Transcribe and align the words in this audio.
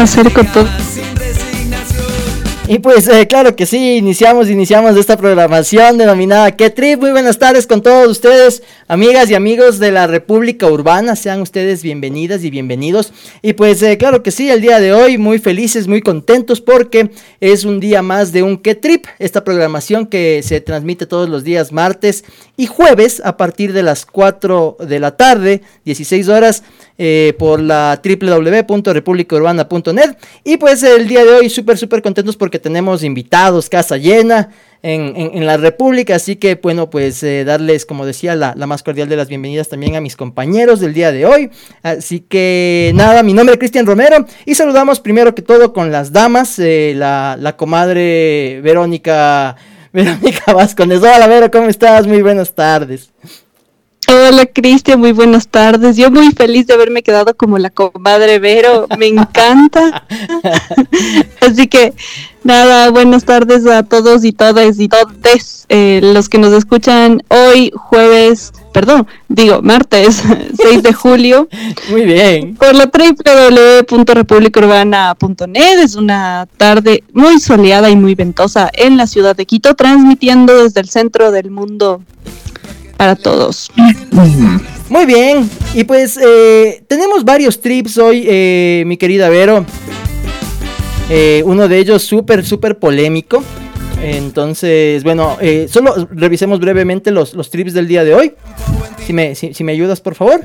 hacer 0.00 0.32
con 0.32 0.46
todo. 0.46 0.66
Y 2.66 2.78
pues 2.78 3.08
eh, 3.08 3.26
claro 3.26 3.56
que 3.56 3.66
sí, 3.66 3.96
iniciamos, 3.96 4.48
iniciamos 4.48 4.96
esta 4.96 5.16
programación 5.16 5.98
denominada 5.98 6.54
¿Qué 6.54 6.70
Trip? 6.70 7.00
Muy 7.00 7.10
buenas 7.10 7.36
tardes 7.36 7.66
con 7.66 7.82
todos 7.82 8.08
ustedes, 8.08 8.62
amigas 8.86 9.28
y 9.28 9.34
amigos 9.34 9.80
de 9.80 9.90
la 9.90 10.06
República 10.06 10.68
Urbana, 10.68 11.16
sean 11.16 11.40
ustedes 11.40 11.82
bienvenidas 11.82 12.44
y 12.44 12.50
bienvenidos. 12.50 13.12
Y 13.42 13.54
pues 13.54 13.82
eh, 13.82 13.98
claro 13.98 14.22
que 14.22 14.30
sí, 14.30 14.50
el 14.50 14.60
día 14.60 14.78
de 14.78 14.92
hoy 14.92 15.18
muy 15.18 15.40
felices, 15.40 15.88
muy 15.88 16.00
contentos 16.00 16.60
porque 16.60 17.10
es 17.40 17.64
un 17.64 17.80
día 17.80 18.02
más 18.02 18.30
de 18.30 18.44
un 18.44 18.56
¿Qué 18.56 18.76
Trip? 18.76 19.04
Esta 19.18 19.42
programación 19.42 20.06
que 20.06 20.40
se 20.44 20.60
transmite 20.60 21.06
todos 21.06 21.28
los 21.28 21.42
días 21.42 21.72
martes 21.72 22.24
y 22.56 22.66
jueves 22.66 23.20
a 23.24 23.36
partir 23.36 23.72
de 23.72 23.82
las 23.82 24.06
4 24.06 24.76
de 24.78 25.00
la 25.00 25.16
tarde, 25.16 25.62
16 25.84 26.28
horas 26.28 26.62
eh, 27.02 27.32
por 27.38 27.60
la 27.60 27.98
www.republicaurbana.net. 28.04 30.18
Y 30.44 30.58
pues 30.58 30.82
el 30.82 31.08
día 31.08 31.24
de 31.24 31.30
hoy 31.30 31.48
súper, 31.48 31.78
súper 31.78 32.02
contentos 32.02 32.36
porque 32.36 32.58
tenemos 32.58 33.02
invitados, 33.02 33.70
casa 33.70 33.96
llena. 33.96 34.50
En, 34.82 35.44
la 35.44 35.58
República. 35.58 36.14
Así 36.14 36.36
que, 36.36 36.54
bueno, 36.54 36.88
pues 36.88 37.22
eh, 37.22 37.44
darles, 37.44 37.84
como 37.84 38.06
decía, 38.06 38.34
la, 38.34 38.54
más 38.54 38.82
cordial 38.82 39.10
de 39.10 39.16
las 39.16 39.28
bienvenidas 39.28 39.68
también 39.68 39.94
a 39.94 40.00
mis 40.00 40.16
compañeros 40.16 40.80
del 40.80 40.94
día 40.94 41.12
de 41.12 41.26
hoy. 41.26 41.50
Así 41.82 42.20
que, 42.20 42.90
nada, 42.94 43.22
mi 43.22 43.34
nombre 43.34 43.52
es 43.54 43.58
Cristian 43.58 43.84
Romero 43.84 44.24
y 44.46 44.54
saludamos 44.54 45.00
primero 45.00 45.34
que 45.34 45.42
todo 45.42 45.74
con 45.74 45.92
las 45.92 46.12
damas, 46.12 46.58
eh, 46.58 46.94
la, 46.96 47.36
la, 47.38 47.58
comadre 47.58 48.62
Verónica, 48.62 49.54
Verónica 49.92 50.54
Vascones. 50.54 51.00
Hola, 51.00 51.26
Vero, 51.26 51.50
¿cómo 51.50 51.68
estás? 51.68 52.06
Muy 52.06 52.22
buenas 52.22 52.54
tardes. 52.54 53.10
Hola 54.12 54.44
Cristian, 54.46 54.98
muy 54.98 55.12
buenas 55.12 55.46
tardes. 55.46 55.96
Yo 55.96 56.10
muy 56.10 56.32
feliz 56.32 56.66
de 56.66 56.74
haberme 56.74 57.04
quedado 57.04 57.36
como 57.36 57.58
la 57.58 57.70
comadre 57.70 58.40
Vero, 58.40 58.88
me 58.98 59.06
encanta. 59.06 60.04
Así 61.40 61.68
que 61.68 61.94
nada, 62.42 62.90
buenas 62.90 63.24
tardes 63.24 63.64
a 63.68 63.84
todos 63.84 64.24
y 64.24 64.32
todas 64.32 64.80
y 64.80 64.88
todes 64.88 65.64
eh, 65.68 66.00
los 66.02 66.28
que 66.28 66.38
nos 66.38 66.52
escuchan 66.52 67.22
hoy 67.28 67.70
jueves, 67.72 68.52
perdón, 68.72 69.06
digo 69.28 69.62
martes 69.62 70.24
6 70.60 70.82
de 70.82 70.92
julio. 70.92 71.48
Muy 71.88 72.04
bien. 72.04 72.56
Por 72.56 72.74
la 72.74 72.90
www.republicaurbana.net 72.90 75.78
es 75.84 75.94
una 75.94 76.48
tarde 76.56 77.04
muy 77.12 77.38
soleada 77.38 77.88
y 77.90 77.94
muy 77.94 78.16
ventosa 78.16 78.70
en 78.72 78.96
la 78.96 79.06
ciudad 79.06 79.36
de 79.36 79.46
Quito, 79.46 79.76
transmitiendo 79.76 80.64
desde 80.64 80.80
el 80.80 80.88
centro 80.88 81.30
del 81.30 81.52
mundo 81.52 82.02
para 83.00 83.16
todos. 83.16 83.70
Muy 84.90 85.06
bien, 85.06 85.48
y 85.72 85.84
pues 85.84 86.18
eh, 86.22 86.84
tenemos 86.86 87.24
varios 87.24 87.58
trips 87.58 87.96
hoy, 87.96 88.26
eh, 88.28 88.84
mi 88.86 88.98
querida 88.98 89.30
Vero. 89.30 89.64
Eh, 91.08 91.42
uno 91.46 91.66
de 91.66 91.78
ellos 91.78 92.02
súper, 92.02 92.44
súper 92.44 92.78
polémico. 92.78 93.42
Entonces, 94.02 95.02
bueno, 95.02 95.38
solo 95.70 96.08
revisemos 96.10 96.60
brevemente 96.60 97.10
los, 97.10 97.32
los 97.32 97.48
trips 97.48 97.72
del 97.72 97.88
día 97.88 98.04
de 98.04 98.14
hoy. 98.14 98.34
Si 99.06 99.14
me, 99.14 99.34
si 99.34 99.64
me 99.64 99.72
ayudas, 99.72 100.02
por 100.02 100.14
favor. 100.14 100.42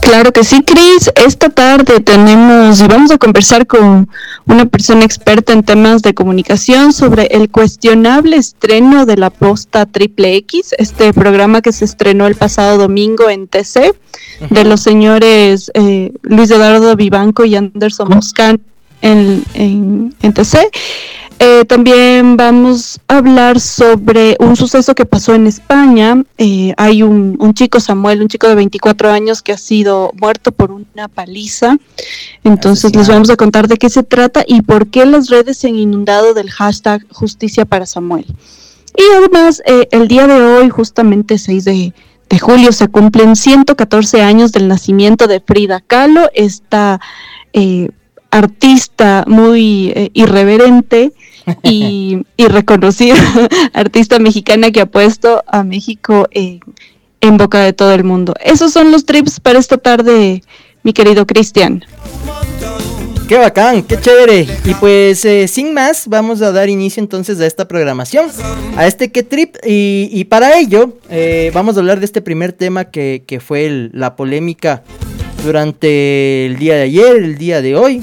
Claro 0.00 0.32
que 0.32 0.44
sí, 0.44 0.62
Cris. 0.62 1.10
Esta 1.14 1.50
tarde 1.50 2.00
tenemos 2.00 2.80
y 2.80 2.86
vamos 2.86 3.10
a 3.10 3.18
conversar 3.18 3.66
con 3.66 4.08
una 4.46 4.66
persona 4.66 5.04
experta 5.04 5.52
en 5.52 5.62
temas 5.62 6.02
de 6.02 6.14
comunicación 6.14 6.92
sobre 6.92 7.26
el 7.26 7.50
cuestionable 7.50 8.36
estreno 8.36 9.06
de 9.06 9.16
la 9.16 9.30
posta 9.30 9.86
Triple 9.86 10.36
X, 10.36 10.74
este 10.78 11.12
programa 11.12 11.62
que 11.62 11.72
se 11.72 11.84
estrenó 11.84 12.26
el 12.26 12.34
pasado 12.34 12.78
domingo 12.78 13.30
en 13.30 13.46
TC, 13.46 13.94
de 14.50 14.64
los 14.64 14.80
señores 14.80 15.70
eh, 15.74 16.12
Luis 16.22 16.50
Eduardo 16.50 16.96
Vivanco 16.96 17.44
y 17.44 17.54
Anderson 17.54 18.08
Moscán 18.08 18.60
en, 19.02 19.44
en, 19.54 20.14
en 20.22 20.32
TC. 20.32 20.70
Eh, 21.42 21.64
también 21.64 22.36
vamos 22.36 23.00
a 23.08 23.16
hablar 23.16 23.60
sobre 23.60 24.36
un 24.40 24.56
suceso 24.56 24.94
que 24.94 25.06
pasó 25.06 25.34
en 25.34 25.46
España. 25.46 26.22
Eh, 26.36 26.74
hay 26.76 27.02
un, 27.02 27.54
chico, 27.54 27.80
Samuel, 27.80 28.20
un 28.20 28.28
chico 28.28 28.46
de 28.46 28.54
24 28.56 29.10
años 29.10 29.40
que 29.40 29.52
ha 29.52 29.56
sido 29.56 30.12
muerto 30.20 30.52
por 30.52 30.70
una 30.70 31.08
paliza. 31.08 31.78
Entonces 32.44 32.94
les 32.94 33.08
vamos 33.08 33.30
a 33.30 33.36
contar 33.36 33.68
de 33.68 33.78
qué 33.78 33.88
se 33.88 34.02
trata 34.02 34.44
y 34.46 34.60
por 34.60 34.88
qué 34.88 35.06
las 35.06 35.30
redes 35.30 35.56
se 35.56 35.68
han 35.68 35.76
inundado 35.76 36.34
del 36.34 36.50
hashtag 36.50 37.06
justicia 37.10 37.64
para 37.64 37.86
Samuel. 37.86 38.26
Y 38.94 39.02
además, 39.16 39.62
eh, 39.64 39.88
el 39.92 40.08
día 40.08 40.26
de 40.26 40.42
hoy, 40.42 40.68
justamente 40.68 41.38
6 41.38 41.64
de, 41.64 41.94
de 42.28 42.38
julio, 42.38 42.70
se 42.70 42.88
cumplen 42.88 43.34
114 43.34 44.20
años 44.20 44.52
del 44.52 44.68
nacimiento 44.68 45.26
de 45.26 45.40
Frida 45.40 45.80
Kahlo, 45.80 46.28
esta 46.34 47.00
artista 48.30 49.24
muy 49.26 50.10
irreverente 50.12 51.14
y, 51.62 52.22
reconocida 52.38 53.14
artista 53.72 54.18
mexicana 54.18 54.70
que 54.70 54.80
ha 54.80 54.86
puesto 54.86 55.42
a 55.46 55.62
México 55.62 56.28
en, 56.32 57.36
boca 57.36 57.60
de 57.60 57.72
todo 57.72 57.92
el 57.92 58.04
mundo. 58.04 58.34
Esos 58.44 58.72
son 58.72 58.92
los 58.92 59.04
trips 59.04 59.40
para 59.40 59.58
esta 59.58 59.76
tarde, 59.76 60.42
mi 60.82 60.92
querido 60.92 61.26
Cristian. 61.26 61.84
Qué 63.28 63.38
bacán, 63.38 63.84
qué 63.84 64.00
chévere. 64.00 64.44
Y 64.64 64.74
pues 64.74 65.24
eh, 65.24 65.46
sin 65.46 65.72
más, 65.72 66.08
vamos 66.08 66.42
a 66.42 66.50
dar 66.50 66.68
inicio 66.68 67.00
entonces 67.00 67.38
a 67.38 67.46
esta 67.46 67.68
programación, 67.68 68.26
a 68.76 68.88
este 68.88 69.12
qué 69.12 69.22
trip. 69.22 69.54
Y, 69.64 70.24
para 70.24 70.58
ello, 70.58 70.98
eh, 71.10 71.52
vamos 71.54 71.76
a 71.76 71.80
hablar 71.80 72.00
de 72.00 72.06
este 72.06 72.22
primer 72.22 72.52
tema 72.52 72.86
que, 72.86 73.40
fue 73.44 73.90
la 73.92 74.16
polémica 74.16 74.82
durante 75.44 76.46
el 76.46 76.56
día 76.58 76.74
de 76.74 76.82
ayer, 76.82 77.16
el 77.16 77.38
día 77.38 77.62
de 77.62 77.76
hoy 77.76 78.02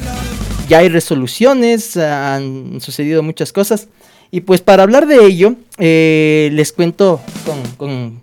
ya 0.68 0.80
hay 0.80 0.90
resoluciones, 0.90 1.98
han 1.98 2.80
sucedido 2.82 3.24
muchas 3.24 3.54
cosas. 3.54 3.88
Y 4.30 4.42
pues 4.42 4.62
para 4.62 4.84
hablar 4.84 5.08
de 5.08 5.26
ello, 5.26 5.56
eh, 5.78 6.50
les 6.52 6.74
cuento 6.74 7.22
con, 7.46 7.64
con, 7.78 8.22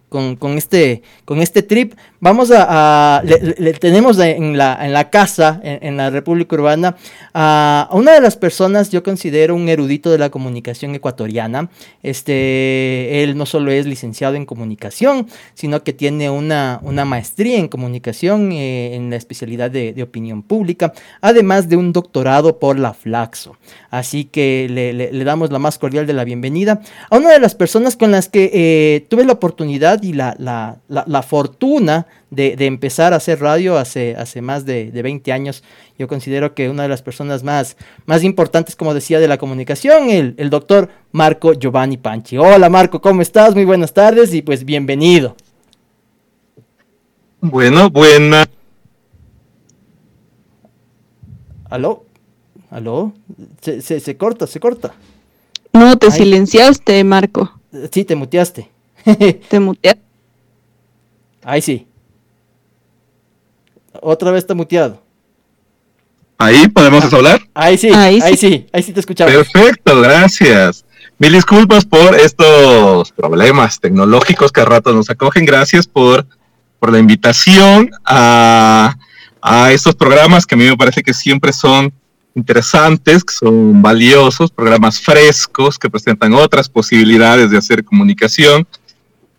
este, 0.56 1.02
con 1.24 1.40
este 1.40 1.62
trip. 1.62 1.94
Vamos 2.20 2.50
a, 2.54 3.22
le, 3.24 3.74
tenemos 3.74 4.18
en 4.18 4.56
la, 4.56 4.78
en 4.84 4.92
la 4.92 5.10
casa, 5.10 5.60
en, 5.62 5.96
la 5.96 6.08
República 6.08 6.56
Urbana, 6.56 6.96
a 7.34 7.90
una 7.92 8.12
de 8.12 8.20
las 8.20 8.36
personas, 8.36 8.90
yo 8.90 9.02
considero 9.02 9.54
un 9.54 9.68
erudito 9.68 10.10
de 10.10 10.16
la 10.18 10.30
comunicación 10.30 10.94
ecuatoriana. 10.94 11.68
Este, 12.02 13.22
él 13.22 13.36
no 13.36 13.44
solo 13.44 13.70
es 13.70 13.84
licenciado 13.84 14.36
en 14.36 14.46
comunicación, 14.46 15.26
sino 15.52 15.84
que 15.84 15.92
tiene 15.92 16.30
una, 16.30 16.80
una 16.82 17.04
maestría 17.04 17.58
en 17.58 17.68
comunicación 17.68 18.52
eh, 18.52 18.94
en 18.94 19.10
la 19.10 19.16
especialidad 19.16 19.70
de, 19.70 20.02
opinión 20.02 20.42
pública, 20.42 20.92
además 21.20 21.68
de 21.68 21.76
un 21.76 21.92
doctorado 21.92 22.58
por 22.58 22.78
la 22.78 22.94
Flaxo. 22.94 23.56
Así 23.90 24.24
que 24.24 24.66
le, 24.70 24.92
le, 24.92 25.24
damos 25.24 25.50
la 25.50 25.58
más 25.58 25.78
cordial 25.78 26.06
de 26.06 26.12
la 26.12 26.24
bienvenida 26.24 26.80
a 27.10 27.16
una 27.16 27.32
de 27.32 27.40
las 27.40 27.54
personas 27.54 27.96
con 27.96 28.10
las 28.10 28.28
que 28.28 28.50
eh, 28.52 29.06
tuve 29.08 29.24
la 29.24 29.32
oportunidad 29.32 30.02
y 30.04 30.12
la, 30.12 30.36
la, 30.38 30.80
la, 30.88 31.22
fortuna 31.22 32.06
de, 32.30 32.56
de, 32.56 32.66
empezar 32.66 33.14
a 33.14 33.16
hacer 33.16 33.40
radio 33.40 33.78
hace, 33.78 34.14
hace 34.16 34.42
más 34.42 34.66
de, 34.66 34.90
de, 34.90 35.02
20 35.02 35.32
años. 35.32 35.64
Yo 35.98 36.08
considero 36.08 36.54
que 36.54 36.68
una 36.68 36.82
de 36.82 36.90
las 36.90 37.00
personas 37.00 37.42
más, 37.42 37.78
más 38.04 38.22
importantes, 38.22 38.76
como 38.76 38.92
decía, 38.92 39.18
de 39.18 39.28
la 39.28 39.38
comunicación, 39.38 40.10
el, 40.10 40.34
el 40.36 40.50
doctor 40.50 40.90
Marco 41.10 41.54
Giovanni 41.54 41.96
Panchi. 41.96 42.36
Hola 42.36 42.68
Marco, 42.68 43.00
¿cómo 43.00 43.22
estás? 43.22 43.54
Muy 43.54 43.64
buenas 43.64 43.94
tardes 43.94 44.34
y 44.34 44.42
pues 44.42 44.64
bienvenido. 44.64 45.36
Bueno, 47.40 47.88
buena. 47.88 48.44
¿Aló? 51.70 52.04
¿Aló? 52.70 53.14
Se, 53.62 53.80
se, 53.80 54.00
se 54.00 54.16
corta, 54.18 54.46
se 54.46 54.60
corta. 54.60 54.94
No, 55.72 55.96
te 55.96 56.10
silenciaste, 56.10 57.02
Marco. 57.04 57.50
Sí, 57.90 58.04
te 58.04 58.14
muteaste. 58.14 58.73
te 59.48 59.60
muteaste. 59.60 60.02
Ahí 61.42 61.60
sí. 61.60 61.86
Otra 64.00 64.30
vez 64.30 64.38
está 64.38 64.54
muteado. 64.54 65.02
Ahí 66.38 66.68
podemos 66.68 67.04
ah, 67.04 67.16
hablar. 67.16 67.40
Ahí 67.54 67.78
sí, 67.78 67.90
ahí, 67.90 68.36
sí. 68.36 68.66
ahí 68.72 68.82
sí 68.82 68.92
te 68.92 69.00
escuchaba. 69.00 69.30
Perfecto, 69.30 70.00
gracias. 70.00 70.84
Mil 71.18 71.32
disculpas 71.32 71.84
por 71.84 72.14
estos 72.16 73.12
problemas 73.12 73.78
tecnológicos 73.78 74.50
que 74.50 74.60
a 74.60 74.64
rato 74.64 74.92
nos 74.92 75.10
acogen. 75.10 75.44
Gracias 75.44 75.86
por, 75.86 76.26
por 76.80 76.90
la 76.90 76.98
invitación 76.98 77.90
a, 78.04 78.96
a 79.40 79.72
estos 79.72 79.94
programas 79.94 80.44
que 80.44 80.54
a 80.54 80.58
mí 80.58 80.64
me 80.64 80.76
parece 80.76 81.02
que 81.02 81.14
siempre 81.14 81.52
son 81.52 81.92
interesantes, 82.34 83.22
que 83.22 83.32
son 83.32 83.80
valiosos, 83.80 84.50
programas 84.50 85.00
frescos 85.00 85.78
que 85.78 85.88
presentan 85.88 86.34
otras 86.34 86.68
posibilidades 86.68 87.50
de 87.50 87.58
hacer 87.58 87.84
comunicación 87.84 88.66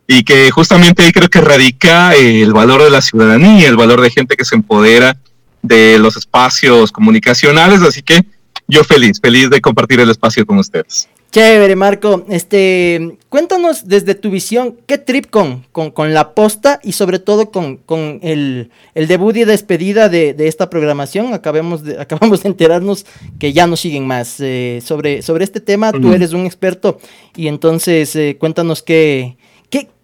y 0.08 0.24
que 0.24 0.52
justamente 0.52 1.04
ahí 1.04 1.12
creo 1.12 1.30
que 1.30 1.42
radica 1.42 2.14
el 2.14 2.54
valor 2.54 2.84
de 2.84 2.90
la 2.90 3.02
ciudadanía, 3.02 3.68
el 3.68 3.78
valor 3.78 4.02
de 4.02 4.12
gente 4.12 4.36
que 4.36 4.46
se 4.46 4.56
empodera 4.56 5.18
de 5.62 5.98
los 5.98 6.16
espacios 6.16 6.92
comunicacionales, 6.92 7.82
así 7.82 8.02
que 8.02 8.22
yo 8.68 8.84
feliz, 8.84 9.20
feliz 9.22 9.50
de 9.50 9.62
compartir 9.62 10.00
el 10.00 10.10
espacio 10.10 10.46
con 10.46 10.58
ustedes. 10.60 11.08
Chévere, 11.32 11.76
Marco. 11.76 12.26
Este, 12.30 13.18
cuéntanos 13.28 13.90
desde 13.90 14.16
tu 14.16 14.30
visión, 14.30 14.78
¿qué 14.88 14.98
trip 14.98 15.30
con, 15.30 15.66
con, 15.74 16.14
la 16.14 16.34
posta 16.34 16.80
y 16.82 16.94
sobre 16.94 17.20
todo 17.20 17.52
con, 17.52 17.82
el, 18.22 18.72
debut 18.94 19.36
y 19.36 19.44
despedida 19.44 20.08
de, 20.08 20.34
esta 20.40 20.70
programación? 20.70 21.34
Acabamos 21.34 21.84
de, 21.84 22.00
acabamos 22.00 22.42
de 22.44 22.48
enterarnos 22.48 23.06
que 23.38 23.52
ya 23.52 23.68
no 23.68 23.76
siguen 23.76 24.08
más. 24.08 24.38
Eh, 24.40 24.80
sobre, 24.82 25.22
sobre 25.22 25.44
este 25.44 25.60
tema, 25.60 25.92
tú 25.92 26.14
eres 26.14 26.32
un 26.32 26.46
experto 26.46 27.00
y 27.36 27.50
entonces 27.50 28.16
eh, 28.16 28.38
cuéntanos 28.40 28.82
qué, 28.82 29.36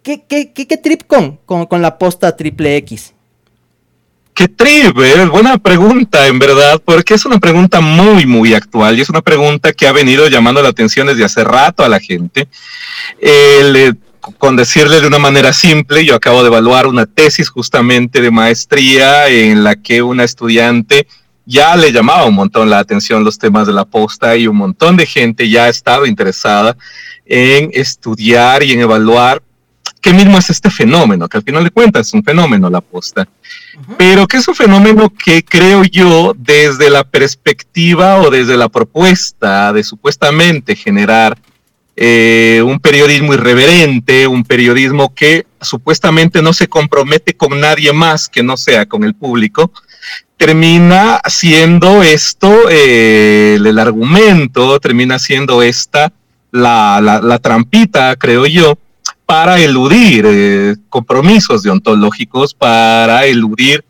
qué, 0.02 0.22
qué, 0.28 0.52
qué, 0.52 0.66
qué, 0.66 0.76
trip 0.76 1.02
con, 1.06 1.38
la 1.80 1.98
posta 1.98 2.36
triple 2.36 2.76
X. 2.78 3.14
Qué 4.34 4.48
tribe, 4.48 5.26
buena 5.26 5.58
pregunta 5.58 6.26
en 6.26 6.38
verdad, 6.38 6.80
porque 6.84 7.14
es 7.14 7.24
una 7.26 7.38
pregunta 7.38 7.80
muy, 7.80 8.26
muy 8.26 8.54
actual 8.54 8.98
y 8.98 9.02
es 9.02 9.10
una 9.10 9.20
pregunta 9.20 9.72
que 9.72 9.86
ha 9.86 9.92
venido 9.92 10.26
llamando 10.28 10.62
la 10.62 10.70
atención 10.70 11.06
desde 11.06 11.24
hace 11.24 11.44
rato 11.44 11.84
a 11.84 11.88
la 11.88 12.00
gente. 12.00 12.48
con 14.38 14.56
decirle 14.56 15.00
de 15.00 15.06
una 15.06 15.18
manera 15.18 15.52
simple, 15.52 16.04
yo 16.04 16.14
acabo 16.14 16.42
de 16.42 16.48
evaluar 16.48 16.86
una 16.86 17.06
tesis 17.06 17.48
justamente 17.48 18.20
de 18.20 18.30
maestría 18.30 19.28
en 19.28 19.64
la 19.64 19.76
que 19.76 20.02
una 20.02 20.24
estudiante 20.24 21.06
ya 21.44 21.76
le 21.76 21.92
llamaba 21.92 22.24
un 22.24 22.34
montón 22.34 22.70
la 22.70 22.78
atención 22.78 23.24
los 23.24 23.38
temas 23.38 23.66
de 23.66 23.72
la 23.72 23.84
posta 23.84 24.36
y 24.36 24.46
un 24.46 24.56
montón 24.56 24.96
de 24.96 25.06
gente 25.06 25.48
ya 25.48 25.64
ha 25.64 25.68
estado 25.68 26.06
interesada 26.06 26.76
en 27.26 27.70
estudiar 27.74 28.62
y 28.62 28.72
en 28.72 28.80
evaluar 28.80 29.42
qué 30.02 30.12
mismo 30.12 30.36
es 30.36 30.50
este 30.50 30.68
fenómeno, 30.68 31.28
que 31.28 31.38
al 31.38 31.44
final 31.44 31.62
de 31.62 31.70
cuentas 31.70 32.08
es 32.08 32.12
un 32.12 32.24
fenómeno 32.24 32.68
la 32.68 32.80
posta, 32.80 33.26
pero 33.96 34.26
que 34.26 34.38
es 34.38 34.48
un 34.48 34.54
fenómeno 34.54 35.10
que 35.10 35.44
creo 35.44 35.84
yo 35.84 36.34
desde 36.36 36.90
la 36.90 37.04
perspectiva 37.04 38.16
o 38.16 38.28
desde 38.28 38.56
la 38.56 38.68
propuesta 38.68 39.72
de 39.72 39.84
supuestamente 39.84 40.74
generar 40.74 41.38
eh, 41.94 42.62
un 42.66 42.80
periodismo 42.80 43.32
irreverente, 43.32 44.26
un 44.26 44.42
periodismo 44.44 45.14
que 45.14 45.46
supuestamente 45.60 46.42
no 46.42 46.52
se 46.52 46.66
compromete 46.66 47.34
con 47.34 47.60
nadie 47.60 47.92
más 47.92 48.28
que 48.28 48.42
no 48.42 48.56
sea 48.56 48.86
con 48.86 49.04
el 49.04 49.14
público, 49.14 49.70
termina 50.36 51.20
siendo 51.28 52.02
esto 52.02 52.68
eh, 52.68 53.54
el 53.54 53.78
argumento, 53.78 54.80
termina 54.80 55.20
siendo 55.20 55.62
esta 55.62 56.12
la, 56.50 57.00
la 57.00 57.38
trampita, 57.38 58.16
creo 58.16 58.46
yo, 58.46 58.76
para 59.26 59.58
eludir 59.58 60.24
eh, 60.26 60.76
compromisos 60.88 61.62
deontológicos, 61.62 62.54
para 62.54 63.24
eludir 63.26 63.84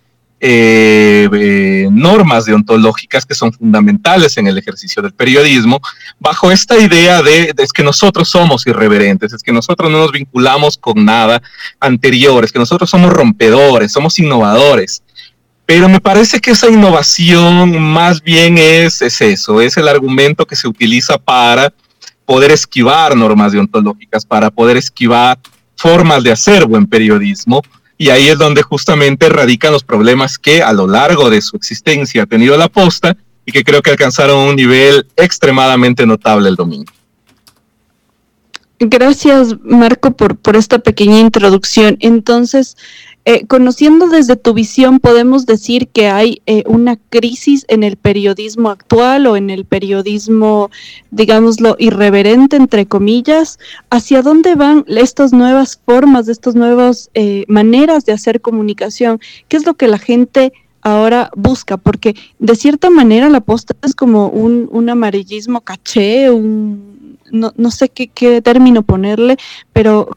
eh, 0.44 1.29
eh, 1.32 1.88
normas 1.93 2.46
deontológicas 2.46 3.25
que 3.25 3.32
son 3.32 3.52
fundamentales 3.52 4.37
en 4.38 4.49
el 4.49 4.58
ejercicio 4.58 5.00
del 5.00 5.12
periodismo, 5.12 5.81
bajo 6.19 6.50
esta 6.50 6.76
idea 6.79 7.23
de, 7.23 7.55
es 7.56 7.73
que 7.73 7.84
nosotros 7.84 8.29
somos 8.29 8.67
irreverentes, 8.67 9.32
es 9.32 9.40
que 9.40 9.52
nosotros 9.52 9.88
no 9.88 9.99
nos 9.99 10.11
vinculamos 10.11 10.76
con 10.76 11.05
nada 11.05 11.40
anterior, 11.78 12.44
es 12.44 12.50
que 12.50 12.58
nosotros 12.58 12.90
somos 12.90 13.12
rompedores, 13.12 13.93
somos 13.93 14.19
innovadores. 14.19 15.05
Pero 15.64 15.88
me 15.88 16.00
parece 16.00 16.40
que 16.40 16.50
esa 16.50 16.69
innovación 16.69 17.81
más 17.81 18.20
bien 18.20 18.58
es, 18.58 19.00
es 19.00 19.20
eso, 19.20 19.61
es 19.61 19.76
el 19.76 19.87
argumento 19.87 20.44
que 20.44 20.56
se 20.56 20.67
utiliza 20.67 21.19
para 21.19 21.73
poder 22.32 22.50
esquivar 22.50 23.14
normas 23.14 23.52
deontológicas, 23.52 24.25
para 24.25 24.50
poder 24.50 24.79
esquivar 24.79 25.38
formas 25.76 26.25
de 26.25 26.32
hacer 26.32 26.64
buen 26.64 26.87
periodismo. 26.87 27.61
Y 27.99 28.08
ahí 28.08 28.29
es 28.29 28.38
donde 28.38 28.62
justamente 28.62 29.29
radican 29.29 29.70
los 29.70 29.84
problemas 29.84 30.38
que 30.38 30.62
a 30.62 30.73
lo 30.73 30.87
largo 30.87 31.29
de 31.29 31.43
su 31.43 31.58
existencia 31.58 32.23
ha 32.23 32.26
tenido 32.26 32.56
la 32.56 32.69
posta 32.69 33.19
y 33.44 33.52
que 33.52 33.62
creo 33.62 33.82
que 33.82 33.90
alcanzaron 33.90 34.49
un 34.49 34.56
nivel 34.56 35.06
extremadamente 35.14 36.06
notable 36.06 36.49
el 36.49 36.56
domingo. 36.56 36.90
Gracias, 38.81 39.55
Marco, 39.62 40.12
por, 40.12 40.38
por 40.38 40.56
esta 40.56 40.78
pequeña 40.78 41.19
introducción. 41.19 41.99
Entonces, 42.00 42.78
eh, 43.24 43.46
conociendo 43.46 44.08
desde 44.08 44.34
tu 44.34 44.52
visión, 44.52 44.98
podemos 44.98 45.46
decir 45.46 45.86
que 45.86 46.08
hay 46.08 46.42
eh, 46.46 46.64
una 46.66 46.96
crisis 46.96 47.64
en 47.69 47.84
el 47.84 47.96
periodismo 47.96 48.69
actual 48.69 49.28
o 49.28 49.36
en 49.36 49.48
el 49.48 49.64
periodismo, 49.64 50.70
digámoslo, 51.12 51.76
irreverente, 51.78 52.56
entre 52.56 52.86
comillas. 52.86 53.60
¿Hacia 53.90 54.22
dónde 54.22 54.56
van 54.56 54.84
estas 54.88 55.32
nuevas 55.32 55.80
formas, 55.86 56.26
estas 56.28 56.56
nuevas 56.56 57.10
eh, 57.14 57.44
maneras 57.46 58.04
de 58.06 58.12
hacer 58.12 58.40
comunicación? 58.40 59.20
¿Qué 59.46 59.56
es 59.56 59.66
lo 59.66 59.75
que 59.75 59.86
la 59.86 59.98
gente 59.98 60.52
ahora 60.80 61.30
busca? 61.36 61.76
Porque 61.76 62.16
de 62.40 62.56
cierta 62.56 62.90
manera 62.90 63.28
la 63.28 63.40
posta 63.40 63.76
es 63.84 63.94
como 63.94 64.30
un, 64.30 64.68
un 64.72 64.90
amarillismo 64.90 65.60
caché, 65.60 66.28
un, 66.28 67.18
no, 67.30 67.52
no 67.56 67.70
sé 67.70 67.88
qué, 67.88 68.08
qué 68.08 68.42
término 68.42 68.82
ponerle, 68.82 69.36
pero 69.72 70.16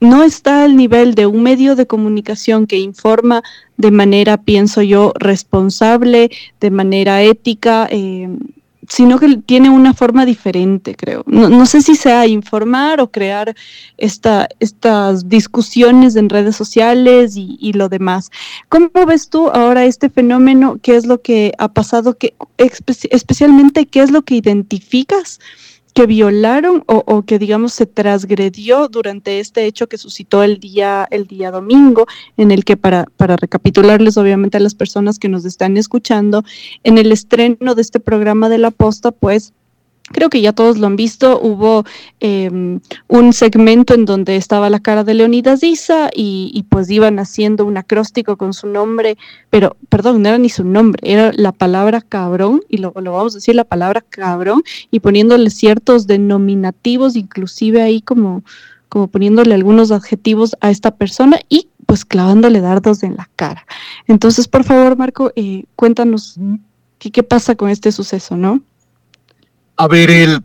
no 0.00 0.22
está 0.22 0.64
al 0.64 0.76
nivel 0.76 1.14
de 1.14 1.26
un 1.26 1.42
medio 1.42 1.76
de 1.76 1.86
comunicación 1.86 2.66
que 2.66 2.78
informa 2.78 3.42
de 3.76 3.90
manera, 3.90 4.36
pienso 4.36 4.82
yo, 4.82 5.12
responsable, 5.18 6.30
de 6.60 6.70
manera 6.70 7.22
ética, 7.22 7.88
eh, 7.90 8.28
sino 8.88 9.18
que 9.18 9.36
tiene 9.36 9.70
una 9.70 9.92
forma 9.92 10.24
diferente, 10.24 10.94
creo. 10.94 11.22
No, 11.26 11.66
sé 11.66 11.82
si 11.82 11.94
sea 11.94 12.26
informar 12.26 13.00
o 13.00 13.10
crear 13.10 13.54
esta, 13.98 14.48
estas 14.60 15.28
discusiones 15.28 16.16
en 16.16 16.30
redes 16.30 16.56
sociales 16.56 17.34
y, 17.36 17.72
lo 17.74 17.88
demás. 17.88 18.30
¿Cómo 18.68 18.88
ves 19.06 19.28
tú 19.28 19.48
ahora 19.50 19.84
este 19.84 20.08
fenómeno? 20.08 20.78
¿Qué 20.80 20.96
es 20.96 21.06
lo 21.06 21.20
que 21.20 21.52
ha 21.58 21.68
pasado? 21.68 22.16
¿Qué, 22.16 22.34
especialmente, 22.56 23.86
¿qué 23.86 24.00
es 24.00 24.10
lo 24.10 24.22
que 24.22 24.36
identificas? 24.36 25.38
Que 25.98 26.06
violaron 26.06 26.84
o, 26.86 27.22
que 27.24 27.40
digamos 27.40 27.72
se 27.72 27.84
transgredió 27.84 28.86
durante 28.86 29.40
este 29.40 29.64
hecho 29.64 29.88
que 29.88 29.98
suscitó 29.98 30.44
el 30.44 30.60
día 30.60 31.08
el 31.10 31.26
día 31.26 31.50
domingo 31.50 32.06
en 32.36 32.52
el 32.52 32.64
que 32.64 32.76
para 32.76 33.06
para 33.16 33.34
recapitularles 33.34 34.16
obviamente 34.16 34.58
a 34.58 34.60
las 34.60 34.76
personas 34.76 35.18
que 35.18 35.28
nos 35.28 35.44
están 35.44 35.76
escuchando 35.76 36.44
en 36.84 36.98
el 36.98 37.10
estreno 37.10 37.74
de 37.74 37.82
este 37.82 37.98
programa 37.98 38.48
de 38.48 38.58
la 38.58 38.70
posta 38.70 39.10
pues 39.10 39.52
Creo 40.12 40.30
que 40.30 40.40
ya 40.40 40.52
todos 40.52 40.78
lo 40.78 40.86
han 40.86 40.96
visto. 40.96 41.40
Hubo 41.40 41.84
em, 42.20 42.80
un 43.08 43.32
segmento 43.32 43.94
en 43.94 44.04
donde 44.04 44.36
estaba 44.36 44.70
la 44.70 44.80
cara 44.80 45.04
de 45.04 45.14
Leonidas 45.14 45.62
Isa 45.62 46.10
y, 46.14 46.64
pues 46.70 46.90
iban 46.90 47.18
haciendo 47.18 47.64
un 47.64 47.76
acróstico 47.76 48.36
con 48.36 48.52
su 48.52 48.66
nombre, 48.66 49.16
pero 49.50 49.76
perdón, 49.88 50.22
no 50.22 50.28
era 50.28 50.38
ni 50.38 50.48
su 50.48 50.64
nombre, 50.64 51.00
era 51.02 51.32
la 51.34 51.52
palabra 51.52 52.00
cabrón, 52.00 52.60
y 52.68 52.78
lo, 52.78 52.92
lo 52.96 53.12
vamos 53.12 53.34
a 53.34 53.38
decir 53.38 53.54
la 53.54 53.64
palabra 53.64 54.04
cabrón, 54.08 54.62
y 54.90 55.00
poniéndole 55.00 55.50
ciertos 55.50 56.06
denominativos, 56.06 57.16
inclusive 57.16 57.82
ahí 57.82 58.00
como, 58.00 58.42
como 58.88 59.08
poniéndole 59.08 59.54
algunos 59.54 59.90
adjetivos 59.90 60.56
a 60.60 60.70
esta 60.70 60.92
persona 60.92 61.38
y 61.48 61.68
pues 61.86 62.04
clavándole 62.04 62.60
dardos 62.60 63.02
en 63.02 63.16
la 63.16 63.30
cara. 63.34 63.66
Entonces, 64.06 64.46
por 64.46 64.64
favor, 64.64 64.96
Marco, 64.98 65.32
eh, 65.36 65.64
cuéntanos 65.74 66.38
qué, 66.98 67.10
qué 67.10 67.22
pasa 67.22 67.54
con 67.54 67.70
este 67.70 67.92
suceso, 67.92 68.36
¿no? 68.36 68.60
A 69.80 69.86
ver, 69.86 70.40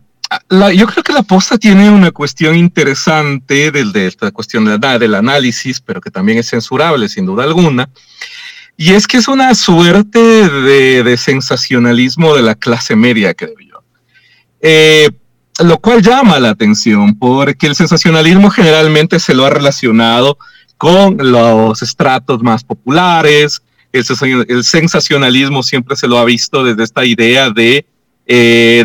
yo 0.74 0.86
creo 0.86 1.02
que 1.02 1.12
la 1.12 1.24
posta 1.24 1.58
tiene 1.58 1.90
una 1.90 2.12
cuestión 2.12 2.54
interesante 2.54 3.72
del, 3.72 3.92
de 3.92 4.06
esta 4.06 4.30
cuestión 4.30 4.64
de, 4.64 4.78
del 4.98 5.14
análisis, 5.16 5.80
pero 5.80 6.00
que 6.00 6.12
también 6.12 6.38
es 6.38 6.48
censurable, 6.48 7.08
sin 7.08 7.26
duda 7.26 7.42
alguna. 7.42 7.90
Y 8.76 8.92
es 8.92 9.08
que 9.08 9.16
es 9.16 9.26
una 9.26 9.52
suerte 9.56 10.20
de, 10.20 11.16
sensacionalismo 11.16 12.36
de 12.36 12.42
la 12.42 12.54
clase 12.54 12.94
media, 12.94 13.34
creo 13.34 13.56
yo. 13.58 13.82
Eh, 14.60 15.10
lo 15.64 15.78
cual 15.78 16.00
llama 16.00 16.38
la 16.38 16.50
atención, 16.50 17.18
porque 17.18 17.66
el 17.66 17.74
sensacionalismo 17.74 18.50
generalmente 18.50 19.18
se 19.18 19.34
lo 19.34 19.44
ha 19.44 19.50
relacionado 19.50 20.38
con 20.78 21.16
los 21.18 21.82
estratos 21.82 22.40
más 22.40 22.62
populares. 22.62 23.62
el 23.90 24.62
sensacionalismo 24.62 25.64
siempre 25.64 25.96
se 25.96 26.06
lo 26.06 26.18
ha 26.18 26.24
visto 26.24 26.62
desde 26.62 26.84
esta 26.84 27.04
idea 27.04 27.50
de 27.50 27.84
eh, 28.26 28.84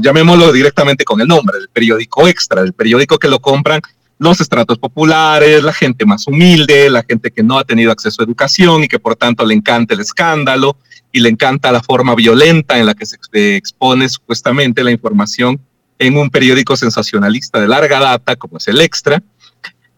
llamémoslo 0.00 0.52
directamente 0.52 1.04
con 1.04 1.20
el 1.20 1.28
nombre, 1.28 1.58
el 1.58 1.68
periódico 1.68 2.26
extra, 2.26 2.62
el 2.62 2.72
periódico 2.72 3.18
que 3.18 3.28
lo 3.28 3.40
compran 3.40 3.80
los 4.18 4.40
estratos 4.40 4.78
populares, 4.78 5.62
la 5.62 5.72
gente 5.72 6.04
más 6.04 6.26
humilde, 6.26 6.90
la 6.90 7.04
gente 7.08 7.30
que 7.30 7.42
no 7.42 7.58
ha 7.58 7.64
tenido 7.64 7.92
acceso 7.92 8.20
a 8.20 8.24
educación 8.24 8.84
y 8.84 8.88
que 8.88 8.98
por 8.98 9.16
tanto 9.16 9.46
le 9.46 9.54
encanta 9.54 9.94
el 9.94 10.00
escándalo 10.00 10.76
y 11.12 11.20
le 11.20 11.28
encanta 11.28 11.70
la 11.70 11.82
forma 11.82 12.14
violenta 12.14 12.78
en 12.78 12.86
la 12.86 12.94
que 12.94 13.06
se 13.06 13.16
expone 13.56 14.08
supuestamente 14.08 14.82
la 14.82 14.90
información 14.90 15.60
en 15.98 16.16
un 16.16 16.30
periódico 16.30 16.76
sensacionalista 16.76 17.60
de 17.60 17.68
larga 17.68 18.00
data 18.00 18.36
como 18.36 18.58
es 18.58 18.66
el 18.68 18.80
extra. 18.80 19.22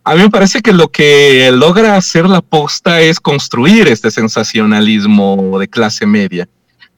A 0.04 0.14
mí 0.14 0.22
me 0.22 0.30
parece 0.30 0.60
que 0.60 0.72
lo 0.72 0.88
que 0.88 1.50
logra 1.52 1.96
hacer 1.96 2.26
la 2.26 2.40
posta 2.40 3.00
es 3.00 3.20
construir 3.20 3.88
este 3.88 4.10
sensacionalismo 4.10 5.58
de 5.58 5.68
clase 5.68 6.06
media 6.06 6.48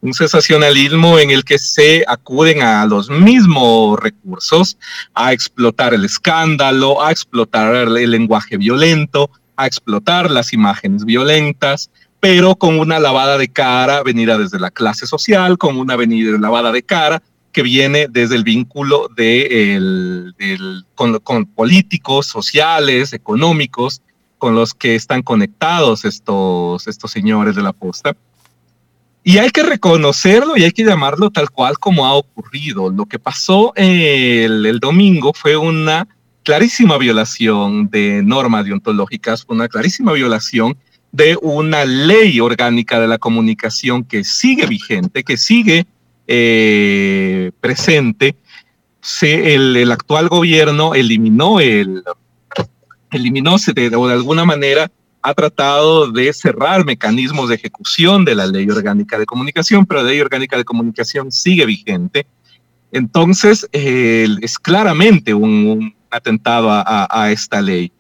un 0.03 0.13
sensacionalismo 0.13 1.19
en 1.21 1.31
el 1.31 1.45
que 1.45 1.59
se 1.59 2.05
acuden 2.09 2.61
a 2.61 2.85
los 2.87 3.09
mismos 3.09 3.99
recursos, 4.01 4.77
a 5.15 5.33
explotar 5.33 5.95
el 5.95 6.05
escándalo, 6.05 7.03
a 7.03 7.13
explotar 7.13 7.75
el 7.75 8.11
lenguaje 8.11 8.57
violento, 8.57 9.31
a 9.57 9.67
explotar 9.67 10.29
las 10.31 10.53
imágenes 10.53 11.05
violentas, 11.05 11.89
pero 12.19 12.57
con 12.57 12.81
una 12.81 12.99
lavada 12.99 13.39
de 13.39 13.49
cara 13.49 14.03
venida 14.03 14.37
desde 14.39 14.59
la 14.59 14.73
clase 14.73 15.07
social, 15.07 15.57
con 15.57 15.79
una 15.79 15.95
venida 15.95 16.37
lavada 16.37 16.73
de 16.73 16.83
cara 16.83 17.23
que 17.53 17.63
viene 17.63 18.09
desde 18.11 18.35
el 18.35 18.43
vínculo 18.43 19.09
de 19.15 20.33
con, 20.97 21.21
con, 21.21 21.47
políticos, 21.47 22.27
sociales, 22.27 23.13
económicos, 23.13 24.03
con 24.39 24.57
los 24.57 24.75
que 24.75 24.97
están 24.97 25.23
conectados 25.23 26.05
estos, 26.05 26.89
estos 26.89 27.11
señores 27.13 27.55
de 27.55 27.63
la 27.63 27.73
posta. 27.73 28.17
Y 29.25 29.39
hay 29.39 29.51
que 29.51 29.63
reconocerlo 29.63 30.57
y 30.57 30.65
hay 30.65 30.73
que 30.73 30.85
llamarlo 30.85 31.31
tal 31.31 31.51
cual 31.51 31.79
como 31.79 32.07
ha 32.07 32.15
ocurrido. 32.15 32.91
Lo 32.91 33.07
que 33.07 33.19
pasó 33.19 33.73
el, 33.77 34.67
el 34.67 34.81
domingo 34.81 35.33
fue 35.35 35.57
una 35.57 36.09
clarísima 36.43 36.99
violación 36.99 37.89
de 37.89 38.23
normas 38.25 38.65
deontológicas, 38.65 39.45
una 39.49 39.69
clarísima 39.69 40.13
violación 40.13 40.77
de 41.13 41.39
una 41.41 41.85
ley 41.85 42.41
orgánica 42.41 42.99
de 42.99 43.07
la 43.07 43.19
comunicación 43.19 44.03
que 44.03 44.25
sigue 44.25 44.67
vigente, 44.67 45.23
que 45.23 45.37
sigue 45.37 45.87
eh, 46.27 47.53
presente. 47.61 48.37
Se, 49.01 49.55
el, 49.55 49.91
actual 49.93 50.29
gobierno 50.29 50.95
eliminó 50.95 51.61
el, 51.61 52.03
eliminó 53.11 53.57
o 53.57 54.09
de 54.09 54.15
alguna 54.15 54.45
manera 54.45 54.91
ha 55.23 55.35
tratado 55.35 56.11
de 56.11 56.33
cerrar 56.33 56.85
mecanismos 56.85 57.49
de 57.49 57.55
ejecución 57.55 58.25
de 58.25 58.35
la 58.35 58.47
ley 58.47 58.69
orgánica 58.69 59.19
de 59.19 59.27
comunicación, 59.27 59.87
pero 59.87 60.03
la 60.03 60.09
ley 60.09 60.21
orgánica 60.21 60.57
de 60.57 60.65
comunicación 60.65 61.31
sigue 61.31 61.65
vigente. 61.65 62.27
Entonces, 62.91 63.69
es 63.73 64.59
claramente 64.59 65.33
un, 65.33 65.95
atentado 66.13 66.69
a, 66.71 67.31
esta 67.33 67.61
ley. 67.61 67.91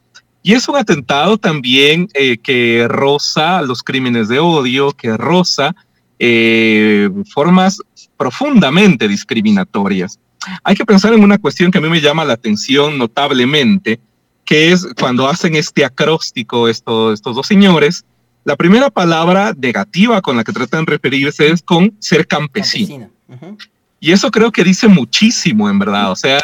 Y 0.43 0.53
es 0.55 0.69
un 0.69 0.77
atentado 0.77 1.39
también 1.39 2.09
eh, 2.15 2.37
que 2.37 2.87
roza 2.89 3.63
los 3.63 3.83
crímenes 3.83 4.29
de 4.29 4.41
odio, 4.41 4.93
que 4.93 5.17
roza 5.17 5.75
eh, 6.19 7.09
formas 7.31 7.79
profundamente 8.17 9.09
discriminatorias. 9.09 10.19
Hay 10.65 10.75
que 10.75 10.85
pensar 10.85 11.15
en 11.15 11.23
una 11.23 11.39
cuestión 11.39 11.71
que 11.71 11.79
a 11.79 11.81
mí 11.81 11.89
me 11.89 12.01
llama 12.01 12.25
la 12.25 12.35
atención 12.35 12.99
notablemente, 12.99 14.01
que 14.45 14.73
es 14.73 14.87
cuando 14.99 15.29
hacen 15.29 15.55
este 15.55 15.85
acróstico 15.85 16.69
estos, 16.69 17.15
estos 17.15 17.37
dos 17.37 17.47
señores, 17.47 18.05
la 18.45 18.57
primera 18.57 18.91
palabra 18.91 19.55
negativa 19.57 20.21
con 20.21 20.37
la 20.37 20.45
que 20.45 20.53
tratan 20.53 20.85
de 20.85 20.93
referirse 20.93 21.49
es 21.49 21.63
con 21.63 21.95
ser 22.01 22.27
campesino. 22.27 23.11
Y 24.01 24.11
eso 24.11 24.31
creo 24.31 24.51
que 24.51 24.65
dice 24.65 24.89
muchísimo, 24.89 25.71
en 25.71 25.79
verdad. 25.79 26.11
O 26.11 26.17
sea, 26.17 26.41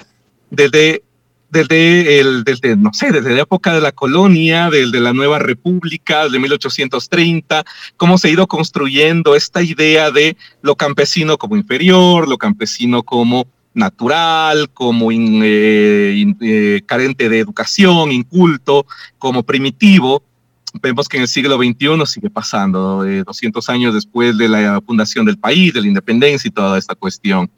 desde, 0.48 1.02
desde, 1.50 2.20
el, 2.20 2.44
desde, 2.44 2.76
no 2.76 2.92
sé, 2.92 3.10
desde 3.10 3.34
la 3.34 3.42
época 3.42 3.74
de 3.74 3.80
la 3.80 3.90
colonia, 3.90 4.70
desde 4.70 5.00
la 5.00 5.12
nueva 5.12 5.40
república, 5.40 6.28
de 6.28 6.38
1830, 6.38 7.64
cómo 7.96 8.16
se 8.16 8.28
ha 8.28 8.30
ido 8.30 8.46
construyendo 8.46 9.34
esta 9.34 9.60
idea 9.60 10.12
de 10.12 10.36
lo 10.62 10.76
campesino 10.76 11.36
como 11.36 11.56
inferior, 11.56 12.28
lo 12.28 12.38
campesino 12.38 13.02
como 13.02 13.48
natural, 13.78 14.68
como 14.70 15.11
eh, 15.11 16.35
eh, 16.40 16.82
carente 16.85 17.28
de 17.28 17.38
educación, 17.38 18.12
inculto, 18.12 18.87
como 19.18 19.42
primitivo. 19.42 20.23
Vemos 20.82 21.08
que 21.08 21.16
en 21.16 21.23
el 21.23 21.28
siglo 21.28 21.56
XXI 21.56 22.04
sigue 22.06 22.28
pasando, 22.28 23.02
200 23.02 23.68
años 23.70 23.94
después 23.94 24.37
de 24.37 24.49
la 24.49 24.80
fundación 24.82 25.25
del 25.25 25.38
país, 25.38 25.73
de 25.73 25.80
la 25.80 25.87
independencia 25.87 26.47
y 26.47 26.50
toda 26.50 26.76
esta 26.76 26.94
cuestión. 26.94 27.50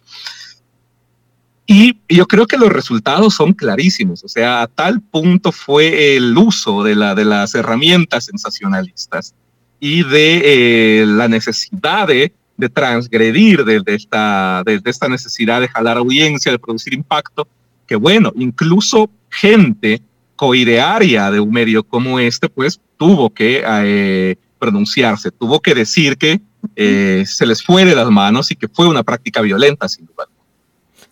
Y 1.67 1.97
yo 2.09 2.27
creo 2.27 2.47
que 2.47 2.59
los 2.59 2.71
resultados 2.71 3.35
son 3.35 3.53
clarísimos, 3.53 4.25
o 4.25 4.29
sea, 4.29 4.63
a 4.63 4.67
tal 4.67 5.01
punto 5.01 5.53
fue 5.53 6.17
el 6.17 6.37
uso 6.37 6.83
de, 6.83 6.97
la, 6.97 7.15
de 7.15 7.25
las 7.25 7.55
herramientas 7.55 8.25
sensacionalistas 8.25 9.35
y 9.79 10.03
de 10.03 11.03
eh, 11.03 11.07
la 11.07 11.29
necesidad 11.29 12.09
de 12.09 12.35
de 12.61 12.69
transgredir 12.69 13.65
de, 13.65 13.83
esta, 13.87 14.63
de, 14.65 14.81
esta 14.85 15.09
necesidad 15.09 15.61
de 15.61 15.69
jalar 15.69 15.97
audiencia, 15.97 16.53
de 16.53 16.59
producir 16.59 16.95
impacto, 16.95 17.49
que 17.87 17.97
bueno, 17.97 18.33
incluso 18.37 19.11
gente 19.31 20.01
coidearia 20.37 21.31
de 21.31 21.41
un 21.41 21.51
medio 21.51 21.83
como 21.83 22.19
este, 22.21 22.49
pues 22.49 22.81
tuvo 22.97 23.31
que 23.31 23.63
eh, 23.67 24.37
pronunciarse, 24.59 25.31
tuvo 25.31 25.61
que 25.61 25.75
decir 25.75 26.17
que 26.17 26.41
eh, 26.77 27.25
se 27.27 27.47
les 27.47 27.63
fue 27.63 27.85
de 27.85 27.97
las 27.97 28.11
manos 28.11 28.51
y 28.51 28.57
que 28.57 28.69
fue 28.69 28.87
una 28.87 29.03
práctica 29.03 29.41
violenta, 29.41 29.89
sin 29.89 30.07
duda. 30.07 30.29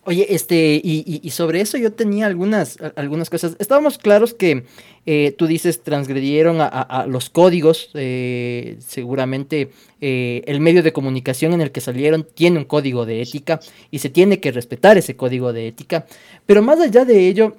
Oye, 0.09 0.25
este, 0.33 0.81
y, 0.83 1.29
sobre 1.29 1.61
eso 1.61 1.77
yo 1.77 1.93
tenía 1.93 2.25
algunas, 2.25 2.79
algunas 2.95 3.29
cosas. 3.29 3.55
Estábamos 3.59 3.99
claros 3.99 4.33
que 4.33 4.63
eh, 5.05 5.35
tú 5.37 5.45
dices 5.45 5.83
transgredieron 5.83 6.57
a, 6.61 7.05
los 7.07 7.29
códigos. 7.29 7.91
Eh, 7.93 8.77
seguramente 8.79 9.69
eh, 10.01 10.41
el 10.47 10.61
medio 10.61 10.81
de 10.81 10.93
comunicación 10.93 11.53
en 11.53 11.61
el 11.61 11.71
que 11.71 11.79
salieron 11.79 12.25
tiene 12.33 12.57
un 12.57 12.65
código 12.65 13.05
de 13.05 13.21
ética 13.21 13.59
y 13.91 13.99
se 13.99 14.09
tiene 14.09 14.39
que 14.39 14.51
respetar 14.51 14.97
ese 14.97 15.15
código 15.15 15.53
de 15.53 15.67
ética. 15.67 16.07
Pero 16.47 16.63
más 16.63 16.79
allá 16.79 17.05
de 17.05 17.27
ello, 17.27 17.57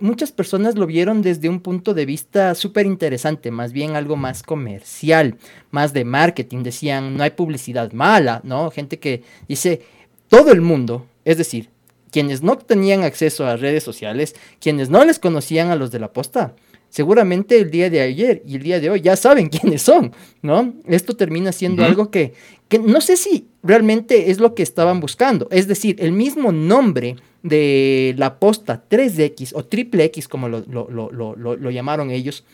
muchas 0.00 0.32
personas 0.32 0.74
lo 0.74 0.88
vieron 0.88 1.22
desde 1.22 1.48
un 1.48 1.60
punto 1.60 1.94
de 1.94 2.04
vista 2.04 2.56
súper 2.56 2.86
interesante, 2.86 3.52
más 3.52 3.72
bien 3.72 3.94
algo 3.94 4.16
más 4.16 4.42
comercial, 4.42 5.36
más 5.70 5.92
de 5.92 6.04
marketing. 6.04 6.64
Decían, 6.64 7.16
no 7.16 7.22
hay 7.22 7.30
publicidad 7.30 7.92
mala, 7.92 8.40
¿no? 8.42 8.72
Gente 8.72 8.98
que 8.98 9.22
dice, 9.46 9.82
todo 10.28 10.50
el 10.50 10.62
mundo, 10.62 11.06
es 11.24 11.38
decir, 11.38 11.68
quienes 12.16 12.42
no 12.42 12.56
tenían 12.56 13.02
acceso 13.04 13.44
a 13.44 13.58
redes 13.58 13.84
sociales, 13.84 14.34
quienes 14.58 14.88
no 14.88 15.04
les 15.04 15.18
conocían 15.18 15.68
a 15.68 15.76
los 15.76 15.90
de 15.90 15.98
la 15.98 16.14
posta, 16.14 16.56
seguramente 16.88 17.58
el 17.58 17.70
día 17.70 17.90
de 17.90 18.00
ayer 18.00 18.42
y 18.46 18.56
el 18.56 18.62
día 18.62 18.80
de 18.80 18.88
hoy 18.88 19.02
ya 19.02 19.16
saben 19.16 19.48
quiénes 19.50 19.82
son, 19.82 20.12
¿no? 20.40 20.72
Esto 20.86 21.14
termina 21.14 21.52
siendo 21.52 21.84
algo 21.84 22.10
que, 22.10 22.32
que 22.68 22.78
no 22.78 23.02
sé 23.02 23.18
si 23.18 23.48
realmente 23.62 24.30
es 24.30 24.40
lo 24.40 24.54
que 24.54 24.62
estaban 24.62 24.98
buscando. 24.98 25.46
Es 25.50 25.68
decir, 25.68 25.96
el 25.98 26.12
mismo 26.12 26.52
nombre 26.52 27.16
de 27.42 28.14
la 28.16 28.38
posta 28.38 28.82
3X 28.88 29.52
o 29.52 29.66
triple 29.66 30.04
X, 30.04 30.26
como 30.26 30.48
lo, 30.48 30.64
lo, 30.66 31.70
llamaron 31.70 32.10
ellos, 32.10 32.46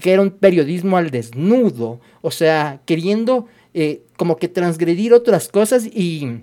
que 0.00 0.12
era 0.12 0.22
un 0.22 0.30
periodismo 0.30 0.96
al 0.96 1.10
desnudo, 1.10 2.00
o 2.22 2.30
sea, 2.30 2.80
queriendo 2.86 3.48
eh, 3.74 4.00
como 4.16 4.38
que 4.38 4.48
transgredir 4.48 5.12
otras 5.12 5.48
cosas 5.48 5.84
y 5.84 6.40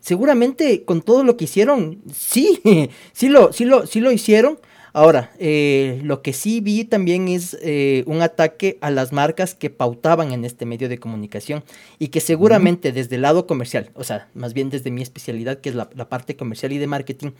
seguramente 0.00 0.84
con 0.84 1.02
todo 1.02 1.22
lo 1.24 1.36
que 1.36 1.44
hicieron, 1.44 2.02
sí, 2.12 2.60
sí 3.12 3.28
lo, 3.28 3.52
sí 3.52 3.64
lo, 3.64 3.86
sí 3.86 4.00
lo 4.00 4.10
hicieron. 4.10 4.58
Ahora, 4.92 5.30
eh, 5.38 6.00
lo 6.02 6.20
que 6.20 6.32
sí 6.32 6.60
vi 6.60 6.84
también 6.84 7.28
es 7.28 7.56
eh, 7.62 8.02
un 8.06 8.22
ataque 8.22 8.76
a 8.80 8.90
las 8.90 9.12
marcas 9.12 9.54
que 9.54 9.70
pautaban 9.70 10.32
en 10.32 10.44
este 10.44 10.66
medio 10.66 10.88
de 10.88 10.98
comunicación 10.98 11.62
y 12.00 12.08
que 12.08 12.20
seguramente 12.20 12.90
desde 12.90 13.14
el 13.14 13.22
lado 13.22 13.46
comercial, 13.46 13.90
o 13.94 14.02
sea, 14.02 14.28
más 14.34 14.52
bien 14.52 14.68
desde 14.68 14.90
mi 14.90 15.00
especialidad, 15.00 15.60
que 15.60 15.68
es 15.68 15.76
la, 15.76 15.88
parte 15.88 16.34
comercial 16.34 16.72
y 16.72 16.78
de 16.78 16.88
marketing, 16.88 17.30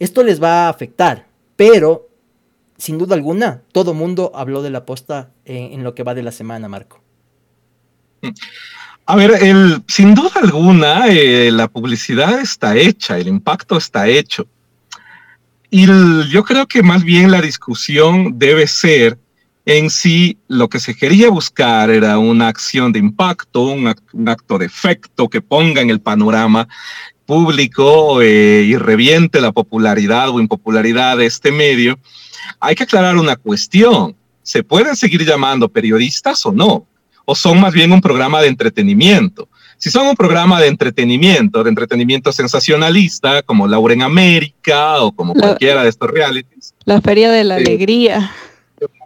esto 0.00 0.24
les 0.24 0.42
va 0.42 0.66
a 0.66 0.70
afectar, 0.70 1.28
pero 1.54 2.08
sin 2.78 2.98
duda 2.98 3.14
alguna, 3.14 3.62
todo 3.70 3.94
mundo 3.94 4.32
habló 4.34 4.62
de 4.62 4.70
la 4.70 4.84
posta 4.84 5.30
en, 5.44 5.74
en 5.74 5.84
lo 5.84 5.94
que 5.94 6.02
va 6.02 6.14
de 6.14 6.24
la 6.24 6.32
semana, 6.32 6.68
Marco. 6.68 7.00
A 9.10 9.16
ver, 9.16 9.40
sin 9.86 10.14
duda 10.14 10.32
alguna, 10.34 11.06
eh, 11.08 11.50
la 11.50 11.66
publicidad 11.66 12.40
está 12.40 12.76
hecha, 12.76 13.16
el 13.16 13.28
impacto 13.28 13.78
está 13.78 14.06
hecho. 14.06 14.46
Y 15.70 15.86
yo 16.28 16.44
creo 16.44 16.66
que 16.66 16.82
más 16.82 17.04
bien 17.04 17.30
la 17.30 17.40
discusión 17.40 18.38
debe 18.38 18.66
ser 18.66 19.18
en 19.64 19.88
si 19.88 20.36
lo 20.46 20.68
que 20.68 20.78
se 20.78 20.94
quería 20.94 21.30
buscar 21.30 21.88
era 21.88 22.18
una 22.18 22.48
acción 22.48 22.92
de 22.92 22.98
impacto, 22.98 23.62
un, 23.62 23.88
acto 24.28 24.58
de 24.58 24.66
efecto 24.66 25.30
que 25.30 25.40
ponga 25.40 25.80
en 25.80 25.88
el 25.88 26.02
panorama 26.02 26.68
público 27.24 28.20
eh, 28.20 28.64
y 28.66 28.76
reviente 28.76 29.40
la 29.40 29.52
popularidad 29.52 30.28
o 30.28 30.38
impopularidad 30.38 31.16
de 31.16 31.24
este 31.24 31.50
medio. 31.50 31.98
Hay 32.60 32.74
que 32.74 32.82
aclarar 32.82 33.16
una 33.16 33.36
cuestión. 33.36 34.14
¿Se 34.42 34.62
pueden 34.62 34.96
seguir 34.96 35.24
llamando 35.24 35.70
periodistas 35.70 36.44
o 36.44 36.52
no? 36.52 36.87
O 37.30 37.34
son 37.34 37.60
más 37.60 37.74
bien 37.74 37.92
un 37.92 38.00
programa 38.00 38.40
de 38.40 38.48
entretenimiento. 38.48 39.50
Si 39.76 39.90
son 39.90 40.06
un 40.06 40.16
programa 40.16 40.62
de 40.62 40.68
entretenimiento, 40.68 41.62
de 41.62 41.68
entretenimiento 41.68 42.32
sensacionalista, 42.32 43.42
como 43.42 43.68
Laura 43.68 43.92
en 43.92 44.00
América 44.00 45.02
o 45.02 45.12
como 45.12 45.34
cualquiera 45.34 45.82
de 45.82 45.90
estos 45.90 46.10
realities. 46.10 46.74
La 46.86 47.02
Feria 47.02 47.30
de 47.30 47.44
la 47.44 47.58
eh, 47.58 47.60
Alegría. 47.60 48.32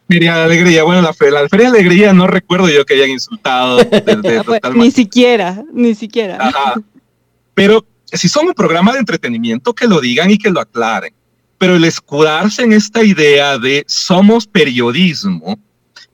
Feria 0.09 0.37
de 0.37 0.43
Alegría, 0.45 0.85
bueno, 0.85 1.03
la, 1.03 1.13
Feria 1.13 1.49
de 1.49 1.67
Alegría 1.67 2.13
no 2.13 2.29
recuerdo 2.29 2.69
yo 2.69 2.85
que 2.85 2.95
hayan 2.95 3.11
insultado. 3.11 3.81
ni 4.77 4.93
siquiera, 4.93 5.65
ni 5.73 5.97
siquiera. 5.97 6.53
Pero 7.55 7.85
si 8.05 8.29
son 8.29 8.47
un 8.47 8.55
programa 8.55 8.93
de 8.93 9.01
entretenimiento, 9.01 9.75
que 9.75 9.89
lo 9.89 10.01
digan 10.01 10.31
y 10.31 10.39
que 10.39 10.51
lo 10.51 10.61
aclaren. 10.61 11.13
Pero 11.59 11.75
el 11.75 11.83
escudarse 11.83 12.63
en 12.63 12.73
esta 12.73 13.03
idea 13.03 13.59
de 13.59 13.83
somos 13.89 14.47
periodismo, 14.47 15.59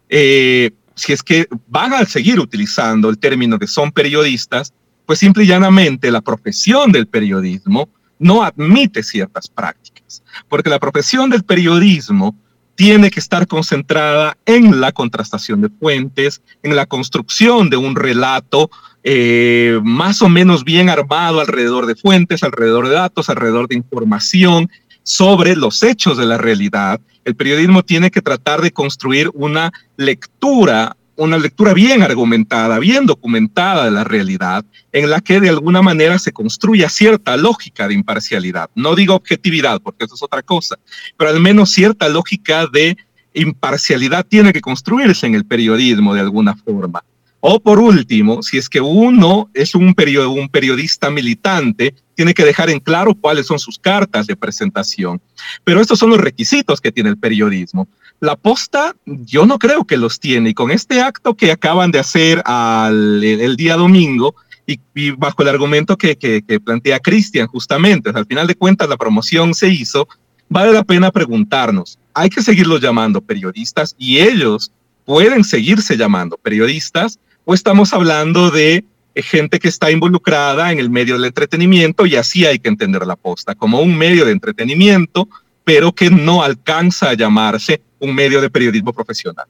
eh, 0.09 0.71
si 0.99 1.13
es 1.13 1.23
que 1.23 1.49
van 1.69 1.95
a 1.95 2.05
seguir 2.05 2.41
utilizando 2.41 3.09
el 3.09 3.19
término 3.19 3.57
de 3.57 3.67
son 3.67 3.93
periodistas, 3.93 4.75
pues 5.07 5.21
simple 5.21 5.45
y 5.45 5.47
llanamente 5.47 6.11
la 6.11 6.21
profesión 6.21 6.93
del 6.93 7.07
periodismo 7.07 7.89
no 8.19 8.43
admite 8.43 9.03
ciertas 9.03 9.49
prácticas, 9.49 10.23
porque 10.49 10.71
la 10.71 10.81
profesión 10.81 11.31
del 11.31 11.45
periodismo 11.45 12.37
tiene 12.75 13.11
que 13.11 13.21
estar 13.21 13.47
concentrada 13.47 14.37
en 14.45 14.81
la 14.81 14.93
contrastación 14.93 15.61
de 15.61 15.69
fuentes, 15.69 16.43
en 16.63 16.77
la 16.77 16.87
construcción 16.87 17.71
de 17.71 17.77
un 17.77 17.97
relato 17.97 18.71
eh, 19.03 19.81
más 19.83 20.23
o 20.23 20.29
menos 20.29 20.65
bien 20.65 20.91
armado 20.91 21.41
alrededor 21.41 21.87
de 21.87 21.97
fuentes, 21.97 22.43
alrededor 22.43 22.89
de 22.89 22.95
datos, 22.95 23.29
alrededor 23.29 23.69
de 23.69 23.77
información 23.77 24.71
sobre 25.09 25.57
los 25.57 25.83
hechos 25.83 26.19
de 26.19 26.27
la 26.27 26.37
realidad. 26.37 27.01
El 27.25 27.35
periodismo 27.35 27.83
tiene 27.83 28.11
que 28.11 28.21
tratar 28.21 28.61
de 28.61 28.73
construir 28.73 29.31
una 29.33 29.73
lectura 29.97 30.95
una 31.17 31.37
lectura 31.37 31.75
bien 31.75 32.03
argumentada, 32.03 32.79
bien 32.79 33.05
documentada 33.05 33.87
de 33.87 33.91
la 33.91 34.05
realidad, 34.05 34.65
en 34.93 35.11
la 35.11 35.21
que 35.21 35.41
de 35.41 35.49
alguna 35.49 35.83
manera 35.83 36.17
se 36.21 36.31
construya 36.31 36.89
cierta 36.89 37.37
lógica 37.37 37.89
de 37.89 37.95
imparcialidad. 37.95 38.71
No 38.77 38.95
digo 38.95 39.17
objetividad, 39.17 39.81
porque 39.81 40.05
eso 40.05 40.15
es 40.15 40.23
otra 40.23 40.43
cosa, 40.43 40.79
pero 41.17 41.31
al 41.31 41.41
menos 41.41 41.73
cierta 41.73 42.09
lógica 42.09 42.69
de 42.69 42.97
imparcialidad 43.35 44.25
tiene 44.27 44.53
que 44.53 44.61
construirse 44.61 45.27
en 45.27 45.35
el 45.35 45.45
periodismo 45.45 46.15
de 46.15 46.21
alguna 46.21 46.55
forma. 46.55 47.03
O 47.41 47.61
por 47.61 47.79
último, 47.79 48.43
si 48.43 48.59
es 48.59 48.69
que 48.69 48.81
uno 48.81 49.49
es 49.55 49.75
un, 49.75 49.95
periodista 49.95 51.09
militante, 51.09 51.95
tiene 52.15 52.35
que 52.35 52.45
dejar 52.45 52.69
en 52.69 52.81
claro 52.81 53.15
cuáles 53.15 53.47
son 53.47 53.61
sus 53.61 53.79
cartas 53.79 54.27
de 54.27 54.35
presentación. 54.35 55.21
Pero 55.63 55.81
estos 55.81 56.01
son 56.01 56.11
los 56.11 56.19
requisitos 56.19 56.81
que 56.81 56.91
tiene 56.91 57.11
el 57.11 57.17
periodismo. 57.17 57.87
La 58.19 58.35
posta, 58.35 58.97
yo 59.07 59.47
no 59.47 59.61
creo 59.61 59.85
que 59.85 59.97
los 59.97 60.19
tiene. 60.19 60.51
Y 60.51 60.55
con 60.55 60.73
este 60.73 61.01
acto 61.01 61.37
que 61.37 61.53
acaban 61.53 61.93
de 61.93 62.01
hacer 62.01 62.43
el, 62.49 63.55
día 63.57 63.77
domingo, 63.77 64.35
y, 64.67 65.13
bajo 65.13 65.43
el 65.43 65.49
argumento 65.49 65.97
que, 65.97 66.43
plantea 66.65 66.99
Cristian, 66.99 67.47
justamente, 67.47 68.11
al 68.13 68.27
final 68.27 68.49
de 68.49 68.57
cuentas 68.57 68.89
la 68.89 68.97
promoción 68.97 69.55
se 69.55 69.69
hizo, 69.69 70.09
vale 70.49 70.73
la 70.73 70.83
pena 70.83 71.13
preguntarnos, 71.13 72.01
¿hay 72.15 72.31
que 72.31 72.43
seguirlos 72.43 72.81
llamando 72.81 73.21
periodistas 73.21 73.95
y 73.97 74.19
ellos 74.19 74.73
pueden 75.05 75.45
seguirse 75.45 75.97
llamando 75.97 76.37
periodistas 76.37 77.19
o 77.51 77.55
estamos 77.55 77.95
hablando 77.95 78.51
de 78.51 78.85
gente 79.15 79.59
que 79.59 79.69
está 79.69 79.91
involucrada 79.91 80.71
en 80.71 80.79
el 80.79 80.91
medio 80.91 81.15
del 81.15 81.25
entretenimiento 81.25 82.05
y 82.05 82.15
así 82.15 82.45
hay 82.45 82.59
que 82.59 82.69
entender 82.69 83.07
la 83.07 83.17
posta 83.17 83.55
como 83.55 83.81
un 83.81 83.97
medio 83.97 84.27
de 84.27 84.33
entretenimiento, 84.33 85.31
pero 85.65 85.93
que 85.93 86.11
no 86.11 86.43
alcanza 86.43 87.09
a 87.09 87.15
llamarse 87.15 87.81
un 88.01 88.15
medio 88.15 88.43
de 88.43 88.51
periodismo 88.51 88.93
profesional. 88.93 89.47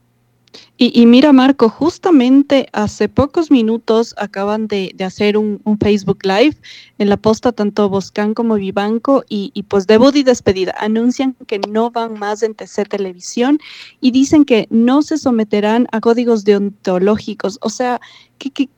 Y, 0.81 1.05
mira, 1.07 1.33
Marco, 1.33 1.67
justamente 1.67 2.69
hace 2.71 3.09
pocos 3.09 3.51
minutos 3.51 4.15
acaban 4.17 4.69
de, 4.69 4.95
hacer 5.05 5.35
un, 5.35 5.59
Facebook 5.77 6.19
Live 6.23 6.55
en 6.99 7.09
la 7.09 7.17
posta 7.17 7.51
tanto 7.51 7.89
Boscan 7.89 8.33
como 8.33 8.55
Vivanco 8.55 9.25
y, 9.27 9.51
y 9.53 9.63
pues 9.63 9.87
debut 9.87 10.15
y 10.15 10.23
despedida. 10.23 10.73
Anuncian 10.79 11.35
que 11.47 11.59
no 11.59 11.91
van 11.91 12.17
más 12.17 12.43
en 12.43 12.55
TC 12.55 12.87
Televisión 12.87 13.59
y 13.99 14.11
dicen 14.11 14.45
que 14.45 14.67
no 14.69 15.01
se 15.01 15.17
someterán 15.17 15.85
a 15.91 15.99
códigos 15.99 16.45
deontológicos. 16.45 17.59
O 17.61 17.69
sea, 17.69 17.99
¿qué, 18.37 18.49
qué, 18.49 18.69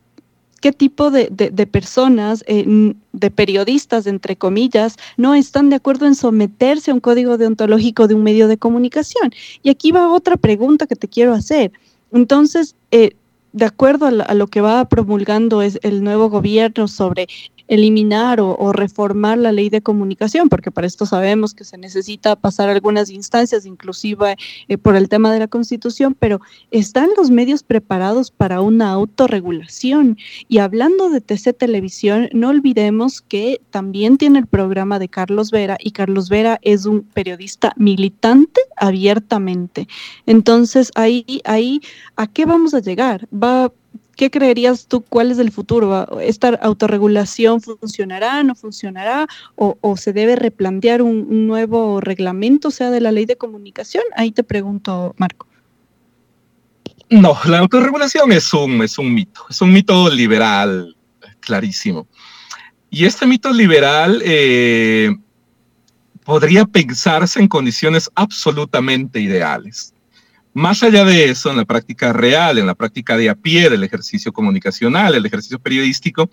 qué 0.62 0.72
tipo 0.72 1.12
de, 1.12 1.28
personas, 1.70 2.44
eh, 2.48 2.96
de 3.12 3.32
periodistas, 3.32 4.08
entre 4.08 4.38
comillas, 4.38 4.96
no 5.18 5.36
están 5.36 5.70
de 5.70 5.76
acuerdo 5.76 6.06
en 6.06 6.16
someterse 6.16 6.92
a 6.92 6.94
un 6.94 7.00
código 7.00 7.38
deontológico 7.38 8.08
de 8.08 8.14
un 8.14 8.24
medio 8.24 8.48
de 8.48 8.58
comunicación. 8.58 9.34
Y 9.64 9.70
aquí 9.70 9.92
va 9.92 10.14
otra 10.14 10.38
pregunta 10.38 10.88
que 10.88 10.96
te 10.96 11.08
quiero 11.08 11.34
hacer. 11.34 11.72
Entonces, 12.12 12.76
eh, 12.92 13.16
de 13.54 13.66
acuerdo 13.66 14.06
a, 14.08 14.34
lo 14.34 14.48
que 14.48 14.62
va 14.62 14.86
promulgando 14.86 15.62
es 15.62 15.80
el 15.84 16.04
nuevo 16.04 16.30
gobierno 16.30 16.88
sobre 16.88 17.28
eliminar 17.72 18.42
o, 18.42 18.74
reformar 18.74 19.38
la 19.38 19.54
ley 19.54 19.70
de 19.70 19.82
comunicación, 19.82 20.50
porque 20.50 20.72
para 20.72 20.86
esto 20.86 21.06
sabemos 21.06 21.54
que 21.54 21.64
se 21.64 21.78
necesita 21.78 22.36
pasar 22.36 22.70
algunas 22.70 23.10
instancias, 23.10 23.66
inclusive 23.66 24.36
eh, 24.68 24.78
por 24.78 24.98
el 24.98 25.08
tema 25.08 25.32
de 25.32 25.40
la 25.40 25.48
constitución, 25.48 26.14
pero 26.20 26.42
¿están 26.70 27.10
los 27.16 27.32
medios 27.32 27.64
preparados 27.64 28.30
para 28.30 28.60
una 28.60 28.92
autorregulación? 28.92 30.18
Y 30.50 30.58
hablando 30.58 31.10
de 31.10 31.22
TC 31.22 31.54
Televisión, 31.58 32.28
no 32.34 32.50
olvidemos 32.50 33.22
que 33.22 33.62
también 33.70 34.18
tiene 34.18 34.40
el 34.40 34.48
programa 34.48 35.00
de 35.00 35.08
Carlos 35.08 35.50
Vera 35.50 35.78
y 35.80 35.92
Carlos 35.92 36.28
Vera 36.28 36.60
es 36.64 36.86
un 36.86 37.04
periodista 37.04 37.72
militante 37.78 38.60
abiertamente. 38.76 39.88
Entonces, 40.26 40.92
ahí, 40.96 41.26
ahí, 41.46 41.80
¿a 42.18 42.28
qué 42.28 42.46
vamos 42.46 42.74
a 42.74 42.82
llegar? 42.82 43.30
Va 43.32 43.72
¿qué 44.16 44.30
creerías 44.30 44.88
tú? 44.88 45.02
¿Cuál 45.02 45.32
es 45.32 45.40
el 45.40 45.52
futuro? 45.52 46.20
¿Esta 46.20 46.50
autorregulación 46.62 47.62
funcionará, 47.62 48.44
no 48.44 48.56
funcionará? 48.56 49.28
¿O, 49.56 49.98
se 49.98 50.14
debe 50.14 50.36
replantear 50.36 51.02
un, 51.02 51.48
nuevo 51.48 52.02
reglamento, 52.02 52.72
sea, 52.72 52.92
de 52.92 53.02
la 53.02 53.12
ley 53.12 53.26
de 53.26 53.36
comunicación? 53.38 54.04
Ahí 54.16 54.32
te 54.32 54.44
pregunto, 54.44 55.16
Marco. 55.18 55.48
No, 57.10 57.38
la 57.46 57.60
autorregulación 57.60 58.32
es 58.32 58.54
un, 58.54 58.82
es 58.84 58.98
un 58.98 59.14
mito, 59.14 59.46
es 59.50 59.62
un 59.62 59.74
mito 59.74 60.10
liberal, 60.10 60.96
clarísimo. 61.42 62.08
Y 62.90 63.06
este 63.06 63.26
mito 63.26 63.52
liberal 63.52 64.22
eh, 64.24 65.14
podría 66.24 66.66
pensarse 66.66 67.40
en 67.40 67.48
condiciones 67.48 68.10
absolutamente 68.16 69.20
ideales. 69.20 69.94
Más 70.54 70.84
allá 70.84 71.06
de 71.06 71.30
eso, 71.30 71.50
en 71.50 71.58
la 71.58 71.66
práctica 71.66 72.12
real, 72.12 72.58
en 72.58 72.68
la 72.68 72.76
práctica 72.76 73.16
de 73.16 73.30
a 73.30 73.36
pie 73.36 73.70
del 73.70 73.84
ejercicio 73.84 74.34
comunicacional, 74.34 75.16
el 75.16 75.26
ejercicio 75.26 75.60
periodístico, 75.60 76.30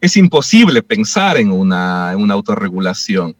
es 0.00 0.16
imposible 0.16 0.82
pensar 0.82 1.36
en 1.36 1.50
una, 1.50 2.12
autorregulación. 2.12 3.34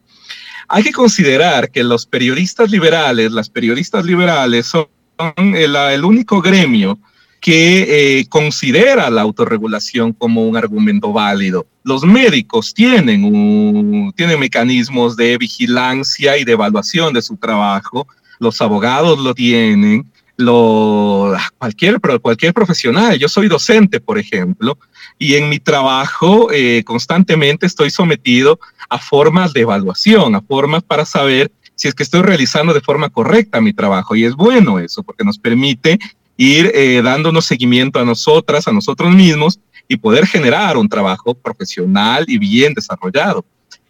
Hay 0.68 0.82
que 0.82 0.92
considerar 0.92 1.70
que 1.70 1.84
los 1.84 2.06
periodistas 2.06 2.70
liberales, 2.72 3.30
las 3.30 3.48
periodistas 3.48 4.04
liberales 4.04 4.66
son 4.66 4.88
el, 5.36 6.04
único 6.04 6.42
gremio 6.42 6.98
que 7.40 8.18
eh, 8.18 8.26
considera 8.28 9.08
la 9.10 9.22
autorregulación 9.22 10.12
como 10.12 10.48
un 10.48 10.56
argumento 10.56 11.12
válido. 11.12 11.66
Los 11.84 12.02
médicos 12.02 12.74
tienen, 12.74 14.12
tienen 14.16 14.40
mecanismos 14.40 15.16
de 15.16 15.38
vigilancia 15.38 16.36
y 16.36 16.42
de 16.42 16.52
evaluación 16.52 17.14
de 17.14 17.22
su 17.22 17.36
trabajo, 17.36 18.08
los 18.40 18.60
abogados 18.60 19.18
lo 19.18 19.34
tienen, 19.34 20.10
lo, 20.36 21.34
cualquier, 21.58 22.00
cualquier 22.20 22.52
profesional. 22.52 23.18
Yo 23.18 23.28
soy 23.28 23.48
docente, 23.48 24.00
por 24.00 24.18
ejemplo, 24.18 24.78
y 25.18 25.34
en 25.34 25.48
mi 25.48 25.58
trabajo 25.58 26.50
eh, 26.52 26.82
constantemente 26.84 27.66
estoy 27.66 27.90
sometido 27.90 28.58
a 28.88 28.98
formas 28.98 29.52
de 29.52 29.62
evaluación, 29.62 30.34
a 30.34 30.42
formas 30.42 30.82
para 30.82 31.04
saber 31.04 31.50
si 31.74 31.88
es 31.88 31.94
que 31.94 32.02
estoy 32.02 32.22
realizando 32.22 32.72
de 32.72 32.80
forma 32.80 33.10
correcta 33.10 33.60
mi 33.60 33.72
trabajo. 33.72 34.16
Y 34.16 34.24
es 34.24 34.34
bueno 34.34 34.78
eso, 34.78 35.02
porque 35.02 35.24
nos 35.24 35.38
permite 35.38 35.98
ir 36.36 36.70
eh, 36.74 37.00
dándonos 37.02 37.44
seguimiento 37.46 37.98
a 37.98 38.04
nosotras, 38.04 38.68
a 38.68 38.72
nosotros 38.72 39.14
mismos, 39.14 39.58
y 39.88 39.96
poder 39.96 40.26
generar 40.26 40.76
un 40.76 40.88
trabajo 40.88 41.34
profesional 41.34 42.24
y 42.26 42.38
bien 42.38 42.74
desarrollado. 42.74 43.44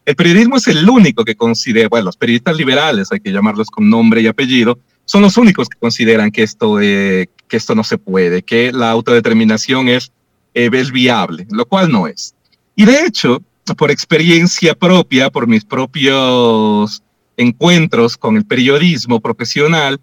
El 0.04 0.14
periodismo 0.14 0.56
es 0.56 0.68
el 0.68 0.88
único 0.88 1.24
que 1.24 1.34
considera, 1.34 1.88
bueno, 1.88 2.06
los 2.06 2.16
periodistas 2.16 2.56
liberales, 2.56 3.10
hay 3.10 3.20
que 3.20 3.32
llamarlos 3.32 3.68
con 3.68 3.88
nombre 3.88 4.20
y 4.20 4.26
apellido, 4.26 4.78
son 5.06 5.22
los 5.22 5.38
únicos 5.38 5.68
que 5.68 5.78
consideran 5.78 6.30
que 6.30 6.42
esto, 6.42 6.80
eh, 6.80 7.28
que 7.48 7.56
esto 7.56 7.74
no 7.74 7.84
se 7.84 7.96
puede, 7.96 8.42
que 8.42 8.72
la 8.72 8.90
autodeterminación 8.90 9.88
es, 9.88 10.12
eh, 10.52 10.68
es 10.72 10.92
viable, 10.92 11.46
lo 11.50 11.64
cual 11.64 11.90
no 11.90 12.06
es. 12.06 12.34
Y 12.74 12.84
de 12.84 13.06
hecho, 13.06 13.42
por 13.78 13.90
experiencia 13.90 14.74
propia, 14.74 15.30
por 15.30 15.46
mis 15.46 15.64
propios 15.64 17.02
encuentros 17.36 18.16
con 18.16 18.36
el 18.36 18.44
periodismo 18.44 19.20
profesional, 19.20 20.00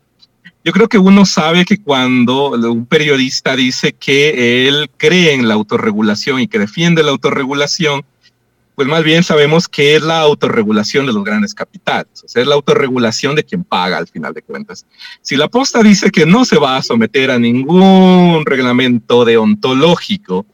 yo 0.65 0.71
creo 0.71 0.87
que 0.87 0.97
uno 0.97 1.25
sabe 1.25 1.65
que 1.65 1.81
cuando 1.81 2.51
un 2.51 2.85
periodista 2.85 3.55
dice 3.55 3.93
que 3.93 4.67
él 4.67 4.89
cree 4.95 5.33
en 5.33 5.49
la 5.49 5.55
autorregulación 5.55 6.39
y 6.39 6.47
que 6.47 6.59
defiende 6.59 7.03
la 7.03 7.11
autorregulación, 7.11 8.05
pues 8.75 8.87
más 8.87 9.03
bien 9.03 9.23
sabemos 9.23 9.67
que 9.67 9.95
es 9.95 10.01
la 10.01 10.19
autorregulación 10.19 11.05
de 11.05 11.13
los 11.13 11.23
grandes 11.23 11.53
capitales, 11.53 12.23
o 12.23 12.27
sea, 12.27 12.41
es 12.41 12.47
la 12.47 12.55
autorregulación 12.55 13.35
de 13.35 13.43
quien 13.43 13.63
paga 13.63 13.97
al 13.97 14.07
final 14.07 14.33
de 14.33 14.41
cuentas. 14.41 14.85
Si 15.21 15.35
la 15.35 15.47
posta 15.47 15.83
dice 15.83 16.09
que 16.09 16.25
no 16.25 16.45
se 16.45 16.57
va 16.57 16.77
a 16.77 16.81
someter 16.81 17.31
a 17.31 17.39
ningún 17.39 18.43
reglamento 18.45 19.25
deontológico, 19.25 20.45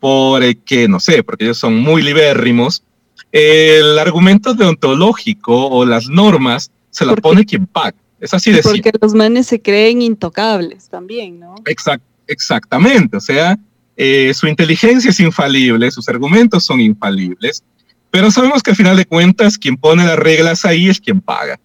porque, 0.00 0.88
no 0.88 1.00
sé, 1.00 1.22
porque 1.22 1.44
ellos 1.44 1.58
son 1.58 1.76
muy 1.76 2.02
libérrimos, 2.02 2.82
el 3.30 3.98
argumento 3.98 4.52
deontológico 4.52 5.68
o 5.68 5.86
las 5.86 6.08
normas 6.08 6.70
se 6.90 7.06
la 7.06 7.16
pone 7.16 7.46
quien 7.46 7.66
paga. 7.66 7.96
Es 8.20 8.34
así 8.34 8.52
de 8.52 8.62
Porque 8.62 8.92
los 9.00 9.14
manes 9.14 9.46
se 9.46 9.60
creen 9.60 10.00
intocables 10.02 10.88
también, 10.88 11.40
¿no? 11.40 11.56
Exact, 11.64 12.04
exactamente, 12.26 13.16
o 13.16 13.20
sea, 13.20 13.58
eh, 13.96 14.32
su 14.34 14.46
inteligencia 14.46 15.10
es 15.10 15.20
infalible, 15.20 15.90
sus 15.90 16.08
argumentos 16.08 16.64
son 16.64 16.80
infalibles, 16.80 17.62
pero 18.10 18.30
sabemos 18.30 18.62
que 18.62 18.70
al 18.70 18.76
final 18.76 18.96
de 18.96 19.06
cuentas 19.06 19.58
quien 19.58 19.76
pone 19.76 20.04
las 20.04 20.18
reglas 20.18 20.64
ahí 20.64 20.88
es 20.88 21.00
quien 21.00 21.20
paga. 21.20 21.58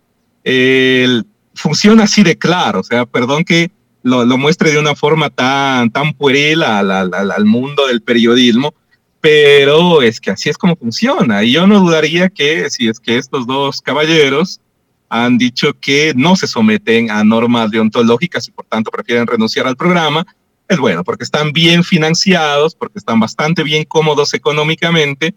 funciona 1.54 2.04
así 2.04 2.24
de 2.24 2.38
claro, 2.38 2.82
o 2.82 2.84
sea, 2.84 3.06
perdón 3.06 3.44
que 3.44 3.72
lo, 4.08 4.38
muestre 4.38 4.72
de 4.72 4.80
una 4.80 4.96
forma 4.96 5.30
tan, 5.30 5.92
tan 5.92 6.14
pueril 6.14 6.64
al, 6.64 6.92
al, 6.92 7.46
mundo 7.46 7.88
del 7.88 8.02
periodismo, 8.02 8.74
pero 9.20 10.02
es 10.02 10.22
que 10.22 10.32
así 10.32 10.50
es 10.50 10.58
como 10.58 10.76
funciona. 10.76 11.44
Y 11.44 11.52
yo 11.52 11.68
no 11.68 11.80
dudaría 11.80 12.30
que 12.30 12.70
si 12.70 12.88
es 12.88 13.00
que 13.00 13.18
estos 13.18 13.46
dos 13.46 13.82
caballeros 13.82 14.62
han 15.10 15.38
dicho 15.38 15.74
que 15.80 16.14
no 16.16 16.36
se 16.36 16.48
someten 16.48 17.12
a 17.12 17.24
normas 17.24 17.72
deontológicas 17.72 18.48
y 18.48 18.52
por 18.52 18.66
tanto 18.66 18.92
prefieren 18.92 19.28
renunciar 19.28 19.68
al 19.68 19.76
programa. 19.76 20.26
Es 20.68 20.78
bueno, 20.78 21.04
porque 21.04 21.24
están 21.24 21.54
bien 21.54 21.84
financiados, 21.84 22.76
porque 22.76 23.00
están 23.00 23.20
bastante 23.20 23.64
bien 23.64 23.86
cómodos 23.86 24.34
económicamente, 24.34 25.34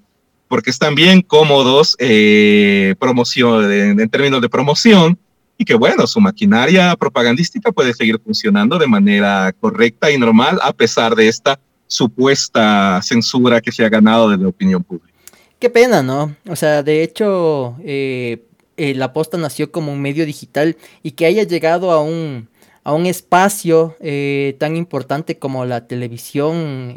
porque 0.49 0.71
están 0.71 0.95
bien 0.95 1.23
cómodos 1.23 1.97
eh, 1.99 2.95
en 3.01 4.09
términos 4.11 4.41
de 4.41 4.49
promoción, 4.49 5.19
y 5.57 5.65
que 5.65 5.75
bueno, 5.75 6.07
su 6.07 6.21
maquinaria 6.21 6.97
propagandística 6.97 7.71
puede 7.71 7.93
seguir 7.93 8.19
funcionando 8.25 8.79
de 8.79 8.87
manera 8.87 9.55
correcta 9.61 10.11
y 10.11 10.17
normal 10.17 10.59
a 10.63 10.73
pesar 10.73 11.15
de 11.15 11.29
esta 11.29 11.61
supuesta 11.87 13.01
censura 13.03 13.61
que 13.61 13.71
se 13.71 13.85
ha 13.85 13.89
ganado 13.89 14.31
de 14.31 14.39
la 14.39 14.49
opinión 14.49 14.83
pública. 14.83 15.13
Qué 15.59 15.69
pena, 15.69 16.03
¿no? 16.03 16.35
O 16.49 16.57
sea, 16.57 16.83
de 16.83 17.03
hecho, 17.03 17.77
eh, 17.85 18.43
eh, 18.79 18.95
la 18.95 19.13
posta 19.13 19.37
nació 19.37 19.71
como 19.71 19.93
un 19.93 20.01
medio 20.01 20.25
digital 20.25 20.79
y 21.03 21.11
que 21.11 21.27
haya 21.27 21.43
llegado 21.43 21.91
a 21.91 22.03
un, 22.03 22.49
a 22.83 22.95
un 22.95 23.07
espacio 23.07 23.97
eh, 24.01 24.57
tan 24.59 24.77
importante 24.77 25.39
como 25.39 25.65
la 25.65 25.87
televisión 25.87 26.97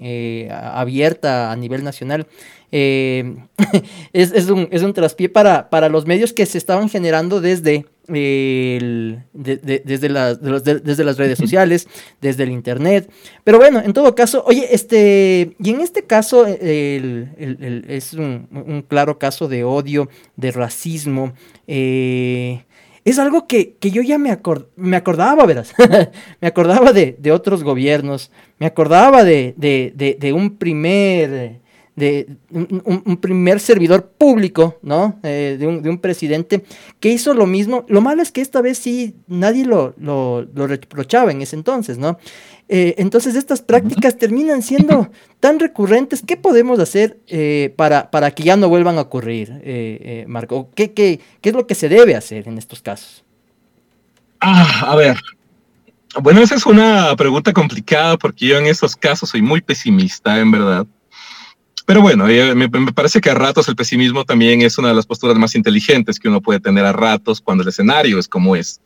abierta 0.50 1.52
a 1.52 1.56
nivel 1.56 1.84
nacional, 1.84 2.26
es, 2.72 3.28
es, 4.14 4.50
un, 4.50 4.68
es 4.72 4.82
un 4.82 4.94
traspié 4.94 5.30
para, 5.30 5.70
para 5.70 5.90
los 5.90 6.08
medios 6.08 6.34
que 6.34 6.48
se 6.48 6.58
estaban 6.58 6.90
generando 6.90 7.40
desde 7.40 7.86
desde, 8.08 10.10
las, 10.10 10.42
desde 10.42 11.04
las 11.04 11.18
redes 11.18 11.38
sociales, 11.38 11.88
desde 12.22 12.44
el 12.44 12.52
internet. 12.52 13.10
Pero 13.44 13.58
bueno, 13.58 13.82
en 13.84 13.94
todo 13.94 14.16
caso, 14.16 14.44
oye, 14.46 14.68
este, 14.72 15.56
y 15.60 15.70
en 15.70 15.82
este 15.82 16.04
caso 16.04 16.46
es 16.46 18.14
un, 18.14 18.86
claro 18.88 19.18
caso 19.18 19.48
de 19.48 19.64
odio, 19.64 20.10
de 20.36 20.52
racismo. 20.52 21.34
Eh, 21.68 22.66
es 23.06 23.20
algo 23.20 23.48
que, 23.48 23.76
yo 23.82 24.02
ya 24.02 24.18
me, 24.18 24.38
me 24.76 24.98
acordaba, 24.98 25.46
verás. 25.46 25.74
me 26.42 26.48
acordaba 26.48 26.94
de, 26.94 27.32
otros 27.32 27.64
gobiernos, 27.64 28.32
me 28.60 28.66
acordaba 28.66 29.24
de, 29.24 29.54
de 29.58 30.34
un 30.34 30.58
primer 30.58 31.64
de 31.96 32.28
un, 32.52 33.18
primer 33.18 33.60
servidor 33.60 34.10
público, 34.18 34.80
¿no? 34.82 35.20
Eh, 35.24 35.58
de, 35.60 35.68
un, 35.68 35.98
presidente 36.00 36.64
que 37.00 37.10
hizo 37.10 37.34
lo 37.34 37.46
mismo. 37.46 37.86
Lo 37.88 38.02
malo 38.02 38.22
es 38.22 38.32
que 38.32 38.42
esta 38.42 38.62
vez 38.62 38.80
sí 38.80 39.16
nadie 39.28 39.66
lo, 39.66 39.94
lo, 39.98 40.46
reprochaba 40.68 41.32
en 41.32 41.42
ese 41.42 41.56
entonces, 41.56 41.98
¿no? 41.98 42.18
Eh, 42.70 42.96
entonces 42.98 43.36
estas 43.36 43.62
prácticas 43.62 44.18
terminan 44.18 44.62
siendo 44.62 45.10
tan 45.40 45.60
recurrentes. 45.60 46.24
¿Qué 46.26 46.38
podemos 46.38 46.80
hacer 46.80 47.20
eh, 47.28 47.74
para, 47.76 48.10
para 48.10 48.32
que 48.32 48.44
ya 48.44 48.56
no 48.56 48.70
vuelvan 48.70 48.98
a 48.98 49.02
ocurrir, 49.02 50.26
Marco? 50.28 50.70
¿Qué, 50.76 50.94
¿Qué, 50.94 51.20
qué, 51.42 51.50
es 51.50 51.56
lo 51.56 51.68
que 51.68 51.76
se 51.76 51.90
debe 51.90 52.16
hacer 52.16 52.48
en 52.48 52.58
estos 52.58 52.82
casos? 52.82 53.24
Ah, 54.40 54.92
a 54.92 54.96
ver. 54.96 55.18
Bueno, 56.22 56.42
esa 56.42 56.56
es 56.56 56.66
una 56.66 57.16
pregunta 57.16 57.54
complicada 57.54 58.18
porque 58.18 58.48
yo 58.48 58.58
en 58.58 58.68
estos 58.68 58.96
casos 58.96 59.30
soy 59.30 59.42
muy 59.42 59.62
pesimista, 59.62 60.40
en 60.40 60.52
verdad. 60.52 60.86
Pero 61.86 62.02
bueno, 62.02 62.28
eh, 62.30 62.56
me, 62.56 62.70
parece 62.70 63.20
que 63.20 63.30
a 63.30 63.34
ratos 63.34 63.68
el 63.68 63.76
pesimismo 63.76 64.24
también 64.24 64.62
es 64.62 64.78
una 64.78 64.90
de 64.90 64.94
las 64.94 65.06
posturas 65.06 65.38
más 65.38 65.56
inteligentes 65.56 66.20
que 66.20 66.30
uno 66.30 66.42
puede 66.42 66.60
tener 66.60 66.86
a 66.86 66.94
ratos 66.94 67.42
cuando 67.42 67.64
el 67.64 67.70
escenario 67.70 68.20
es 68.20 68.28
como 68.28 68.56
es. 68.56 68.80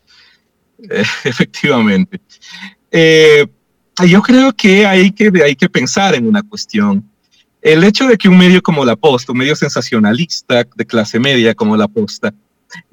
Eh, 0.89 1.03
efectivamente. 1.23 2.19
Eh, 2.91 3.45
yo 4.05 4.21
creo 4.21 4.53
que 4.53 4.85
hay, 4.85 5.11
que 5.11 5.31
hay 5.43 5.55
que 5.55 5.69
pensar 5.69 6.15
en 6.15 6.27
una 6.27 6.43
cuestión. 6.43 7.03
El 7.61 7.83
hecho 7.83 8.07
de 8.07 8.17
que 8.17 8.29
un 8.29 8.37
medio 8.37 8.61
como 8.61 8.85
La 8.85 8.95
Posta, 8.95 9.31
un 9.31 9.39
medio 9.39 9.55
sensacionalista 9.55 10.65
de 10.75 10.85
clase 10.85 11.19
media 11.19 11.55
como 11.55 11.75
La 11.75 11.87
Posta, 11.87 12.33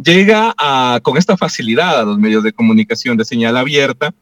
llega 0.03 0.55
a, 0.57 1.01
con 1.03 1.17
esta 1.17 1.37
facilidad 1.37 2.01
a 2.01 2.05
los 2.05 2.19
medios 2.19 2.43
de 2.43 2.53
comunicación 2.53 3.17
de 3.17 3.25
señal 3.25 3.57
abierta, 3.57 4.14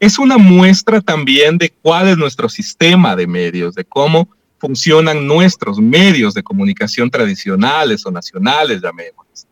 es 0.00 0.18
una 0.18 0.36
muestra 0.38 1.00
también 1.00 1.56
de 1.56 1.70
cuál 1.70 2.08
es 2.08 2.18
nuestro 2.18 2.48
sistema 2.48 3.14
de 3.14 3.26
medios, 3.26 3.74
de 3.74 3.84
cómo 3.84 4.28
funcionan 4.58 5.26
nuestros 5.26 5.78
medios 5.78 6.34
de 6.34 6.42
comunicación 6.42 7.10
tradicionales 7.10 8.04
o 8.06 8.10
nacionales, 8.10 8.80
llamémoslos. 8.82 9.46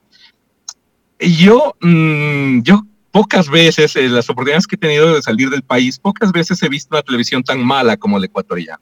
Yo, 1.18 1.77
mm, 1.81 2.62
yo 2.62 2.83
pocas 3.12 3.48
veces, 3.48 3.94
en 3.94 4.14
las 4.14 4.29
oportunidades 4.29 4.66
que 4.66 4.75
he 4.75 4.79
tenido 4.79 5.14
de 5.14 5.22
salir 5.22 5.51
del 5.51 5.62
país, 5.62 5.98
pocas 5.98 6.33
veces 6.33 6.61
he 6.62 6.68
visto 6.68 6.96
una 6.96 7.03
televisión 7.03 7.44
tan 7.44 7.64
mala 7.64 7.96
como 7.96 8.18
la 8.18 8.27
ecuatoriana. 8.27 8.81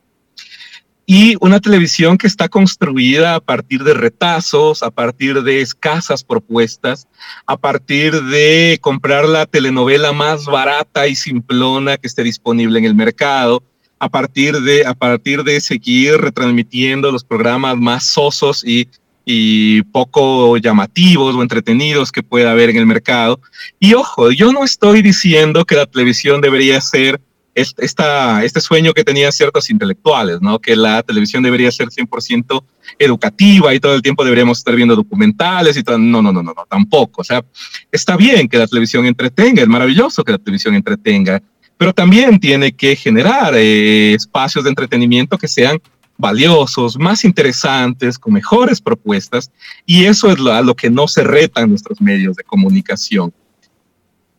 Y 1.04 1.34
una 1.40 1.58
televisión 1.58 2.16
que 2.16 2.28
está 2.28 2.48
construida 2.48 3.34
a 3.34 3.40
partir 3.40 3.82
de 3.82 3.94
retazos, 3.94 4.84
a 4.84 4.92
partir 4.92 5.42
de 5.42 5.60
escasas 5.60 6.22
propuestas, 6.22 7.08
a 7.46 7.56
partir 7.56 8.22
de 8.22 8.78
comprar 8.80 9.28
la 9.28 9.46
telenovela 9.46 10.12
más 10.12 10.44
barata 10.44 11.08
y 11.08 11.16
simplona 11.16 11.96
que 11.96 12.06
esté 12.06 12.22
disponible 12.22 12.78
en 12.78 12.84
el 12.84 12.94
mercado, 12.94 13.64
a 13.98 14.08
partir 14.08 14.60
de, 14.60 14.86
a 14.86 14.94
partir 14.94 15.42
de 15.42 15.60
seguir 15.60 16.16
retransmitiendo 16.18 17.10
los 17.10 17.24
programas 17.24 17.76
más 17.76 18.04
sosos 18.04 18.64
y, 18.64 18.86
y 19.32 19.82
poco 19.82 20.56
llamativos 20.56 21.34
o 21.34 21.42
entretenidos 21.42 22.10
que 22.10 22.22
pueda 22.22 22.50
haber 22.50 22.70
en 22.70 22.76
el 22.76 22.86
mercado. 22.86 23.40
Y 23.78 23.94
ojo, 23.94 24.32
yo 24.32 24.52
no 24.52 24.64
estoy 24.64 25.02
diciendo 25.02 25.64
que 25.64 25.76
la 25.76 25.86
televisión 25.86 26.40
debería 26.40 26.80
ser 26.80 27.20
esta, 27.54 28.44
este 28.44 28.60
sueño 28.60 28.92
que 28.92 29.04
tenían 29.04 29.32
ciertos 29.32 29.70
intelectuales, 29.70 30.40
¿no? 30.40 30.58
Que 30.58 30.76
la 30.76 31.02
televisión 31.02 31.42
debería 31.42 31.70
ser 31.70 31.88
100% 31.88 32.64
educativa 32.98 33.74
y 33.74 33.80
todo 33.80 33.94
el 33.94 34.02
tiempo 34.02 34.24
deberíamos 34.24 34.58
estar 34.58 34.74
viendo 34.74 34.96
documentales 34.96 35.76
y 35.76 35.82
todo. 35.82 35.98
No, 35.98 36.22
no, 36.22 36.32
no, 36.32 36.42
no, 36.42 36.52
no, 36.56 36.66
tampoco. 36.68 37.20
O 37.20 37.24
sea, 37.24 37.44
está 37.92 38.16
bien 38.16 38.48
que 38.48 38.58
la 38.58 38.66
televisión 38.66 39.06
entretenga, 39.06 39.62
es 39.62 39.68
maravilloso 39.68 40.24
que 40.24 40.32
la 40.32 40.38
televisión 40.38 40.74
entretenga, 40.74 41.42
pero 41.76 41.92
también 41.92 42.38
tiene 42.38 42.72
que 42.72 42.96
generar 42.96 43.54
eh, 43.56 44.14
espacios 44.14 44.64
de 44.64 44.70
entretenimiento 44.70 45.38
que 45.38 45.48
sean 45.48 45.80
valiosos, 46.20 46.98
más 46.98 47.24
interesantes, 47.24 48.18
con 48.18 48.34
mejores 48.34 48.80
propuestas, 48.80 49.50
y 49.86 50.04
eso 50.04 50.30
es 50.30 50.38
lo, 50.38 50.52
a 50.52 50.62
lo 50.62 50.74
que 50.74 50.90
no 50.90 51.08
se 51.08 51.24
retan 51.24 51.70
nuestros 51.70 52.00
medios 52.00 52.36
de 52.36 52.44
comunicación. 52.44 53.32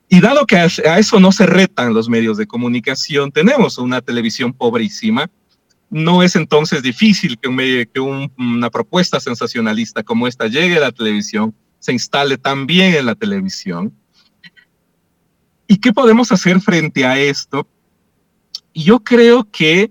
Y 0.07 0.19
dado 0.19 0.45
que 0.45 0.57
a, 0.57 0.65
eso 0.65 1.19
no 1.19 1.31
se 1.31 1.45
retan 1.45 1.93
los 1.93 2.09
medios 2.09 2.37
de 2.37 2.47
comunicación, 2.47 3.31
tenemos 3.31 3.77
una 3.77 4.01
televisión 4.01 4.53
pobrísima, 4.53 5.29
no 5.89 6.23
es 6.23 6.35
entonces 6.35 6.83
difícil 6.83 7.37
que, 7.37 7.89
que 7.93 7.99
una 7.99 8.69
propuesta 8.69 9.19
sensacionalista 9.19 10.03
como 10.03 10.27
esta 10.27 10.47
llegue 10.47 10.77
a 10.77 10.81
la 10.81 10.91
televisión, 10.91 11.53
se 11.79 11.91
instale 11.91 12.37
también 12.37 12.93
en 12.93 13.07
la 13.07 13.15
televisión 13.15 13.93
¿Y 15.71 15.77
qué 15.77 15.93
podemos 15.93 16.29
hacer 16.33 16.59
frente 16.59 17.05
a 17.05 17.17
esto? 17.17 17.65
Yo 18.73 18.99
creo 18.99 19.49
que 19.49 19.89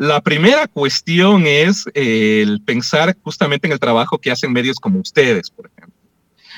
la 0.00 0.22
primera 0.22 0.66
cuestión 0.66 1.46
es 1.46 1.84
eh, 1.92 2.40
el 2.40 2.62
pensar 2.62 3.14
justamente 3.22 3.66
en 3.66 3.74
el 3.74 3.78
trabajo 3.78 4.16
que 4.16 4.30
hacen 4.30 4.50
medios 4.50 4.80
como 4.80 4.98
ustedes, 4.98 5.50
por 5.50 5.66
ejemplo. 5.66 5.94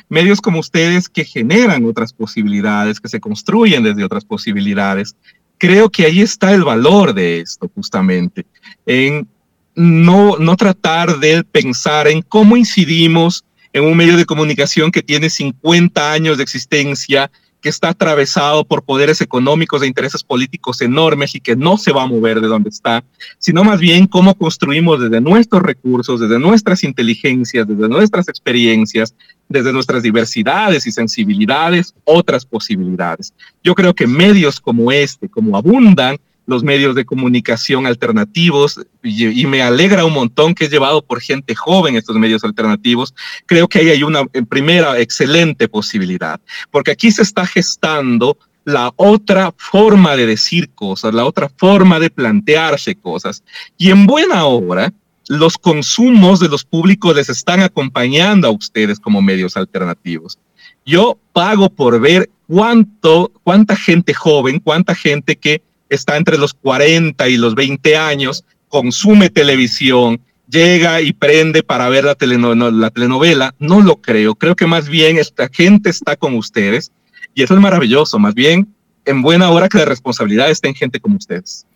Medios 0.08 0.40
como 0.40 0.60
ustedes 0.60 1.08
que 1.08 1.24
generan 1.24 1.84
otras 1.84 2.12
posibilidades, 2.12 3.00
que 3.00 3.08
se 3.08 3.18
construyen 3.18 3.82
desde 3.82 4.04
otras 4.04 4.24
posibilidades. 4.24 5.16
Creo 5.58 5.90
que 5.90 6.06
ahí 6.06 6.20
está 6.20 6.54
el 6.54 6.62
valor 6.62 7.14
de 7.14 7.40
esto, 7.40 7.68
justamente, 7.74 8.46
en 8.86 9.26
no, 9.74 10.36
no 10.38 10.54
tratar 10.54 11.18
de 11.18 11.42
pensar 11.42 12.06
en 12.06 12.22
cómo 12.22 12.56
incidimos 12.56 13.44
en 13.72 13.82
un 13.82 13.96
medio 13.96 14.16
de 14.16 14.24
comunicación 14.24 14.92
que 14.92 15.02
tiene 15.02 15.28
50 15.28 16.12
años 16.12 16.36
de 16.36 16.44
existencia 16.44 17.28
que 17.62 17.68
está 17.68 17.90
atravesado 17.90 18.64
por 18.64 18.82
poderes 18.82 19.20
económicos 19.20 19.82
e 19.82 19.86
intereses 19.86 20.24
políticos 20.24 20.82
enormes 20.82 21.34
y 21.36 21.40
que 21.40 21.54
no 21.54 21.78
se 21.78 21.92
va 21.92 22.02
a 22.02 22.06
mover 22.06 22.40
de 22.40 22.48
donde 22.48 22.68
está, 22.68 23.04
sino 23.38 23.62
más 23.62 23.78
bien 23.78 24.06
cómo 24.06 24.34
construimos 24.34 25.00
desde 25.00 25.20
nuestros 25.20 25.62
recursos, 25.62 26.20
desde 26.20 26.40
nuestras 26.40 26.82
inteligencias, 26.82 27.66
desde 27.66 27.88
nuestras 27.88 28.28
experiencias, 28.28 29.14
desde 29.48 29.72
nuestras 29.72 30.02
diversidades 30.02 30.86
y 30.86 30.92
sensibilidades, 30.92 31.94
otras 32.04 32.44
posibilidades. 32.44 33.32
Yo 33.62 33.74
creo 33.74 33.94
que 33.94 34.08
medios 34.08 34.60
como 34.60 34.90
este, 34.90 35.28
como 35.28 35.56
abundan, 35.56 36.18
los 36.46 36.62
medios 36.62 36.94
de 36.94 37.04
comunicación 37.04 37.86
alternativos 37.86 38.80
y, 39.02 39.46
me 39.46 39.62
alegra 39.62 40.04
un 40.04 40.12
montón 40.12 40.54
que 40.54 40.64
es 40.64 40.70
llevado 40.70 41.02
por 41.02 41.20
gente 41.20 41.54
joven 41.54 41.96
estos 41.96 42.16
medios 42.16 42.44
alternativos. 42.44 43.14
Creo 43.46 43.68
que 43.68 43.78
ahí 43.78 43.90
hay 43.90 44.02
una 44.02 44.24
primera 44.48 44.98
excelente 44.98 45.68
posibilidad, 45.68 46.40
porque 46.70 46.90
aquí 46.90 47.10
se 47.10 47.22
está 47.22 47.46
gestando 47.46 48.36
la 48.64 48.92
otra 48.96 49.52
forma 49.56 50.16
de 50.16 50.26
decir 50.26 50.70
cosas, 50.70 51.14
la 51.14 51.24
otra 51.24 51.50
forma 51.56 51.98
de 51.98 52.10
plantearse 52.10 52.94
cosas. 52.94 53.42
Y 53.76 53.90
en 53.90 54.06
buena 54.06 54.44
hora, 54.44 54.92
los 55.28 55.58
consumos 55.58 56.40
de 56.40 56.48
los 56.48 56.64
públicos 56.64 57.14
les 57.14 57.28
están 57.28 57.60
acompañando 57.60 58.48
a 58.48 58.50
ustedes 58.50 58.98
como 59.00 59.22
medios 59.22 59.56
alternativos. 59.56 60.38
Yo 60.84 61.18
pago 61.32 61.70
por 61.70 62.00
ver 62.00 62.28
cuánto, 62.48 63.32
cuánta 63.42 63.76
gente 63.76 64.14
joven, 64.14 64.58
cuánta 64.58 64.94
gente 64.94 65.36
que 65.36 65.62
está 65.94 66.16
entre 66.16 66.38
los 66.38 66.54
40 66.54 67.28
y 67.28 67.36
los 67.36 67.54
20 67.54 67.96
años, 67.96 68.44
consume 68.68 69.28
televisión, 69.28 70.20
llega 70.48 71.00
y 71.00 71.12
prende 71.12 71.62
para 71.62 71.88
ver 71.88 72.04
la, 72.04 72.16
la 72.70 72.90
telenovela. 72.90 73.54
No 73.58 73.80
lo 73.80 73.96
creo. 73.96 74.34
Creo 74.34 74.56
que 74.56 74.66
más 74.66 74.88
bien 74.88 75.18
esta 75.18 75.48
gente 75.52 75.90
está 75.90 76.16
con 76.16 76.34
ustedes 76.34 76.92
y 77.34 77.42
eso 77.42 77.54
es 77.54 77.60
maravilloso. 77.60 78.18
Más 78.18 78.34
bien, 78.34 78.74
en 79.04 79.22
buena 79.22 79.50
hora 79.50 79.68
que 79.68 79.78
de 79.78 79.84
responsabilidad 79.84 80.50
estén 80.50 80.74
gente 80.74 81.00
como 81.00 81.16
ustedes. 81.16 81.66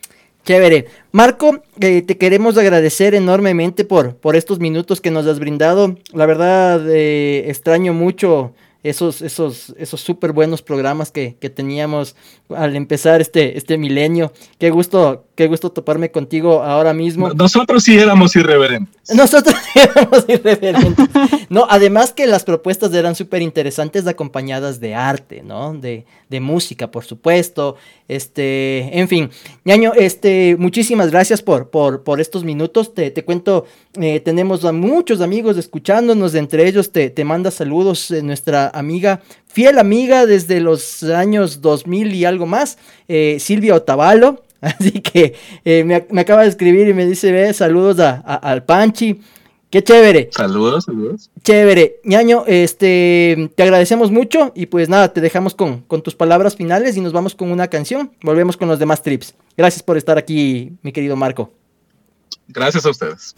Chévere. 0.44 0.87
Marco, 1.11 1.61
eh, 1.81 2.02
te 2.02 2.16
queremos 2.16 2.57
agradecer 2.57 3.14
enormemente 3.14 3.85
por, 3.85 4.16
por 4.16 4.37
estos 4.37 4.61
minutos 4.61 5.00
que 5.00 5.11
nos 5.11 5.26
has 5.26 5.40
brindado. 5.40 5.98
La 6.12 6.24
verdad, 6.24 6.88
eh, 6.88 7.44
extraño 7.48 7.92
mucho 7.92 8.55
esos, 8.88 9.22
esos, 9.22 9.75
esos 9.79 10.01
súper 10.01 10.33
buenos 10.33 10.62
programas 10.62 11.11
que, 11.11 11.37
que, 11.40 11.51
teníamos 11.51 12.16
al 12.55 12.77
empezar 12.77 13.20
este, 13.20 13.59
este 13.59 13.79
milenio. 13.79 14.33
Qué 14.59 14.70
gusto, 14.70 15.27
qué 15.35 15.46
gusto 15.49 15.70
toparme 15.70 16.11
contigo 16.11 16.62
ahora 16.62 16.92
mismo. 16.94 17.31
Nosotros 17.31 17.83
sí 17.83 17.99
éramos 17.99 18.37
irreverentes. 18.37 18.95
Nosotros 19.14 19.55
éramos 19.75 20.25
irreverentes. 20.27 21.07
No, 21.49 21.66
además 21.69 22.12
que 22.12 22.27
las 22.27 22.45
propuestas 22.45 22.92
eran 22.92 23.14
súper 23.14 23.42
interesantes 23.42 24.07
acompañadas 24.07 24.81
de 24.81 24.95
arte, 24.95 25.42
¿no? 25.42 25.75
De, 25.75 26.07
de 26.29 26.40
música, 26.40 26.90
por 26.90 27.05
supuesto. 27.05 27.77
Este, 28.09 28.99
en 28.99 29.09
fin, 29.09 29.31
ñaño, 29.64 29.92
este, 29.95 30.57
muchísimas 30.59 31.11
gracias 31.11 31.42
por, 31.42 31.71
por, 31.71 32.03
por 32.03 32.21
estos 32.21 32.42
minutos. 32.45 32.95
Te, 32.95 33.11
te 33.11 33.25
cuento, 33.25 33.66
eh, 34.01 34.21
tenemos 34.21 34.64
a 34.64 34.73
muchos 34.73 35.21
amigos 35.21 35.57
escuchándonos, 35.57 36.35
entre 36.35 36.66
ellos 36.66 36.90
te, 36.90 37.11
te 37.11 37.25
manda 37.25 37.51
saludos 37.51 38.11
eh, 38.11 38.23
nuestra 38.23 38.69
amiga, 38.71 39.23
fiel 39.47 39.79
amiga 39.79 40.27
desde 40.27 40.61
los 40.61 41.03
años 41.05 41.61
2000 41.61 42.14
y 42.14 42.25
algo 42.25 42.47
más, 42.47 42.79
eh, 43.09 43.38
Silvia 43.40 43.75
Otavalo. 43.75 44.42
Así 44.61 44.92
que 44.92 45.35
me, 45.64 46.07
me, 46.11 46.21
acaba 46.21 46.42
de 46.42 46.49
escribir 46.49 46.88
y 46.88 46.95
me 46.95 47.07
dice, 47.07 47.33
ve, 47.33 47.53
saludos 47.53 47.99
a, 48.01 48.16
al 48.19 48.64
Panchi. 48.64 49.21
Qué 49.71 49.83
chévere. 49.83 50.31
Saludos, 50.33 50.85
saludos. 50.85 51.31
Chévere. 51.42 52.01
ñaño, 52.05 52.45
este, 52.47 53.51
te 53.55 53.62
agradecemos 53.62 54.11
mucho 54.11 54.53
y 54.55 54.66
pues 54.66 54.88
nada, 54.88 55.12
te 55.12 55.21
dejamos 55.21 55.55
con, 55.55 55.81
con 55.83 56.03
tus 56.03 56.14
palabras 56.14 56.57
finales 56.57 56.97
y 56.97 57.01
nos 57.01 57.12
vamos 57.12 57.35
con 57.35 57.51
una 57.51 57.69
canción. 57.69 58.12
Volvemos 58.23 58.57
con 58.57 58.69
los 58.69 58.79
demás 58.79 59.03
trips. 59.03 59.35
Gracias 59.57 59.83
por 59.83 59.97
estar 59.97 60.19
aquí, 60.19 60.73
mi 60.83 60.92
querido 60.92 61.16
Marco. 61.16 61.51
Gracias 62.49 62.87
a 62.87 62.90
ustedes. 62.90 63.35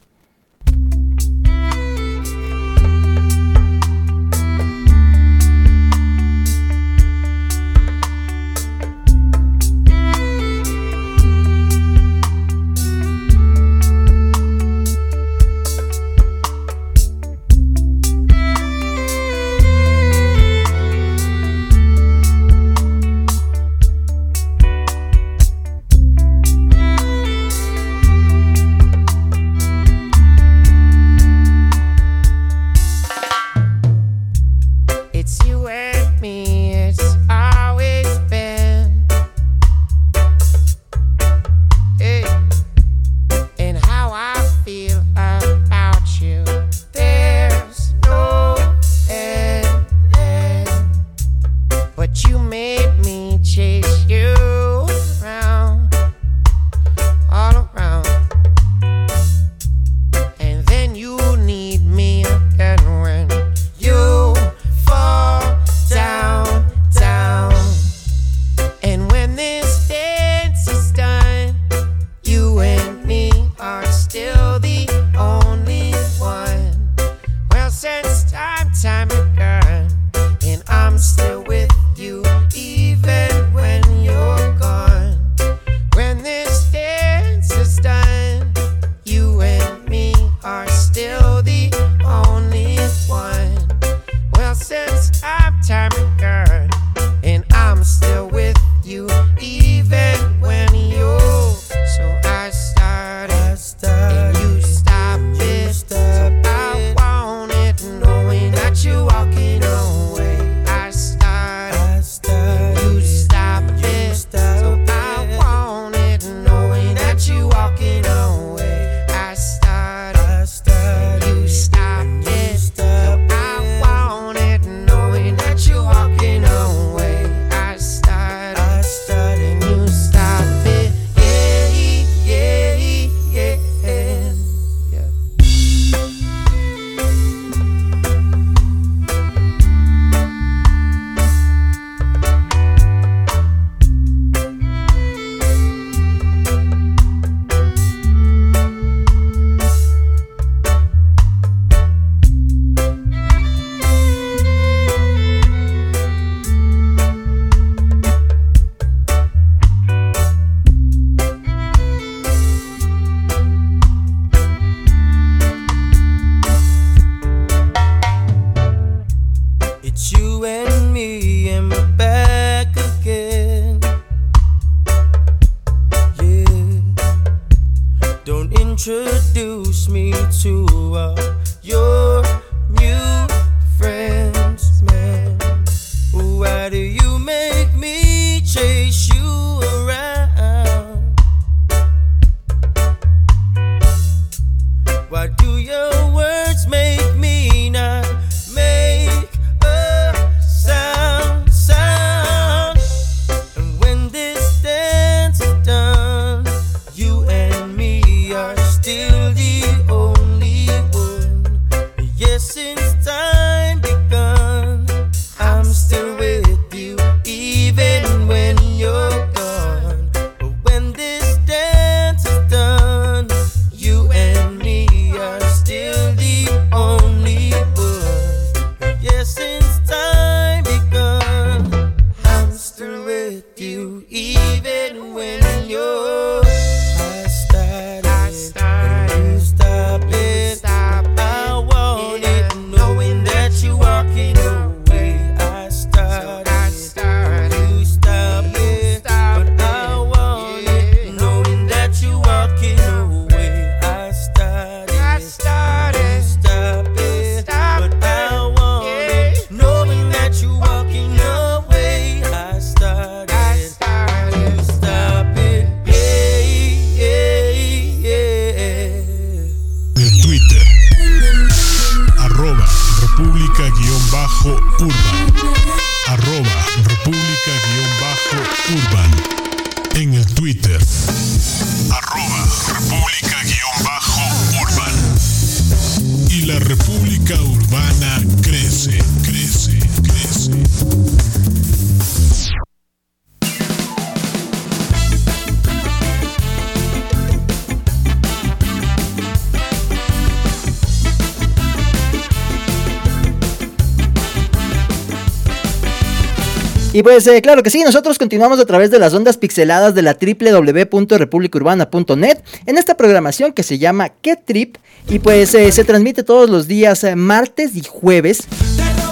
Pues 307.19 307.37
eh, 307.37 307.43
claro 307.43 307.65
que 307.65 307.71
sí, 307.71 307.83
nosotros 307.83 308.17
continuamos 308.17 308.61
a 308.61 308.65
través 308.65 308.93
de 308.93 309.01
las 309.01 309.13
ondas 309.13 309.39
pixeladas 309.39 309.93
de 309.93 310.03
la 310.03 310.17
www.republicaurbana.net 310.21 312.39
en 312.65 312.79
esta 312.79 312.97
programación 312.97 313.53
que 313.53 313.65
se 313.65 313.77
llama 313.77 314.11
¿Qué 314.11 314.37
Trip? 314.37 314.77
Y 315.09 315.19
pues 315.19 315.53
eh, 315.57 315.73
se 315.73 315.83
transmite 315.83 316.23
todos 316.23 316.49
los 316.49 316.69
días 316.69 317.03
eh, 317.03 317.17
martes 317.17 317.75
y 317.75 317.83
jueves 317.83 318.47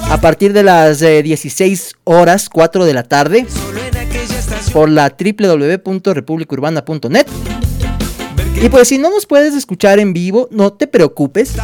a 0.09 0.21
partir 0.21 0.53
de 0.53 0.62
las 0.62 1.01
16 1.01 1.95
horas 2.05 2.49
4 2.49 2.85
de 2.85 2.95
la 2.95 3.03
tarde 3.03 3.45
por 4.73 4.88
la 4.88 5.12
www.republicaurbana.net. 5.19 7.27
Y 8.62 8.69
pues 8.69 8.87
si 8.87 8.99
no 8.99 9.11
nos 9.11 9.27
puedes 9.27 9.53
escuchar 9.55 9.99
en 9.99 10.12
vivo, 10.12 10.47
no 10.53 10.73
te 10.73 10.87
preocupes. 10.87 11.55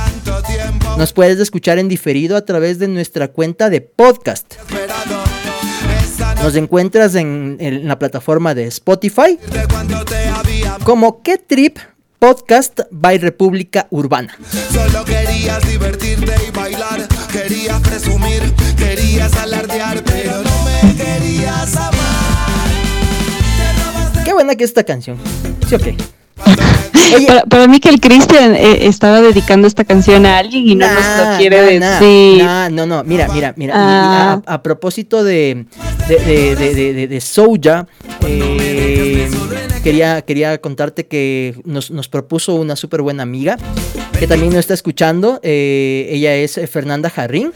Nos 0.99 1.13
puedes 1.13 1.39
escuchar 1.39 1.79
en 1.79 1.87
diferido 1.87 2.37
a 2.37 2.45
través 2.45 2.81
de 2.81 2.89
nuestra 2.89 3.29
cuenta 3.29 3.71
de 3.71 3.81
podcast. 3.81 4.55
Nos 6.43 6.57
encuentras 6.57 7.15
en, 7.15 7.57
la 7.87 7.99
plataforma 7.99 8.55
de 8.55 8.67
Spotify 8.67 9.39
como 10.85 11.23
Que 11.23 11.39
Trip 11.39 11.79
Podcast 12.19 12.81
by 12.91 13.19
República 13.19 13.87
Urbana. 13.91 14.37
Solo 14.73 15.05
querías 15.05 15.65
divertirte 15.69 16.35
y 16.49 16.51
bailar, 16.51 17.07
querías 17.33 17.81
presumir, 17.81 18.43
querías 18.77 19.37
alardear, 19.37 20.03
pero 20.05 20.43
no 20.43 20.65
me 20.65 20.97
querías 20.97 21.77
amar. 21.77 22.71
Qué 24.25 24.33
buena 24.33 24.57
que 24.57 24.65
es 24.65 24.71
esta 24.71 24.85
canción. 24.85 25.19
Sí, 25.69 25.77
ok 25.77 25.95
para, 27.49 27.67
mí 27.67 27.81
que 27.81 27.89
el 27.89 28.01
Cristian 28.01 28.55
eh, 28.55 28.87
estaba 28.87 29.21
dedicando 29.21 29.67
esta 29.67 29.85
canción 29.85 30.27
a 30.27 30.39
alguien 30.39 30.69
y 30.69 30.75
no 30.75 30.87
nos 30.87 31.05
lo 31.31 31.39
quiere 31.39 31.79
decir. 31.79 32.45
no, 32.71 32.87
no, 32.87 33.05
mira, 33.05 33.29
mira, 33.29 33.55
mira. 33.57 33.75
Ah. 33.77 34.43
A, 34.47 34.63
propósito 34.63 35.25
de, 35.25 35.67
de, 36.09 36.57
de, 36.57 36.95
de, 36.95 37.09
de 37.09 37.21
Soja, 37.21 37.87
eh, 38.27 39.29
quería, 39.83 40.23
quería 40.23 40.59
contarte 40.59 41.07
que 41.07 41.55
nos, 41.65 41.91
nos 41.91 42.09
propuso 42.09 42.55
una 42.55 42.77
súper 42.77 43.03
buena 43.03 43.23
amiga 43.23 43.57
que 44.23 44.29
también 44.29 44.53
nos 44.53 44.61
está 44.61 44.75
escuchando. 44.75 45.41
Eh, 45.43 46.07
ella 46.09 46.37
es 46.37 46.61
Fernanda 46.71 47.11
Jarrín, 47.11 47.51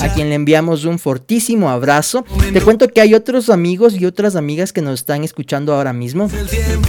a 0.00 0.12
quien 0.14 0.30
le 0.30 0.34
enviamos 0.34 0.84
un 0.84 0.98
fortísimo 0.98 1.70
abrazo. 1.70 2.24
Te 2.52 2.60
cuento 2.60 2.88
que 2.88 3.00
hay 3.00 3.14
otros 3.14 3.48
amigos 3.50 3.94
y 3.94 4.04
otras 4.04 4.34
amigas 4.34 4.72
que 4.72 4.82
nos 4.82 4.94
están 4.94 5.22
escuchando 5.22 5.72
ahora 5.72 5.92
mismo. 5.92 6.28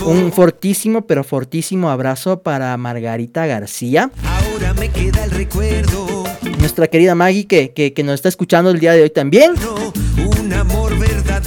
Un 0.04 0.32
fortísimo, 0.32 1.06
pero 1.06 1.24
fortísimo 1.24 1.92
abrazo 1.92 2.42
para 2.42 2.76
Margarita 2.78 3.46
García. 3.46 4.10
Ahora 4.26 4.74
me 4.74 4.90
queda 4.90 5.26
el 5.26 5.30
recuerdo. 5.30 6.24
Nuestra 6.58 6.88
querida 6.88 7.14
Maggie 7.14 7.46
que, 7.46 7.72
que, 7.72 7.94
que 7.94 8.02
nos 8.02 8.16
está 8.16 8.30
escuchando 8.30 8.72
el 8.72 8.80
día 8.80 8.94
de 8.94 9.04
hoy 9.04 9.12
también. 9.12 9.54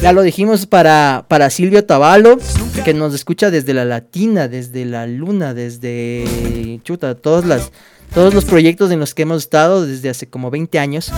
Ya 0.02 0.12
lo 0.12 0.22
dijimos 0.22 0.66
para, 0.66 1.26
para 1.28 1.48
Silvio 1.48 1.85
Tabalo, 1.85 2.38
que 2.85 2.92
nos 2.92 3.14
escucha 3.14 3.52
desde 3.52 3.72
la 3.72 3.85
Latina, 3.85 4.48
desde 4.48 4.85
la 4.85 5.06
Luna, 5.06 5.54
desde 5.54 6.80
Chuta, 6.82 7.14
todas 7.14 7.44
las, 7.44 7.70
todos 8.12 8.35
los 8.35 8.44
proyectos 8.44 8.90
en 8.90 8.98
los 8.98 9.14
que 9.14 9.22
hemos 9.22 9.44
estado 9.44 9.87
desde 9.87 10.11
hace 10.11 10.28
como 10.28 10.50
20 10.50 10.78
años. 10.80 11.12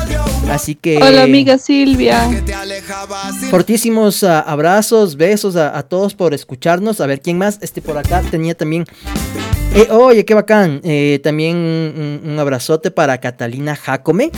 Así 0.50 0.74
que. 0.74 0.98
Hola, 0.98 1.22
amiga 1.22 1.56
Silvia. 1.56 2.28
Fortísimos 3.50 4.22
ah, 4.22 4.40
abrazos, 4.40 5.16
besos 5.16 5.56
a, 5.56 5.82
todos 5.84 6.14
por 6.14 6.34
escucharnos. 6.34 7.00
A 7.00 7.06
ver 7.06 7.20
quién 7.20 7.38
más. 7.38 7.58
Este 7.62 7.80
por 7.80 7.96
acá 7.96 8.22
tenía 8.30 8.54
también. 8.54 8.84
Eh, 9.74 9.88
oye, 9.90 10.26
qué 10.26 10.34
bacán. 10.34 10.80
Eh, 10.84 11.20
también 11.22 11.56
un, 11.56 12.20
un, 12.22 12.38
abrazote 12.38 12.90
para 12.90 13.18
Catalina 13.18 13.74
Jacome. 13.74 14.30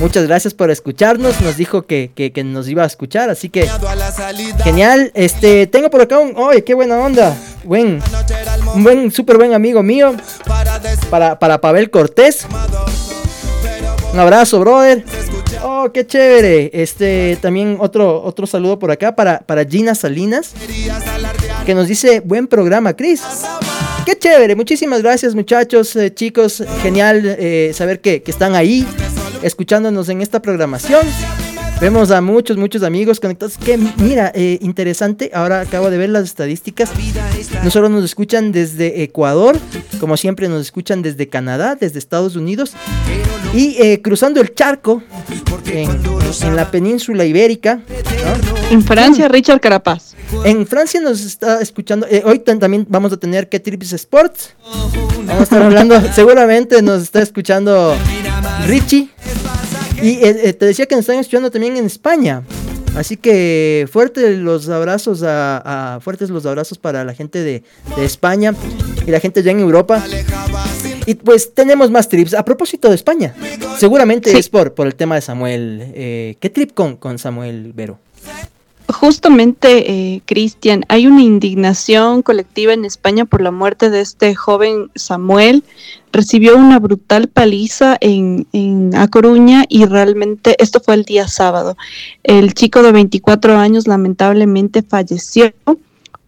Muchas 0.00 0.26
gracias 0.26 0.54
por 0.54 0.70
escucharnos. 0.70 1.42
Nos 1.42 1.58
dijo 1.58 1.82
que, 1.82 2.32
nos 2.42 2.68
iba 2.68 2.84
a 2.84 2.86
escuchar, 2.86 3.28
así 3.28 3.50
que 3.50 3.68
genial. 4.64 5.12
Este, 5.14 5.66
tengo 5.66 5.90
por 5.90 6.00
acá 6.00 6.18
un, 6.18 6.34
oye, 6.36 6.64
qué 6.64 6.72
buena 6.72 6.98
onda. 6.98 7.36
Buen, 7.64 8.00
un 8.74 8.82
buen, 8.82 9.10
súper 9.10 9.36
buen 9.36 9.52
amigo 9.52 9.82
mío. 9.82 10.16
Para, 11.10 11.38
para 11.38 11.60
Pavel 11.60 11.90
Cortés. 11.90 12.46
Un 14.14 14.18
abrazo, 14.18 14.58
brother. 14.60 15.04
Oh, 15.62 15.90
qué 15.92 16.06
chévere. 16.06 16.70
Este, 16.72 17.36
también 17.42 17.76
otro, 17.78 18.22
otro 18.22 18.46
saludo 18.46 18.78
por 18.78 18.90
acá 18.90 19.14
para, 19.14 19.40
para 19.40 19.66
Gina 19.66 19.94
Salinas. 19.94 20.52
Que 21.66 21.74
nos 21.74 21.88
dice, 21.88 22.20
buen 22.20 22.46
programa, 22.46 22.94
Chris. 22.94 23.22
Qué 24.06 24.18
chévere. 24.18 24.56
Muchísimas 24.56 25.02
gracias, 25.02 25.34
muchachos, 25.34 25.94
eh, 25.94 26.12
chicos. 26.14 26.64
Genial 26.82 27.20
eh, 27.24 27.72
saber 27.74 28.00
que, 28.00 28.22
que 28.22 28.30
están 28.30 28.54
ahí 28.54 28.86
escuchándonos 29.42 30.08
en 30.08 30.22
esta 30.22 30.40
programación. 30.40 31.06
Vemos 31.80 32.10
a 32.10 32.20
muchos, 32.20 32.58
muchos 32.58 32.82
amigos 32.82 33.20
conectados. 33.20 33.56
Que 33.56 33.78
mira, 33.78 34.30
eh, 34.34 34.58
interesante. 34.60 35.30
Ahora 35.32 35.62
acabo 35.62 35.88
de 35.88 35.96
ver 35.96 36.10
las 36.10 36.24
estadísticas. 36.24 36.90
No 37.64 37.70
solo 37.70 37.88
nos 37.88 38.04
escuchan 38.04 38.52
desde 38.52 39.02
Ecuador, 39.02 39.58
como 39.98 40.18
siempre 40.18 40.46
nos 40.50 40.60
escuchan 40.60 41.00
desde 41.00 41.28
Canadá, 41.28 41.76
desde 41.76 41.98
Estados 41.98 42.36
Unidos. 42.36 42.74
Y 43.54 43.76
eh, 43.80 44.02
cruzando 44.02 44.42
el 44.42 44.54
charco 44.54 45.02
en, 45.66 46.54
la 46.54 46.70
península 46.70 47.24
ibérica. 47.24 47.80
En 48.70 48.82
Francia, 48.82 49.28
Richard 49.28 49.60
Carapaz. 49.60 50.14
En 50.44 50.66
Francia 50.66 51.00
nos 51.00 51.24
está 51.24 51.62
escuchando. 51.62 52.06
Eh, 52.10 52.22
hoy 52.26 52.40
también 52.40 52.86
vamos 52.90 53.10
a 53.14 53.16
tener 53.16 53.48
que 53.48 53.58
Trips 53.58 53.94
Sports. 53.94 54.54
Vamos 55.24 55.40
a 55.40 55.42
estar 55.44 55.62
hablando. 55.62 55.98
seguramente 56.14 56.82
nos 56.82 57.02
está 57.04 57.22
escuchando 57.22 57.96
Richie. 58.66 59.08
Y 60.02 60.12
eh, 60.24 60.48
eh, 60.48 60.52
te 60.54 60.66
decía 60.66 60.86
que 60.86 60.94
nos 60.94 61.02
están 61.02 61.18
escuchando 61.18 61.50
también 61.50 61.76
en 61.76 61.84
España. 61.84 62.42
Así 62.96 63.16
que 63.16 63.86
fuertes 63.90 64.38
los 64.38 64.68
abrazos 64.68 65.22
a, 65.24 66.00
fuertes 66.02 66.30
los 66.30 66.44
abrazos 66.46 66.78
para 66.78 67.04
la 67.04 67.14
gente 67.14 67.42
de, 67.42 67.62
España 67.98 68.54
y 69.06 69.10
la 69.10 69.20
gente 69.20 69.42
ya 69.42 69.52
en 69.52 69.60
Europa. 69.60 70.02
Y 71.06 71.14
pues 71.14 71.54
tenemos 71.54 71.90
más 71.90 72.08
trips. 72.08 72.34
A 72.34 72.44
propósito 72.44 72.88
de 72.88 72.94
España, 72.94 73.34
seguramente 73.78 74.36
es 74.36 74.48
por, 74.48 74.74
por 74.74 74.86
el 74.86 74.94
tema 74.94 75.14
de 75.14 75.20
Samuel. 75.20 75.92
Eh, 75.94 76.36
¿Qué 76.40 76.50
trip 76.50 76.72
con, 76.72 76.96
con 76.96 77.18
Samuel 77.18 77.72
Vero? 77.74 77.98
Justamente, 78.92 79.90
eh, 79.90 80.22
Cristian, 80.24 80.84
hay 80.88 81.06
una 81.06 81.22
indignación 81.22 82.22
colectiva 82.22 82.72
en 82.72 82.84
España 82.84 83.24
por 83.24 83.40
la 83.40 83.50
muerte 83.50 83.90
de 83.90 84.00
este 84.00 84.34
joven 84.34 84.90
Samuel. 84.94 85.64
Recibió 86.12 86.56
una 86.56 86.78
brutal 86.78 87.28
paliza 87.28 87.96
en, 88.00 88.46
en 88.52 88.94
A 88.96 89.08
Coruña 89.08 89.64
y 89.68 89.84
realmente 89.86 90.56
esto 90.58 90.80
fue 90.80 90.94
el 90.94 91.04
día 91.04 91.28
sábado. 91.28 91.76
El 92.22 92.54
chico 92.54 92.82
de 92.82 92.92
24 92.92 93.56
años 93.56 93.86
lamentablemente 93.86 94.82
falleció 94.82 95.52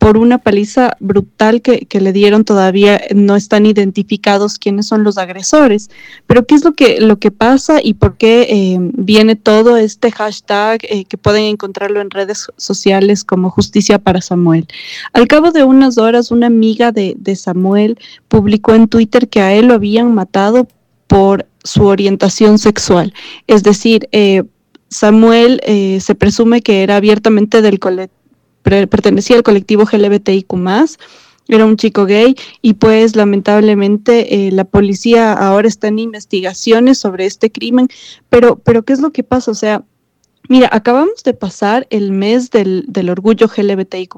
por 0.02 0.18
una 0.18 0.38
paliza 0.38 0.96
brutal 0.98 1.62
que, 1.62 1.86
le 2.00 2.12
dieron 2.12 2.44
todavía 2.44 3.00
no 3.14 3.36
están 3.36 3.66
identificados 3.66 4.58
quiénes 4.58 4.88
son 4.88 5.04
los 5.04 5.16
agresores. 5.16 5.90
Pero 6.26 6.44
¿qué 6.44 6.56
es 6.56 6.64
lo 6.64 6.72
que, 6.72 7.00
lo 7.00 7.20
que 7.20 7.30
pasa 7.30 7.78
y 7.80 7.94
por 7.94 8.16
qué 8.16 8.48
eh, 8.50 8.78
viene 8.80 9.36
todo 9.36 9.76
este 9.76 10.10
hashtag 10.10 10.80
eh, 10.90 11.04
que 11.04 11.18
pueden 11.18 11.44
encontrarlo 11.44 12.00
en 12.00 12.10
redes 12.10 12.48
sociales 12.56 13.22
como 13.22 13.48
justicia 13.48 14.00
para 14.00 14.20
Samuel? 14.20 14.66
Al 15.12 15.28
cabo 15.28 15.52
de 15.52 15.62
unas 15.62 15.98
horas, 15.98 16.32
una 16.32 16.48
amiga 16.48 16.90
de, 16.90 17.36
Samuel 17.36 17.96
publicó 18.26 18.74
en 18.74 18.88
Twitter 18.88 19.28
que 19.28 19.40
a 19.40 19.54
él 19.54 19.66
lo 19.66 19.74
habían 19.74 20.12
matado 20.12 20.66
por 21.06 21.46
su 21.62 21.84
orientación 21.84 22.58
sexual. 22.58 23.14
Es 23.46 23.62
decir, 23.62 24.08
eh, 24.10 24.42
Samuel 24.88 25.60
se 26.00 26.14
presume 26.16 26.60
que 26.60 26.82
era 26.82 26.96
abiertamente 26.96 27.62
del 27.62 27.78
colectivo 27.78 28.21
pertenecía 28.62 29.36
al 29.36 29.42
colectivo 29.42 29.84
LGBTIQ 29.90 30.54
era 31.48 31.66
un 31.66 31.76
chico 31.76 32.06
gay 32.06 32.36
y 32.62 32.74
pues 32.74 33.16
lamentablemente 33.16 34.46
eh, 34.46 34.52
la 34.52 34.64
policía 34.64 35.32
ahora 35.32 35.68
está 35.68 35.88
en 35.88 35.98
investigaciones 35.98 36.98
sobre 36.98 37.26
este 37.26 37.50
crimen, 37.50 37.88
pero, 38.28 38.56
pero 38.56 38.84
¿qué 38.84 38.92
es 38.92 39.00
lo 39.00 39.10
que 39.10 39.24
pasa? 39.24 39.50
O 39.50 39.54
sea, 39.54 39.84
Mira, 40.48 40.68
acabamos 40.72 41.22
de 41.24 41.34
pasar 41.34 41.86
el 41.90 42.10
mes 42.10 42.50
del, 42.50 42.84
del 42.88 43.10
orgullo 43.10 43.46
LGBTIQ 43.46 44.16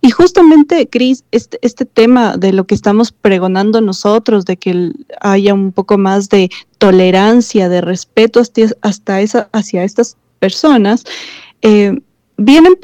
y 0.00 0.10
justamente, 0.10 0.88
Cris, 0.88 1.24
este, 1.32 1.58
este 1.60 1.84
tema 1.84 2.36
de 2.36 2.52
lo 2.52 2.68
que 2.68 2.74
estamos 2.76 3.10
pregonando 3.10 3.80
nosotros, 3.80 4.44
de 4.44 4.56
que 4.56 4.92
haya 5.20 5.54
un 5.54 5.72
poco 5.72 5.98
más 5.98 6.28
de 6.28 6.50
tolerancia, 6.78 7.68
de 7.68 7.80
respeto 7.80 8.40
hasta, 8.80 9.20
esa, 9.20 9.48
hacia 9.52 9.82
estas 9.82 10.16
personas, 10.38 11.04
eh, 11.62 11.98
vienen, 12.36 12.74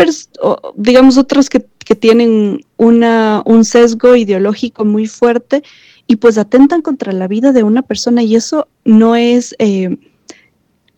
digamos, 0.76 1.18
otras 1.18 1.48
que, 1.48 1.64
que 1.84 1.94
tienen 1.94 2.64
una, 2.76 3.42
un 3.44 3.64
sesgo 3.64 4.16
ideológico 4.16 4.84
muy 4.84 5.06
fuerte 5.06 5.62
y 6.06 6.16
pues 6.16 6.38
atentan 6.38 6.82
contra 6.82 7.12
la 7.12 7.28
vida 7.28 7.52
de 7.52 7.62
una 7.62 7.82
persona 7.82 8.22
y 8.22 8.36
eso 8.36 8.68
no 8.84 9.16
es... 9.16 9.54
Eh, 9.58 9.96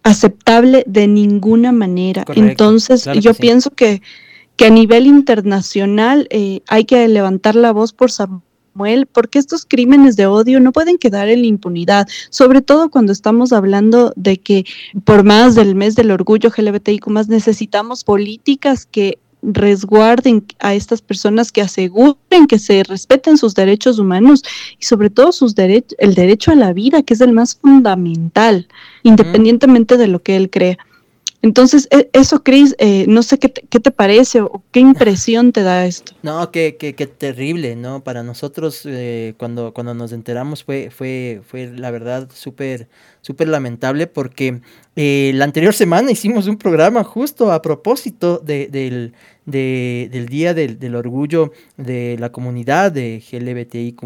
aceptable 0.05 0.85
de 0.87 1.09
ninguna 1.09 1.73
manera. 1.73 2.25
Entonces, 2.37 3.09
yo 3.21 3.35
pienso 3.35 3.71
que, 3.71 4.03
que, 4.57 4.67
a 4.67 4.71
nivel 4.71 5.07
internacional 5.07 6.29
eh, 6.31 6.61
hay 6.69 6.85
que 6.85 7.09
levantar 7.09 7.57
la 7.57 7.73
voz 7.73 7.93
por 7.93 8.13
Samuel, 8.75 9.07
porque 9.07 9.39
estos 9.39 9.65
crímenes 9.65 10.17
de 10.17 10.27
odio 10.27 10.61
no 10.61 10.73
pueden 10.73 10.99
quedar 10.99 11.29
en 11.29 11.43
la 11.43 11.47
impunidad, 11.47 12.09
sobre 12.31 12.61
todo 12.61 12.91
cuando 12.91 13.13
estamos 13.13 13.53
hablando 13.53 14.13
de 14.17 14.39
que 14.39 14.65
por 15.05 15.25
más 15.25 15.55
del 15.55 15.75
mes 15.75 15.95
del 15.95 16.11
orgullo 16.11 16.51
LGBTIQ 16.57 17.07
más 17.09 17.29
necesitamos 17.29 18.05
políticas 18.05 18.87
que 18.87 19.19
resguarden 19.43 20.45
a 20.59 20.75
estas 20.75 21.03
personas, 21.03 21.53
que 21.53 21.61
aseguren 21.61 22.47
que 22.49 22.59
se 22.59 22.83
respeten 22.83 23.37
sus 23.37 23.55
derechos 23.55 23.99
humanos 23.99 24.43
y 24.81 24.85
sobre 24.85 25.11
todo 25.11 25.33
sus 25.33 25.55
derechos, 25.55 25.95
el 25.99 26.15
derecho 26.15 26.51
a 26.51 26.55
la 26.55 26.73
vida, 26.73 27.03
que 27.03 27.15
es 27.15 27.21
el 27.21 27.33
más 27.33 27.57
fundamental, 27.57 28.67
independientemente 29.03 29.97
de 29.99 30.09
lo 30.09 30.23
que 30.23 30.37
él 30.37 30.51
crea. 30.51 30.79
Entonces, 31.45 31.89
e, 31.91 32.09
eso, 32.15 32.43
Cris, 32.43 32.75
eh, 32.79 33.05
no 33.07 33.23
sé 33.23 33.39
qué 33.39 33.51
te, 33.51 33.61
qué 33.69 33.79
te, 33.79 33.91
parece 33.91 34.41
o 34.41 34.63
qué 34.73 34.81
impresión 34.81 35.53
te 35.53 35.63
da 35.63 35.85
esto. 35.85 36.15
No, 36.23 36.51
qué, 36.51 36.77
qué, 36.79 36.95
qué 36.95 37.07
terrible, 37.07 37.77
¿no? 37.77 38.03
Para 38.03 38.23
nosotros, 38.23 38.81
eh, 38.87 39.35
cuando, 39.37 39.75
cuando 39.75 39.93
nos 39.93 40.13
enteramos, 40.13 40.65
fue, 40.65 40.89
fue, 40.91 41.43
fue 41.47 41.67
la 41.67 41.91
verdad 41.91 42.31
súper 42.33 42.89
súper 43.25 43.49
lamentable 43.49 44.07
porque 44.07 44.61
eh, 44.97 45.33
la 45.35 45.47
anterior 45.47 45.73
semana 45.73 46.11
hicimos 46.11 46.47
un 46.47 46.59
programa 46.59 47.03
justo 47.05 47.53
a 47.53 47.63
propósito 47.63 48.37
de, 48.37 48.69
del, 48.69 49.15
del 49.47 50.29
Día 50.29 50.53
del, 50.53 50.79
del, 50.79 50.95
Orgullo 50.95 51.51
de 51.79 52.19
la 52.21 52.31
comunidad 52.31 52.93
de 52.93 53.23
LGBTIQ 53.33 54.03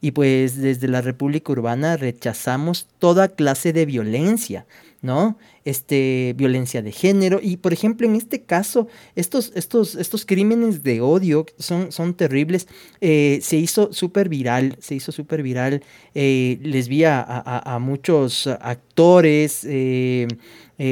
y 0.00 0.12
pues 0.12 0.56
desde 0.56 0.88
la 0.88 1.02
República 1.02 1.52
Urbana 1.52 1.98
rechazamos 1.98 2.86
toda 2.98 3.28
clase 3.28 3.74
de 3.74 3.84
violencia, 3.84 4.64
¿no? 5.06 5.38
Este, 5.64 6.34
violencia 6.36 6.82
de 6.82 6.90
género. 6.92 7.38
Y 7.40 7.56
por 7.58 7.72
ejemplo, 7.72 8.06
en 8.06 8.16
este 8.16 8.42
caso, 8.42 8.88
estos, 9.14 9.52
estos, 9.54 9.94
estos 9.94 10.26
crímenes 10.26 10.82
de 10.82 11.00
odio 11.00 11.46
son, 11.58 11.92
son 11.92 12.14
terribles. 12.14 12.66
Eh, 13.00 13.38
se 13.40 13.56
hizo 13.56 13.92
súper 13.92 14.28
viral, 14.28 14.76
se 14.80 14.96
hizo 14.96 15.12
súper 15.12 15.42
viral. 15.42 15.82
Eh, 16.14 16.58
les 16.62 16.88
vi 16.88 17.04
a, 17.04 17.22
a, 17.22 17.78
muchos 17.78 18.48
actores, 18.48 19.64
eh, 19.68 20.26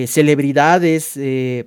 celebridades 0.07 1.19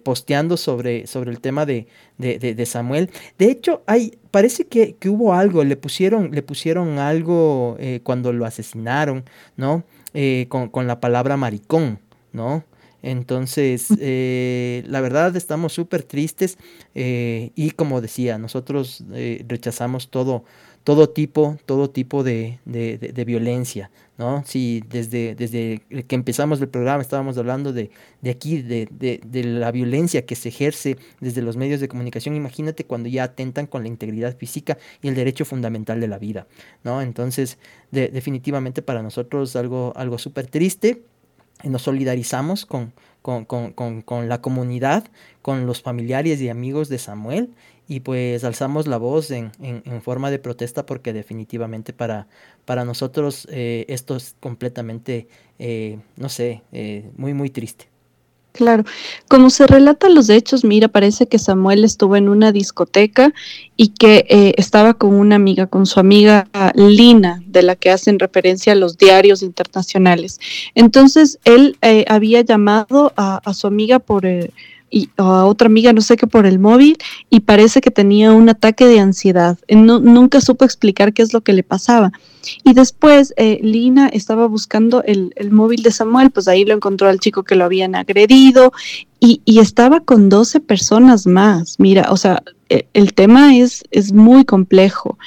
posteando 0.03 0.55
sobre, 0.55 1.05
sobre 1.05 1.31
el 1.31 1.41
tema 1.41 1.65
de, 1.65 1.87
de, 2.17 2.39
de, 2.39 2.65
Samuel. 2.65 3.09
De 3.37 3.51
hecho, 3.51 3.83
hay, 3.87 4.17
parece 4.31 4.65
que, 4.67 4.95
que, 4.95 5.09
hubo 5.09 5.33
algo, 5.33 5.63
le 5.65 5.75
pusieron, 5.75 6.31
le 6.31 6.43
pusieron 6.43 6.97
algo 6.97 7.77
cuando 8.03 8.31
lo 8.31 8.45
asesinaron, 8.45 9.25
¿no? 9.57 9.83
con, 10.47 10.69
con 10.69 10.87
la 10.87 10.99
palabra 10.99 11.35
maricón. 11.37 11.99
¿No? 12.38 12.63
Entonces, 13.03 13.88
eh, 13.99 14.83
la 14.88 15.01
verdad 15.01 15.35
estamos 15.35 15.73
súper 15.73 16.03
tristes 16.03 16.57
eh, 16.95 17.51
y 17.55 17.71
como 17.71 18.01
decía, 18.01 18.38
nosotros 18.38 19.03
eh, 19.13 19.45
rechazamos 19.47 20.09
todo, 20.09 20.45
todo 20.83 21.09
tipo, 21.09 21.57
todo 21.65 21.89
tipo 21.89 22.23
de, 22.23 22.59
violencia, 23.25 23.91
¿no? 24.17 24.43
Si 24.45 24.83
desde, 24.89 25.35
desde 25.35 25.81
que 26.07 26.15
empezamos 26.15 26.59
el 26.59 26.69
programa 26.69 27.01
estábamos 27.01 27.38
hablando 27.38 27.71
de, 27.71 27.91
aquí, 28.27 28.63
de, 28.63 28.88
de, 28.89 29.43
la 29.43 29.71
violencia 29.71 30.25
que 30.25 30.35
se 30.35 30.49
ejerce 30.49 30.97
desde 31.21 31.43
los 31.43 31.55
medios 31.55 31.79
de 31.79 31.88
comunicación, 31.88 32.35
imagínate 32.35 32.85
cuando 32.85 33.09
ya 33.09 33.25
atentan 33.25 33.67
con 33.67 33.83
la 33.83 33.89
integridad 33.89 34.35
física 34.35 34.77
y 35.03 35.07
el 35.07 35.15
derecho 35.15 35.45
fundamental 35.45 36.01
de 36.01 36.07
la 36.07 36.17
vida, 36.17 36.47
¿no? 36.83 37.01
Entonces, 37.01 37.59
definitivamente 37.91 38.81
para 38.81 39.03
nosotros 39.03 39.55
algo, 39.55 39.93
algo 39.95 40.17
súper 40.17 40.47
triste 40.47 41.03
nos 41.64 41.82
solidarizamos 41.84 42.66
con, 42.66 42.93
con, 43.22 44.30
la 44.30 44.41
comunidad, 44.41 45.05
con 45.41 45.66
los 45.66 45.82
familiares 45.82 46.41
y 46.41 46.49
amigos 46.49 46.89
de 46.89 46.97
Samuel 46.97 47.53
y 47.88 48.01
pues 48.01 48.43
alzamos 48.43 48.88
la 48.88 48.97
voz 48.97 49.32
en, 49.32 49.51
forma 50.01 50.30
de 50.32 50.39
protesta 50.39 50.86
porque 50.86 51.14
definitivamente 51.14 51.93
para, 51.93 52.28
para 52.66 52.86
nosotros 52.86 53.47
eh, 53.51 53.86
esto 53.89 54.16
es 54.16 54.36
completamente, 54.39 55.28
eh, 55.60 55.99
no 56.16 56.30
sé, 56.30 56.64
eh, 56.72 57.10
muy, 57.18 57.34
muy 57.34 57.49
triste. 57.49 57.89
Claro, 58.58 58.86
como 59.28 59.51
se 59.51 59.68
relatan 59.68 60.16
los 60.16 60.30
hechos, 60.30 60.64
mira, 60.64 60.88
parece 60.88 61.28
que 61.28 61.38
Samuel 61.38 61.84
estuvo 61.84 62.16
en 62.16 62.28
una 62.28 62.51
discoteca 62.51 63.32
y 63.76 63.89
que 63.89 64.26
eh, 64.30 64.55
estaba 64.58 64.95
con 64.95 65.14
una 65.14 65.36
amiga, 65.36 65.68
con 65.68 65.86
su 65.86 65.99
amiga 65.99 66.47
Lina, 66.74 67.43
de 67.45 67.62
la 67.62 67.76
que 67.76 67.91
hacen 67.91 68.18
referencia 68.18 68.74
a 68.74 68.76
los 68.76 68.97
diarios 68.97 69.43
internacionales. 69.43 70.39
Entonces, 70.74 71.38
él 71.45 71.78
eh, 71.84 72.03
había 72.08 72.41
llamado 72.41 73.14
a, 73.16 73.53
su 73.53 73.68
amiga 73.68 73.99
por... 73.99 74.26
Eh, 74.26 74.49
y 74.89 75.10
a 75.18 75.45
otra 75.45 75.68
amiga, 75.68 75.93
no 75.93 76.01
sé 76.01 76.18
qué, 76.18 76.26
por 76.26 76.47
el 76.47 76.58
móvil 76.58 76.97
y 77.30 77.41
parece 77.41 77.80
que 77.80 77.91
tenía 77.91 78.32
un 78.32 78.49
ataque 78.49 78.88
de 78.88 78.99
ansiedad. 78.99 79.60
No, 79.70 79.99
nunca 79.99 80.41
supo 80.41 80.66
explicar 80.66 81.14
qué 81.14 81.22
es 81.22 81.32
lo 81.32 81.41
que 81.41 81.53
le 81.53 81.62
pasaba. 81.62 82.12
Y 82.63 82.73
después 82.73 83.33
eh, 83.37 83.59
Lina 83.61 84.07
estaba 84.07 84.47
buscando 84.47 85.03
el, 85.03 85.33
el, 85.35 85.51
móvil 85.51 85.83
de 85.83 85.91
Samuel, 85.91 86.31
pues 86.31 86.47
ahí 86.47 86.65
lo 86.65 86.73
encontró 86.73 87.09
al 87.09 87.19
chico 87.19 87.43
que 87.43 87.55
lo 87.55 87.65
habían 87.65 87.95
agredido 87.95 88.71
y, 89.19 89.41
y 89.45 89.59
estaba 89.59 90.01
con 90.01 90.29
12 90.29 90.59
personas 90.59 91.27
más. 91.27 91.79
Mira, 91.79 92.11
o 92.11 92.17
sea, 92.17 92.43
e, 92.69 92.87
el 92.93 93.13
tema 93.13 93.57
es, 93.57 93.83
es 93.91 94.13
muy 94.13 94.45
complejo. 94.45 95.17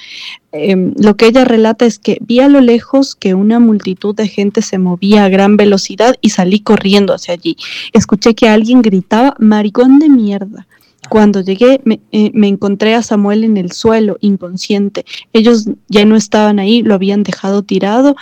Em, 0.52 0.94
lo 0.98 1.16
que 1.16 1.26
ella 1.26 1.44
relata 1.44 1.86
es 1.86 1.98
que 1.98 2.18
vi 2.20 2.40
a 2.40 2.48
lo 2.48 2.60
lejos 2.60 3.14
que 3.14 3.34
una 3.34 3.60
multitud 3.60 4.14
de 4.14 4.28
gente 4.28 4.62
se 4.62 4.78
movía 4.78 5.24
a 5.24 5.28
gran 5.28 5.56
velocidad 5.56 6.16
y 6.20 6.30
salí 6.30 6.60
corriendo 6.60 7.14
hacia 7.14 7.34
allí. 7.34 7.56
Escuché 7.92 8.34
que 8.34 8.48
alguien 8.48 8.82
gritaba, 8.82 9.34
maricón 9.38 9.98
de 9.98 10.08
mierda. 10.08 10.66
Cuando 11.10 11.40
llegué 11.40 11.80
me, 11.84 12.00
eh, 12.12 12.30
me, 12.32 12.48
encontré 12.48 12.94
a 12.94 13.02
Samuel 13.02 13.44
en 13.44 13.56
el 13.56 13.72
suelo, 13.72 14.16
inconsciente. 14.20 15.04
Ellos 15.32 15.68
ya 15.88 16.04
no 16.04 16.16
estaban 16.16 16.58
ahí, 16.58 16.82
lo 16.82 16.94
habían 16.94 17.22
dejado 17.22 17.62
tirado 17.62 18.16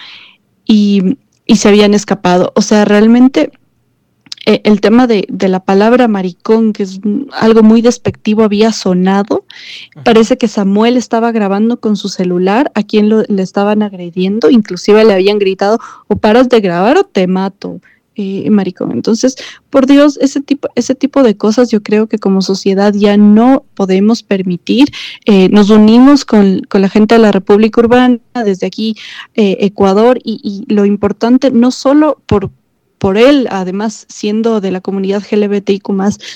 y, 0.64 1.18
y 1.46 1.56
se 1.56 1.68
habían 1.68 1.94
escapado. 1.94 2.52
O 2.56 2.62
sea, 2.62 2.84
realmente 2.84 3.52
eh, 4.46 4.62
el 4.64 4.80
tema 4.80 5.06
de, 5.06 5.26
de, 5.28 5.48
la 5.48 5.60
palabra 5.60 6.08
maricón, 6.08 6.72
que 6.72 6.84
es 6.84 7.00
algo 7.32 7.62
muy 7.62 7.82
despectivo, 7.82 8.44
había 8.44 8.72
sonado. 8.72 9.44
Parece 10.04 10.38
que 10.38 10.48
Samuel 10.48 10.96
estaba 10.96 11.32
grabando 11.32 11.80
con 11.80 11.96
su 11.96 12.08
celular 12.08 12.72
a 12.74 12.82
quien 12.82 13.10
lo, 13.10 13.24
le 13.28 13.42
estaban 13.42 13.82
agrediendo, 13.82 14.48
inclusive 14.48 15.04
le 15.04 15.12
habían 15.12 15.38
gritado, 15.38 15.78
o 16.06 16.16
paras 16.16 16.48
de 16.48 16.60
grabar 16.60 16.96
o 16.96 17.04
te 17.04 17.26
mato. 17.26 17.82
Eh, 18.20 18.50
maricón. 18.50 18.90
Entonces, 18.90 19.36
por 19.70 19.86
Dios, 19.86 20.18
ese 20.20 20.40
tipo, 20.40 20.68
ese 20.74 20.96
tipo 20.96 21.22
de 21.22 21.36
cosas 21.36 21.70
yo 21.70 21.84
creo 21.84 22.08
que 22.08 22.18
como 22.18 22.42
sociedad 22.42 22.92
ya 22.92 23.16
no 23.16 23.64
podemos 23.76 24.24
permitir. 24.24 24.88
Eh, 25.24 25.48
nos 25.50 25.70
unimos 25.70 26.24
con, 26.24 26.62
con, 26.68 26.82
la 26.82 26.88
gente 26.88 27.14
de 27.14 27.20
la 27.20 27.30
República 27.30 27.80
Urbana, 27.80 28.18
desde 28.44 28.66
aquí, 28.66 28.96
eh, 29.36 29.58
Ecuador, 29.60 30.18
y, 30.24 30.40
y, 30.42 30.74
lo 30.74 30.84
importante, 30.84 31.52
no 31.52 31.70
solo 31.70 32.20
por, 32.26 32.50
por 32.98 33.18
él, 33.18 33.46
además 33.52 34.04
siendo 34.08 34.60
de 34.60 34.72
la 34.72 34.80
comunidad 34.80 35.22
LGBTIQ, 35.30 35.88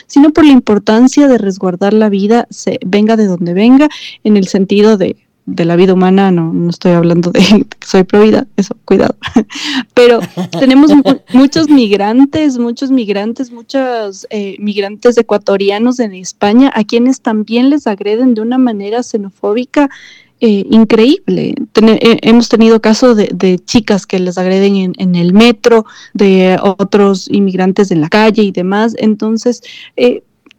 sino 0.07 0.31
por 0.33 0.45
la 0.45 0.53
importancia 0.53 1.27
de 1.27 1.37
resguardar 1.37 1.95
la 1.95 2.09
vida, 2.09 2.47
se, 2.49 2.79
venga 2.87 3.17
de 3.17 3.27
donde 3.27 3.55
venga, 3.55 3.89
en 4.23 4.37
el 4.37 4.47
sentido 4.47 4.97
de, 4.97 5.17
de 5.45 5.65
la 5.65 5.77
vida 5.77 5.95
humana, 5.95 6.31
no, 6.31 6.53
no 6.53 6.71
estoy 6.71 6.93
hablando 6.93 7.31
de 7.31 7.41
que 7.79 7.87
soy 7.87 8.05
prohibida, 8.05 8.47
eso, 8.57 8.77
cuidado. 8.85 9.17
Pero 9.95 10.21
tenemos 10.59 10.91
muchos 11.33 11.69
migrantes, 11.69 12.59
muchos 12.59 12.91
migrantes, 12.91 13.51
muchos 13.51 14.27
eh, 14.31 14.57
migrantes 14.59 15.19
ecuatorianos 15.19 15.99
en 16.01 16.15
España, 16.15 16.71
a 16.75 16.85
quienes 16.85 17.21
también 17.21 17.71
les 17.71 17.87
agreden 17.87 18.35
de 18.35 18.43
una 18.43 18.59
manera 18.59 19.03
xenofóbica 19.03 19.91
eh, 20.41 20.67
increíble. 20.71 21.55
Eh, 21.75 22.19
hemos 22.23 22.49
tenido 22.49 22.81
casos 22.81 23.17
de, 23.17 23.61
chicas 23.65 24.07
que 24.07 24.19
les 24.19 24.39
agreden 24.39 24.93
en, 24.97 25.15
el 25.15 25.33
metro, 25.33 25.87
de 26.15 26.59
otros 26.61 27.29
inmigrantes 27.31 27.93
en 27.93 28.01
la 28.01 28.09
calle 28.09 28.43
y 28.43 28.51
demás. 28.51 28.95
Entonces, 28.99 29.63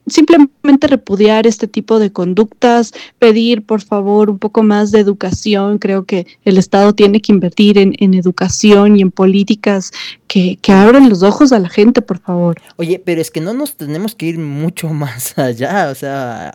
simplemente 0.07 0.87
repudiar 0.87 1.47
este 1.47 1.67
tipo 1.67 1.99
de 1.99 2.11
conductas, 2.11 2.93
pedir 3.19 3.65
por 3.65 3.81
favor 3.81 4.29
un 4.29 4.39
poco 4.39 4.63
más 4.63 4.91
de 4.91 4.99
educación. 4.99 5.77
Creo 5.77 6.05
que 6.05 6.27
el 6.45 6.57
Estado 6.57 6.93
tiene 6.93 7.21
que 7.21 7.31
invertir 7.31 7.77
en, 7.77 8.13
educación 8.13 8.97
y 8.97 9.01
en 9.01 9.11
políticas 9.11 9.91
que, 10.27 10.57
que, 10.61 10.71
abran 10.71 11.09
los 11.09 11.23
ojos 11.23 11.51
a 11.51 11.59
la 11.59 11.69
gente, 11.69 12.01
por 12.01 12.19
favor. 12.19 12.61
Oye, 12.77 13.01
pero 13.03 13.21
es 13.21 13.31
que 13.31 13.41
no 13.41 13.53
nos 13.53 13.75
tenemos 13.75 14.15
que 14.15 14.27
ir 14.27 14.39
mucho 14.39 14.89
más 14.93 15.37
allá, 15.37 15.89
o 15.91 15.95
sea, 15.95 16.49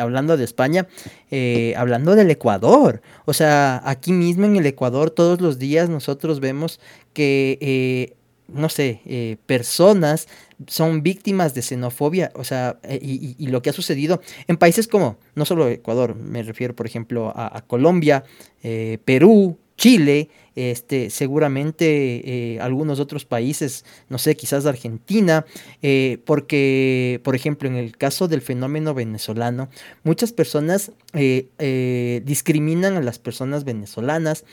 hablando 0.00 0.36
de 0.36 0.44
España, 0.44 0.86
eh, 1.30 1.74
hablando 1.76 2.14
del 2.14 2.30
Ecuador, 2.30 3.02
o 3.24 3.32
sea, 3.32 3.82
aquí 3.84 4.12
mismo 4.12 4.46
en 4.46 4.56
el 4.56 4.66
Ecuador 4.66 5.10
todos 5.10 5.40
los 5.40 5.58
días 5.58 5.88
nosotros 5.88 6.40
vemos 6.40 6.80
que... 7.12 7.58
Eh, 7.60 8.17
no 8.48 8.68
sé, 8.68 9.02
eh, 9.04 9.36
personas 9.46 10.26
son 10.66 11.02
víctimas 11.02 11.54
de 11.54 11.62
xenofobia, 11.62 12.32
o 12.34 12.44
sea, 12.44 12.80
eh, 12.82 12.98
y, 13.00 13.46
lo 13.46 13.62
que 13.62 13.70
ha 13.70 13.72
sucedido 13.72 14.20
en 14.48 14.56
países 14.56 14.88
como, 14.88 15.18
no 15.34 15.44
solo 15.44 15.68
Ecuador, 15.68 16.16
me 16.16 16.42
refiero 16.42 16.74
por 16.74 16.86
ejemplo 16.86 17.32
a, 17.36 17.62
Colombia, 17.66 18.24
eh, 18.62 18.98
Perú, 19.04 19.58
Chile, 19.76 20.30
este, 20.56 21.10
seguramente 21.10 22.54
eh, 22.54 22.60
algunos 22.60 22.98
otros 22.98 23.24
países, 23.24 23.84
no 24.08 24.18
sé, 24.18 24.36
quizás 24.36 24.66
Argentina, 24.66 25.46
eh, 25.82 26.18
porque, 26.24 27.20
por 27.22 27.36
ejemplo, 27.36 27.68
en 27.68 27.76
el 27.76 27.96
caso 27.96 28.26
del 28.26 28.40
fenómeno 28.40 28.92
venezolano, 28.92 29.68
muchas 30.02 30.32
personas 30.32 30.90
eh, 31.12 32.22
discriminan 32.24 32.96
a 32.96 33.02
las 33.02 33.18
personas 33.18 33.64
venezolanas, 33.64 34.44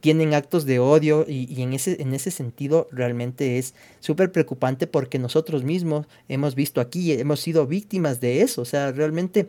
tienen 0.00 0.32
actos 0.32 0.64
de 0.64 0.78
odio 0.78 1.26
y, 1.28 1.60
en, 1.60 1.74
ese, 1.74 2.00
en 2.00 2.14
ese 2.14 2.30
sentido 2.30 2.88
realmente 2.90 3.58
es 3.58 3.74
súper 4.00 4.32
preocupante 4.32 4.86
porque 4.86 5.18
nosotros 5.18 5.62
mismos 5.62 6.06
hemos 6.28 6.54
visto 6.54 6.80
aquí, 6.80 7.12
hemos 7.12 7.40
sido 7.40 7.66
víctimas 7.66 8.18
de 8.20 8.40
eso, 8.40 8.62
o 8.62 8.64
sea, 8.64 8.92
realmente 8.92 9.46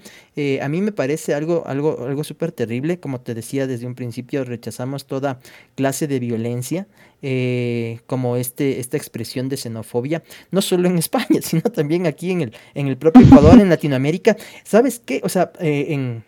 a 0.62 0.68
mí 0.68 0.82
me 0.82 0.92
parece 0.92 1.34
algo, 1.34 1.64
algo, 1.66 2.06
algo 2.06 2.26
súper 2.26 2.52
terrible, 2.52 3.00
como 3.00 3.22
te 3.22 3.34
decía 3.34 3.66
desde 3.66 3.88
un 3.88 3.96
principio, 3.96 4.44
rechazamos 4.44 5.06
toda 5.06 5.40
clase 5.80 6.08
de 6.08 6.20
violencia, 6.20 6.88
eh, 7.22 8.00
como 8.06 8.36
este, 8.36 8.82
esta 8.82 8.98
expresión 8.98 9.48
de 9.48 9.56
xenofobia, 9.56 10.24
no 10.52 10.62
solo 10.62 10.90
en 10.90 10.98
España, 11.06 11.42
sino 11.42 11.62
también 11.64 12.06
aquí 12.06 12.32
en 12.32 12.42
el, 12.42 12.54
en 12.74 12.88
el 12.88 12.98
propio 12.98 13.26
Ecuador, 13.26 13.62
en 13.62 13.70
Latinoamérica. 13.70 14.36
¿Sabes 14.66 15.00
qué? 15.06 15.22
O 15.24 15.30
sea, 15.30 15.54
eh, 15.62 15.88
en, 15.90 16.24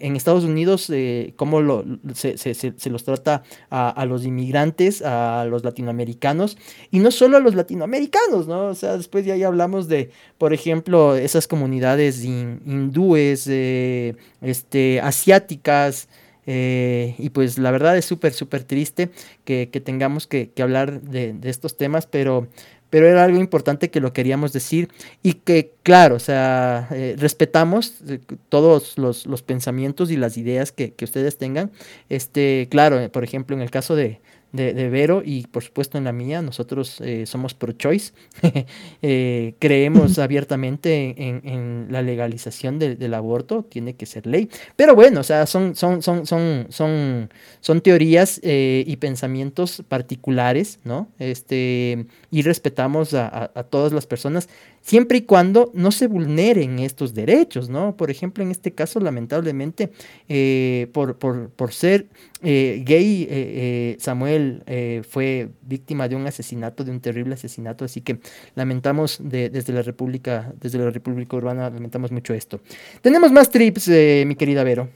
en, 0.00 0.16
Estados 0.16 0.44
Unidos, 0.44 0.88
eh, 0.88 1.34
cómo 1.36 1.84
se, 2.14 2.38
se, 2.38 2.90
los 2.90 3.04
trata 3.04 3.42
a, 3.68 4.06
los 4.06 4.24
inmigrantes, 4.24 5.02
a 5.02 5.44
los 5.44 5.64
latinoamericanos, 5.64 6.56
y 6.90 6.98
no 7.00 7.10
solo 7.10 7.36
a 7.36 7.40
los 7.40 7.54
latinoamericanos, 7.54 8.46
¿no? 8.46 8.68
O 8.68 8.74
sea, 8.74 8.96
después 8.96 9.26
ya, 9.26 9.36
ya 9.36 9.48
hablamos 9.48 9.86
de, 9.86 10.10
por 10.38 10.54
ejemplo, 10.54 11.14
esas 11.14 11.46
comunidades 11.46 12.24
hindúes, 12.24 13.46
este, 13.46 15.00
asiáticas, 15.02 16.08
eh, 16.46 17.14
y 17.18 17.30
pues 17.30 17.58
la 17.58 17.70
verdad 17.70 17.96
es 17.96 18.04
súper, 18.04 18.32
súper 18.32 18.64
triste 18.64 19.10
que, 19.44 19.66
tengamos 19.84 20.26
que, 20.26 20.50
hablar 20.60 21.00
de, 21.00 21.34
estos 21.44 21.76
temas, 21.76 22.06
pero, 22.06 22.48
pero 22.90 23.08
era 23.08 23.24
algo 23.24 23.38
importante 23.38 23.90
que 23.90 24.00
lo 24.00 24.12
queríamos 24.12 24.52
decir 24.52 24.88
y 25.22 25.34
que, 25.34 25.72
claro, 25.82 26.16
o 26.16 26.20
sea, 26.20 26.88
eh, 26.90 27.16
respetamos 27.18 28.00
eh, 28.08 28.20
todos 28.48 28.98
los, 28.98 29.24
pensamientos 29.42 30.10
y 30.10 30.16
las 30.16 30.36
ideas 30.36 30.72
que, 30.72 30.92
que, 30.92 31.04
ustedes 31.04 31.38
tengan. 31.38 31.70
Este, 32.08 32.68
claro, 32.70 33.10
por 33.10 33.24
ejemplo, 33.24 33.56
en 33.56 33.62
el 33.62 33.70
caso 33.70 33.96
de, 33.96 34.20
de, 34.54 34.88
Vero 34.88 35.22
y 35.24 35.46
por 35.46 35.62
supuesto 35.62 35.98
en 35.98 36.04
la 36.04 36.12
mía, 36.12 36.40
nosotros 36.40 37.00
eh, 37.00 37.26
somos 37.26 37.54
pro-choice, 37.54 38.12
eh, 39.02 39.54
creemos 39.58 40.18
abiertamente 40.20 41.14
en, 41.18 41.88
la 41.90 42.02
legalización 42.02 42.78
del 42.78 43.14
aborto, 43.14 43.64
tiene 43.64 43.94
que 43.94 44.06
ser 44.06 44.26
ley, 44.26 44.48
pero 44.76 44.94
bueno, 44.94 45.20
o 45.20 45.22
sea, 45.22 45.46
son, 45.46 45.74
son, 45.74 46.02
son, 46.02 46.26
son, 46.26 46.66
son, 46.68 47.30
son 47.60 47.80
teorías 47.80 48.40
eh, 48.42 48.84
y 48.86 48.96
pensamientos 48.96 49.82
particulares, 49.88 50.78
¿no? 50.84 51.08
Este, 51.18 52.06
y 52.30 52.42
respetamos 52.42 53.14
a, 53.14 53.50
a 53.54 53.62
todas 53.64 53.92
las 53.92 54.06
personas 54.06 54.48
siempre 54.84 55.18
y 55.18 55.22
cuando 55.22 55.70
no 55.72 55.90
se 55.90 56.06
vulneren 56.06 56.78
estos 56.78 57.14
derechos, 57.14 57.70
¿no? 57.70 57.96
Por 57.96 58.10
ejemplo, 58.10 58.44
en 58.44 58.50
este 58.50 58.72
caso, 58.72 59.00
lamentablemente, 59.00 59.90
eh, 60.28 60.88
por, 60.92 61.16
por, 61.16 61.72
ser 61.72 62.06
eh, 62.42 62.82
gay, 62.84 63.26
eh, 63.30 63.96
Samuel 63.98 64.62
fue 65.08 65.48
víctima 65.62 66.06
de 66.06 66.16
un 66.16 66.26
asesinato, 66.26 66.84
de 66.84 66.90
un 66.90 67.00
terrible 67.00 67.34
asesinato, 67.34 67.86
así 67.86 68.02
que 68.02 68.18
lamentamos 68.54 69.18
desde 69.22 69.72
la 69.72 69.80
República, 69.80 70.52
desde 70.60 70.78
la 70.78 70.90
República 70.90 71.36
Urbana, 71.36 71.70
lamentamos 71.70 72.12
mucho 72.12 72.34
esto. 72.34 72.60
Tenemos 73.00 73.32
más 73.32 73.50
trips, 73.50 73.88
mi 73.88 74.34
querida 74.34 74.64
Vero. 74.64 74.90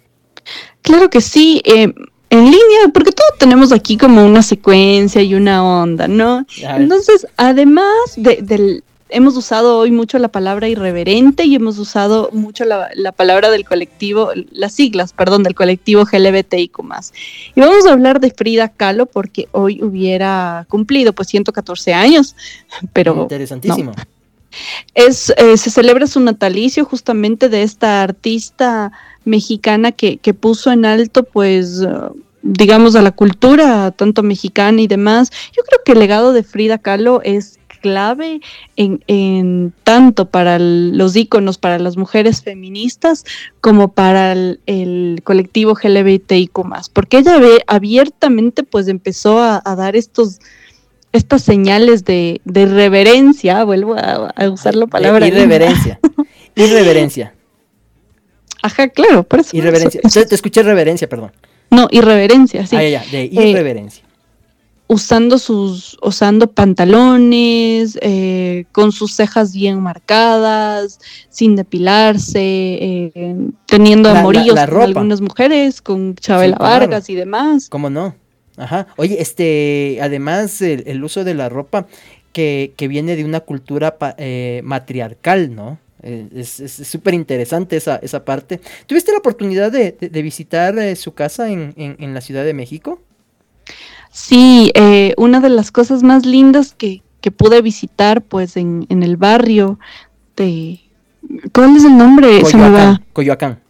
Claro 0.82 1.08
que 1.08 1.22
sí. 1.22 1.62
en 1.64 1.94
línea, 2.30 2.88
porque 2.92 3.12
todos 3.12 3.38
tenemos 3.38 3.72
aquí 3.72 3.96
como 3.96 4.22
una 4.26 4.42
secuencia 4.42 5.22
y 5.22 5.34
una 5.34 5.64
onda, 5.64 6.08
¿no? 6.08 6.44
Entonces, 6.62 7.26
además 7.38 7.94
del, 8.16 8.84
hemos 9.10 9.36
usado 9.36 9.78
hoy 9.78 9.90
mucho 9.90 10.18
la 10.18 10.28
palabra 10.28 10.68
irreverente 10.68 11.44
y 11.44 11.54
hemos 11.54 11.78
usado 11.78 12.30
mucho 12.32 12.64
la, 12.64 13.12
palabra 13.12 13.50
del 13.50 13.64
colectivo, 13.64 14.30
las 14.50 14.72
siglas, 14.74 15.12
perdón, 15.12 15.42
del 15.42 15.54
colectivo 15.54 16.04
GLBTIQ+. 16.04 16.78
Y 17.54 17.60
vamos 17.60 17.86
a 17.86 17.92
hablar 17.92 18.20
de 18.20 18.30
Frida 18.30 18.68
Kahlo 18.68 19.06
porque 19.06 19.48
hoy 19.52 19.82
hubiera 19.82 20.66
cumplido 20.68 21.12
pues 21.12 21.28
114 21.28 21.94
años, 21.94 22.36
pero... 22.92 23.22
Interesantísimo. 23.22 23.92
Es, 24.94 25.32
eh, 25.36 25.56
se 25.56 25.70
celebra 25.70 26.06
su 26.06 26.20
natalicio 26.20 26.84
justamente 26.84 27.48
de 27.48 27.62
esta 27.62 28.02
artista 28.02 28.92
mexicana 29.24 29.92
que, 29.92 30.16
que 30.16 30.34
puso 30.34 30.72
en 30.72 30.84
alto 30.84 31.24
pues... 31.24 31.82
digamos, 32.42 32.94
a 32.94 33.02
la 33.02 33.10
cultura, 33.10 33.90
tanto 33.90 34.22
mexicana 34.22 34.80
y 34.80 34.86
demás. 34.86 35.30
Yo 35.56 35.62
creo 35.64 35.80
que 35.84 35.92
el 35.92 35.98
legado 35.98 36.32
de 36.32 36.44
Frida 36.44 36.78
Kahlo 36.78 37.20
es 37.22 37.58
clave 37.80 38.40
en, 38.76 39.72
tanto 39.82 40.26
para 40.26 40.58
los 40.58 41.16
íconos, 41.16 41.58
para 41.58 41.78
las 41.78 41.96
mujeres 41.96 42.42
feministas, 42.42 43.24
como 43.60 43.88
para 43.88 44.32
el, 44.32 45.20
colectivo 45.24 45.76
LGBTIQ 45.82 46.58
porque 46.92 47.18
ella 47.18 47.38
ve, 47.38 47.62
abiertamente 47.66 48.62
pues 48.62 48.88
empezó 48.88 49.40
a, 49.40 49.62
dar 49.76 49.96
estos 49.96 50.40
estas 51.12 51.42
señales 51.42 52.04
de, 52.04 52.40
reverencia, 52.44 53.64
vuelvo 53.64 53.96
a, 53.96 54.32
usar 54.50 54.74
la 54.74 54.86
palabra. 54.86 55.26
Irreverencia. 55.26 55.98
Irreverencia. 56.54 57.34
Ajá, 58.62 58.88
claro, 58.88 59.22
por 59.22 59.40
eso. 59.40 59.56
Irreverencia. 59.56 60.00
Te 60.02 60.34
escuché 60.34 60.62
reverencia, 60.62 61.08
perdón. 61.08 61.32
No, 61.70 61.86
irreverencia, 61.90 62.66
sí. 62.66 62.76
Ah, 62.76 62.82
ya, 62.82 63.04
de 63.10 63.22
eh, 63.22 63.50
irreverencia 63.50 64.07
usando 64.88 65.38
sus, 65.38 65.98
usando 66.02 66.50
pantalones, 66.50 67.98
eh, 68.00 68.64
con 68.72 68.90
sus 68.90 69.14
cejas 69.14 69.52
bien 69.52 69.80
marcadas, 69.80 70.98
sin 71.28 71.54
depilarse, 71.54 72.40
eh, 72.40 73.36
teniendo 73.66 74.08
amoríos 74.08 74.58
con 74.58 74.82
algunas 74.82 75.20
mujeres, 75.20 75.82
con 75.82 76.14
Chabela 76.16 76.56
Vargas 76.56 77.08
y 77.10 77.14
demás. 77.14 77.68
¿Cómo 77.68 77.90
no? 77.90 78.16
Ajá. 78.56 78.88
Oye, 78.96 79.20
este, 79.20 79.98
además 80.02 80.60
el, 80.62 81.04
uso 81.04 81.22
de 81.22 81.34
la 81.34 81.48
ropa 81.48 81.86
que, 82.32 82.72
viene 82.88 83.14
de 83.14 83.24
una 83.24 83.40
cultura 83.40 83.96
eh, 84.16 84.62
matriarcal, 84.64 85.54
¿no? 85.54 85.78
es 86.00 86.62
súper 86.84 87.12
interesante 87.12 87.76
esa, 87.76 87.96
esa 87.96 88.24
parte. 88.24 88.60
¿Tuviste 88.86 89.10
la 89.10 89.18
oportunidad 89.18 89.70
de, 89.72 90.22
visitar 90.22 90.96
su 90.96 91.12
casa 91.12 91.50
en, 91.50 91.74
en 91.76 92.14
la 92.14 92.20
Ciudad 92.20 92.44
de 92.44 92.54
México? 92.54 93.02
Sí, 94.10 94.70
eh, 94.74 95.14
una 95.16 95.40
de 95.40 95.48
las 95.48 95.70
cosas 95.70 96.02
más 96.02 96.26
lindas 96.26 96.74
que, 96.74 97.02
que 97.20 97.30
pude 97.30 97.62
visitar, 97.62 98.22
pues, 98.22 98.56
en, 98.56 98.86
en, 98.88 99.02
el 99.02 99.16
barrio 99.16 99.78
de... 100.36 100.80
¿Cuál 101.52 101.76
es 101.76 101.84
el 101.84 101.96
nombre? 101.96 102.42
Coyoacán. 102.42 103.04
Coyoacán. 103.12 103.60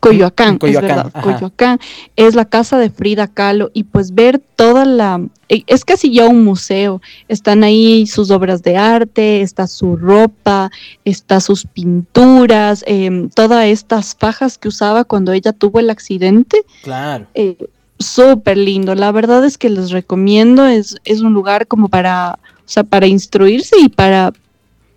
Coyoacán, 0.00 0.58
es 0.62 0.80
verdad, 0.80 1.12
Coyoacán 1.22 1.78
es 2.14 2.34
la 2.34 2.44
casa 2.44 2.78
de 2.78 2.90
Frida 2.90 3.26
Kahlo 3.26 3.70
y 3.72 3.84
pues 3.84 4.14
ver 4.14 4.38
toda 4.38 4.84
la, 4.84 5.20
eh, 5.48 5.64
es 5.66 5.84
casi 5.84 6.12
ya 6.12 6.28
un 6.28 6.44
museo, 6.44 7.00
están 7.28 7.64
ahí 7.64 8.06
sus 8.06 8.30
obras 8.30 8.62
de 8.62 8.76
arte, 8.76 9.40
está 9.40 9.66
su 9.66 9.96
ropa, 9.96 10.70
está 11.04 11.40
sus 11.40 11.66
pinturas, 11.66 12.84
eh, 12.86 13.28
todas 13.34 13.66
estas 13.66 14.14
fajas 14.14 14.58
que 14.58 14.68
usaba 14.68 15.04
cuando 15.04 15.32
ella 15.32 15.52
tuvo 15.52 15.80
el 15.80 15.90
accidente. 15.90 16.64
Claro. 16.82 17.26
Eh, 17.34 17.56
súper 17.98 18.56
lindo. 18.56 18.94
La 18.94 19.12
verdad 19.12 19.44
es 19.44 19.58
que 19.58 19.70
les 19.70 19.90
recomiendo, 19.90 20.66
es, 20.66 20.96
es 21.04 21.20
un 21.20 21.32
lugar 21.32 21.66
como 21.66 21.88
para, 21.88 22.38
o 22.58 22.68
sea, 22.68 22.84
para 22.84 23.06
instruirse 23.06 23.76
y 23.80 23.88
para, 23.88 24.32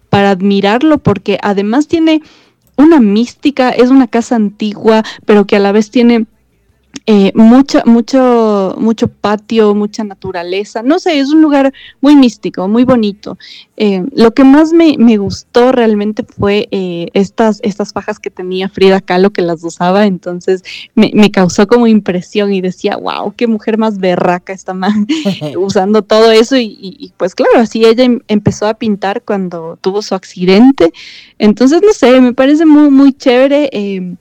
para 0.10 0.32
admirarlo, 0.32 0.98
porque 0.98 1.38
además 1.42 1.88
tiene 1.88 2.22
una 2.76 3.00
mística, 3.00 3.70
es 3.72 3.90
una 3.90 4.08
casa 4.08 4.36
antigua, 4.36 5.04
pero 5.26 5.46
que 5.46 5.58
a 5.58 5.60
la 5.60 5.72
vez 5.72 5.92
tiene 5.92 6.26
eh, 7.06 7.32
mucho, 7.36 7.82
mucho, 7.86 8.76
mucho 8.78 9.08
patio, 9.08 9.74
mucha 9.76 10.04
naturaleza. 10.04 10.84
No 10.84 11.00
sé, 11.00 11.20
es 11.20 11.32
un 11.32 11.42
lugar 11.42 11.74
muy 12.02 12.16
místico, 12.16 12.68
muy 12.68 12.84
bonito. 12.84 13.38
Eh, 13.78 14.04
lo 14.14 14.34
que 14.34 14.44
más 14.44 14.74
me, 14.74 14.96
gustó 15.18 15.72
realmente 15.72 16.24
fue 16.24 16.68
eh, 16.72 17.08
estas, 17.14 17.60
estas 17.64 17.94
fajas 17.94 18.20
que 18.20 18.30
tenía 18.30 18.70
Frida 18.70 19.02
Kahlo 19.02 19.32
que 19.32 19.42
las 19.42 19.64
usaba, 19.64 20.06
entonces 20.06 20.64
me, 20.96 21.32
causó 21.32 21.68
como 21.68 21.88
impresión 21.88 22.54
y 22.54 22.62
decía, 22.62 22.98
wow, 22.98 23.34
qué 23.36 23.48
mujer 23.48 23.78
más 23.78 23.98
berraca 23.98 24.54
está 24.54 24.74
man 24.74 25.08
usando 25.58 26.02
todo 26.02 26.32
eso 26.32 26.58
y, 26.58 27.14
pues 27.18 27.36
claro, 27.36 27.60
así 27.60 27.86
ella 27.86 28.04
em, 28.04 28.20
empezó 28.28 28.68
a 28.68 28.74
pintar 28.74 29.24
cuando 29.24 29.78
tuvo 29.82 30.02
su 30.02 30.16
accidente. 30.16 30.92
Entonces, 31.38 31.82
no 31.86 31.94
sé, 31.94 32.20
me 32.22 32.34
parece 32.34 32.66
muy, 32.66 32.90
muy 32.90 33.14
chévere. 33.14 34.18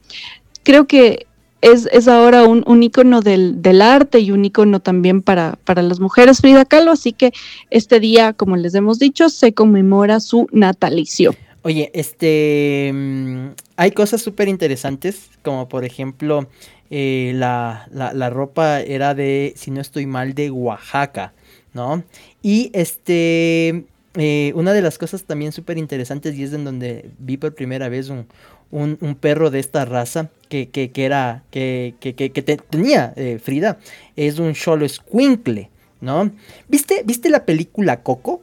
creo 0.63 0.87
que 0.87 1.27
es, 1.61 2.07
ahora 2.07 2.47
un, 2.47 2.63
un 2.67 2.83
icono 2.83 3.21
del, 3.21 3.81
arte 3.81 4.19
y 4.19 4.31
un 4.31 4.45
icono 4.45 4.79
también 4.79 5.21
para, 5.21 5.57
para 5.65 5.81
las 5.81 5.99
mujeres 5.99 6.39
Frida 6.39 6.65
Kahlo, 6.65 6.91
así 6.91 7.13
que 7.13 7.31
este 7.69 7.99
día, 7.99 8.33
como 8.33 8.55
les 8.55 8.75
hemos 8.75 8.99
dicho, 8.99 9.29
se 9.29 9.53
conmemora 9.53 10.19
su 10.19 10.47
natalicio. 10.51 11.35
Oye, 11.61 11.91
este, 11.93 12.91
mm, 12.93 13.47
hay 13.75 13.91
cosas 13.91 14.21
súper 14.21 14.47
interesantes, 14.47 15.29
como 15.43 15.67
por 15.67 15.83
ejemplo, 15.83 16.47
eh, 16.89 17.33
la, 17.35 17.87
la, 17.91 18.29
ropa 18.29 18.79
era 18.81 19.13
de, 19.13 19.53
si 19.55 19.69
no 19.69 19.81
estoy 19.81 20.05
mal, 20.05 20.33
de 20.33 20.49
Oaxaca, 20.49 21.33
¿no? 21.73 22.03
Y 22.41 22.71
este, 22.73 23.83
eh, 24.15 24.53
una 24.55 24.73
de 24.73 24.81
las 24.81 24.97
cosas 24.97 25.23
también 25.23 25.51
súper 25.51 25.77
interesantes 25.77 26.35
y 26.35 26.43
es 26.43 26.53
en 26.53 26.63
donde 26.63 27.11
vi 27.19 27.37
por 27.37 27.53
primera 27.53 27.89
vez 27.89 28.09
un, 28.09 28.25
un, 28.71 29.15
perro 29.15 29.51
de 29.51 29.59
esta 29.59 29.85
raza 29.85 30.29
que, 30.49 30.69
que, 30.69 30.91
que 30.91 31.05
era, 31.05 31.43
que, 31.51 31.95
que 31.99 32.29
tenía 32.69 33.13
eh, 33.15 33.39
Frida, 33.41 33.79
es 34.15 34.39
un 34.39 34.53
cholo 34.53 34.89
squinkle, 34.89 35.69
¿no? 36.01 36.31
¿Viste, 36.67 37.03
¿Viste 37.05 37.29
la 37.29 37.45
película 37.45 38.01
Coco? 38.03 38.41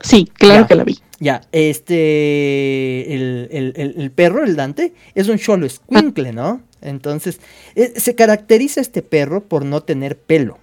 Sí, 0.00 0.28
claro 0.34 0.66
que 0.66 0.74
la 0.74 0.84
vi. 0.84 0.98
Ya, 1.18 1.42
este, 1.52 3.14
el, 3.14 4.12
perro, 4.14 4.44
el 4.44 4.56
Dante, 4.56 4.92
es 5.14 5.28
un 5.28 5.38
cholo 5.38 5.68
squinkle, 5.68 6.32
¿no? 6.32 6.62
Entonces, 6.82 7.40
eh, 7.74 7.94
se 7.96 8.14
caracteriza 8.14 8.80
este 8.80 9.02
perro 9.02 9.44
por 9.44 9.64
no 9.64 9.82
tener 9.82 10.18
pelo, 10.18 10.58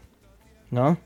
¿no? 0.69 0.99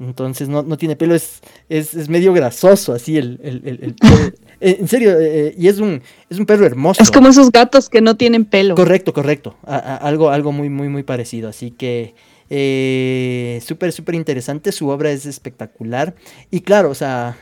Entonces 0.00 0.48
no, 0.48 0.62
no 0.62 0.76
tiene 0.78 0.96
pelo, 0.96 1.14
es, 1.14 1.40
es, 1.68 2.08
medio 2.08 2.32
grasoso 2.32 2.92
así 2.92 3.18
el, 3.18 3.40
el, 3.42 3.94
eh, 4.60 4.78
en 4.80 4.88
serio, 4.88 5.18
eh, 5.18 5.54
y 5.56 5.68
es 5.68 5.78
un, 5.78 6.02
es 6.28 6.38
un 6.38 6.46
perro 6.46 6.66
hermoso. 6.66 7.02
Es 7.02 7.10
como 7.10 7.28
esos 7.28 7.50
gatos 7.50 7.88
que 7.88 8.00
no 8.00 8.16
tienen 8.16 8.44
pelo. 8.44 8.74
Correcto, 8.74 9.12
correcto. 9.12 9.56
algo, 9.64 10.30
algo 10.30 10.52
muy, 10.52 10.68
muy, 10.68 10.88
muy 10.88 11.02
parecido. 11.02 11.48
Así 11.48 11.70
que 11.70 12.14
eh, 12.50 13.60
súper, 13.64 13.92
súper 13.92 14.14
interesante. 14.14 14.72
Su 14.72 14.88
obra 14.88 15.10
es 15.10 15.26
espectacular. 15.26 16.14
Y 16.50 16.60
claro, 16.60 16.90
o 16.90 16.94
sea, 16.94 17.38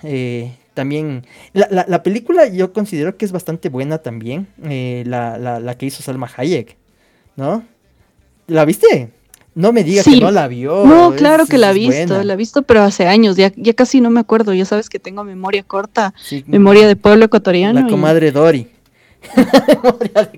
también 0.75 1.25
la, 1.53 1.87
la, 1.89 2.03
película 2.03 2.49
yo 2.49 2.73
considero 2.73 3.17
que 3.17 3.25
es 3.25 3.33
bastante 3.33 3.69
buena 3.69 3.99
también. 3.99 4.49
la, 4.59 5.39
la 5.39 5.79
que 5.79 5.87
hizo 5.87 6.03
Salma 6.03 6.31
Hayek, 6.37 6.77
¿no? 7.37 7.65
¿La 8.47 8.65
viste? 8.65 9.11
No 9.57 9.73
me 9.73 9.85
digas 9.85 10.05
que 10.05 10.21
no 10.21 10.31
la 10.31 10.49
vio. 10.49 10.85
No, 10.85 11.15
claro 11.17 11.47
que 11.47 11.57
la 11.57 11.71
he 11.71 11.75
visto, 11.75 12.23
la 12.23 12.35
he 12.35 12.37
visto, 12.37 12.61
pero 12.61 12.83
hace 12.83 13.07
años, 13.07 13.37
ya, 13.37 13.51
ya 13.57 13.73
casi 13.73 14.03
no 14.03 14.11
me 14.11 14.21
acuerdo. 14.21 14.53
Ya 14.53 14.67
sabes 14.67 14.91
que 14.91 14.99
tengo 14.99 15.25
memoria 15.25 15.63
corta, 15.63 16.13
memoria 16.47 16.87
de 16.87 16.95
pueblo 16.95 17.25
ecuatoriano. 17.25 17.81
La 17.81 17.87
comadre 17.89 18.33
Dori. 18.33 18.69
memoria 19.83 20.31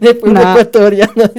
de, 0.00 0.14
pueblo 0.16 0.40
ecuatoriano. 0.40 1.12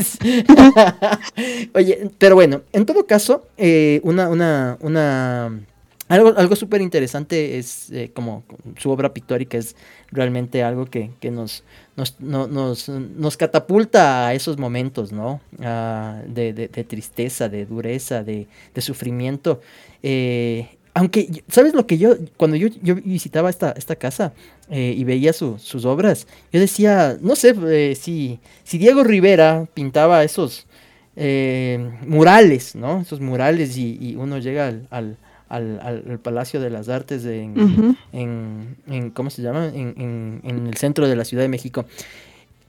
Oye, 1.73 2.09
pero 2.17 2.35
bueno, 2.35 2.61
en 2.71 2.85
todo 2.85 3.05
caso, 3.05 3.47
eh, 3.57 3.99
una, 4.03 4.29
una, 4.29 4.77
una 4.79 5.51
algo, 6.13 6.33
algo 6.37 6.55
súper 6.55 6.81
interesante 6.81 7.57
es 7.57 7.89
eh, 7.91 8.11
como 8.13 8.43
su 8.77 8.91
obra 8.91 9.13
pictórica 9.13 9.57
es 9.57 9.75
realmente 10.11 10.61
algo 10.61 10.85
que, 10.85 11.09
nos, 11.31 11.63
nos, 11.95 12.19
nos, 12.89 13.37
catapulta 13.37 14.27
a 14.27 14.33
esos 14.35 14.59
momentos, 14.59 15.11
¿no? 15.11 15.41
Ah, 15.59 16.21
de, 16.27 16.67
tristeza, 16.87 17.49
de 17.49 17.65
dureza, 17.65 18.23
de, 18.23 18.47
sufrimiento. 18.77 19.59
Eh, 20.03 20.77
aunque, 20.93 21.43
¿sabes 21.47 21.73
lo 21.73 21.87
que 21.87 21.97
yo, 21.97 22.15
cuando 22.37 22.57
yo, 22.57 22.69
visitaba 22.95 23.49
esta, 23.49 23.71
esta 23.71 23.95
casa 23.95 24.33
eh, 24.69 24.93
y 24.95 25.03
veía 25.05 25.33
sus 25.33 25.85
obras, 25.85 26.27
yo 26.51 26.59
decía, 26.59 27.17
no 27.21 27.35
sé 27.35 27.95
si, 27.95 28.39
si 28.63 28.77
Diego 28.77 29.03
Rivera 29.03 29.67
pintaba 29.73 30.23
esos 30.23 30.67
murales, 32.05 32.75
¿no? 32.75 33.01
Esos 33.01 33.19
murales 33.19 33.75
y, 33.77 34.15
uno 34.15 34.37
llega 34.37 34.71
al, 34.91 35.17
al, 35.49 36.19
Palacio 36.21 36.59
de 36.59 36.69
las 36.69 36.89
Artes 36.89 37.25
en, 37.25 37.97
en, 38.11 39.11
¿cómo 39.11 39.29
se 39.29 39.41
llama? 39.41 39.67
En, 39.67 40.41
el 40.43 40.77
centro 40.77 41.07
de 41.07 41.15
la 41.15 41.25
Ciudad 41.25 41.43
de 41.43 41.49
México. 41.49 41.85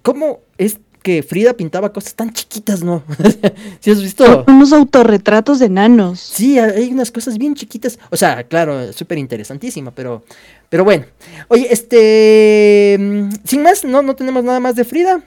¿Cómo 0.02 0.40
es 0.58 0.80
que 1.02 1.22
Frida 1.22 1.52
pintaba 1.52 1.92
cosas 1.92 2.14
tan 2.14 2.32
chiquitas, 2.32 2.82
no? 2.82 3.02
¿Sí 3.80 3.90
has 3.90 4.02
visto? 4.02 4.44
Unos 4.48 4.72
autorretratos 4.72 5.58
de 5.58 5.68
nanos. 5.68 6.20
Sí, 6.20 6.58
hay 6.58 6.90
unas 6.92 7.10
cosas 7.10 7.36
bien 7.36 7.54
chiquitas. 7.54 7.98
O 8.10 8.16
sea, 8.16 8.44
claro, 8.44 8.92
súper 8.92 9.18
interesantísima, 9.18 9.90
pero, 9.90 10.24
pero 10.70 10.84
bueno. 10.84 11.04
Oye, 11.48 11.68
este, 11.70 12.96
mm, 12.98 13.28
sin 13.44 13.62
más, 13.62 13.84
no, 13.84 14.02
no 14.02 14.16
tenemos 14.16 14.44
nada 14.44 14.60
más 14.60 14.76
de 14.76 14.84
Frida. 14.84 15.22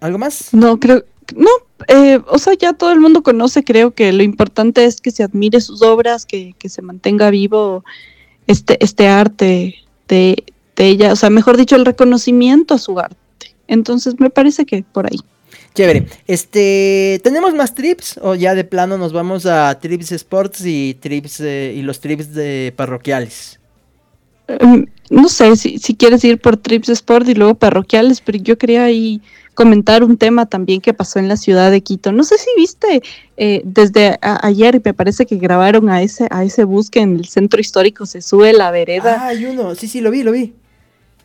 ¿Algo 0.00 0.18
más? 0.18 0.52
No, 0.52 0.78
creo, 0.78 1.04
no, 1.36 1.50
eh, 1.88 2.20
o 2.28 2.38
sea, 2.38 2.54
ya 2.54 2.72
todo 2.72 2.92
el 2.92 3.00
mundo 3.00 3.22
conoce, 3.22 3.64
creo 3.64 3.92
que 3.92 4.12
lo 4.12 4.22
importante 4.22 4.84
es 4.84 5.00
que 5.00 5.10
se 5.10 5.22
admire 5.22 5.60
sus 5.60 5.82
obras, 5.82 6.26
que, 6.26 6.54
se 6.64 6.82
mantenga 6.82 7.30
vivo 7.30 7.84
este, 8.46 8.82
este 8.82 9.08
arte 9.08 9.76
de, 10.08 10.44
ella, 10.76 11.12
o 11.12 11.16
sea, 11.16 11.30
mejor 11.30 11.56
dicho, 11.56 11.76
el 11.76 11.84
reconocimiento 11.84 12.74
a 12.74 12.78
su 12.78 12.98
arte. 12.98 13.16
Entonces, 13.66 14.18
me 14.18 14.30
parece 14.30 14.64
que 14.64 14.84
por 14.92 15.06
ahí. 15.06 15.18
Chévere. 15.74 16.06
Este, 16.26 17.20
¿tenemos 17.22 17.54
más 17.54 17.74
trips 17.74 18.18
o 18.22 18.34
ya 18.34 18.54
de 18.54 18.64
plano 18.64 18.96
nos 18.96 19.12
vamos 19.12 19.44
a 19.44 19.78
trips 19.80 20.12
sports 20.12 20.64
y 20.64 20.94
trips 20.94 21.40
eh, 21.40 21.74
y 21.76 21.82
los 21.82 22.00
trips 22.00 22.32
de 22.32 22.72
parroquiales? 22.76 23.60
Em, 24.46 24.86
no 25.10 25.28
sé 25.28 25.56
si, 25.56 25.78
si 25.78 25.94
quieres 25.94 26.24
ir 26.24 26.40
por 26.40 26.56
trips 26.56 26.88
sport 26.88 27.28
y 27.28 27.34
luego 27.34 27.54
parroquiales, 27.54 28.20
pero 28.20 28.38
yo 28.38 28.56
quería 28.56 28.84
ahí 28.84 29.20
comentar 29.58 30.04
un 30.04 30.16
tema 30.16 30.46
también 30.46 30.80
que 30.80 30.94
pasó 30.94 31.18
en 31.18 31.26
la 31.26 31.36
ciudad 31.36 31.72
de 31.72 31.80
Quito. 31.80 32.12
No 32.12 32.22
sé 32.22 32.38
si 32.38 32.46
viste 32.56 33.02
eh, 33.36 33.60
desde 33.64 34.16
ayer, 34.22 34.80
me 34.84 34.94
parece 34.94 35.26
que 35.26 35.34
grabaron 35.34 35.90
a 35.90 36.00
ese, 36.00 36.28
a 36.30 36.44
ese 36.44 36.62
bus 36.62 36.90
que 36.90 37.00
en 37.00 37.16
el 37.16 37.24
centro 37.24 37.58
histórico 37.58 38.06
se 38.06 38.22
sube 38.22 38.52
la 38.52 38.70
vereda. 38.70 39.16
Ah, 39.18 39.26
hay 39.26 39.46
uno, 39.46 39.74
sí, 39.74 39.88
sí, 39.88 40.00
lo 40.00 40.12
vi, 40.12 40.22
lo 40.22 40.30
vi. 40.30 40.54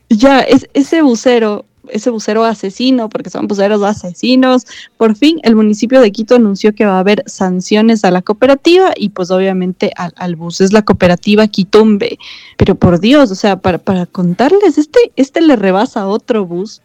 Ya, 0.10 0.40
es, 0.40 0.68
ese 0.74 1.04
bucero, 1.04 1.66
ese 1.90 2.10
bucero 2.10 2.44
asesino, 2.44 3.08
porque 3.08 3.30
son 3.30 3.48
buceros 3.48 3.84
asesinos, 3.84 4.66
por 4.98 5.16
fin 5.16 5.40
el 5.44 5.56
municipio 5.56 6.02
de 6.02 6.12
Quito 6.12 6.34
anunció 6.34 6.74
que 6.74 6.88
va 6.88 6.96
a 6.96 7.02
haber 7.02 7.24
sanciones 7.28 8.04
a 8.04 8.10
la 8.10 8.24
cooperativa 8.24 8.94
y 8.96 9.10
pues 9.10 9.30
obviamente 9.30 9.92
al, 9.96 10.36
bus, 10.36 10.60
es 10.60 10.74
la 10.74 10.82
cooperativa 10.82 11.46
Quitumbe. 11.46 12.18
Pero 12.58 12.74
por 12.74 13.00
Dios, 13.00 13.30
o 13.30 13.36
sea, 13.36 13.58
para, 13.58 13.78
para 13.78 14.08
contarles, 14.08 14.80
este, 14.80 15.12
este 15.18 15.40
le 15.40 15.56
rebasa 15.56 16.02
a 16.02 16.08
otro 16.08 16.48
bus 16.48 16.82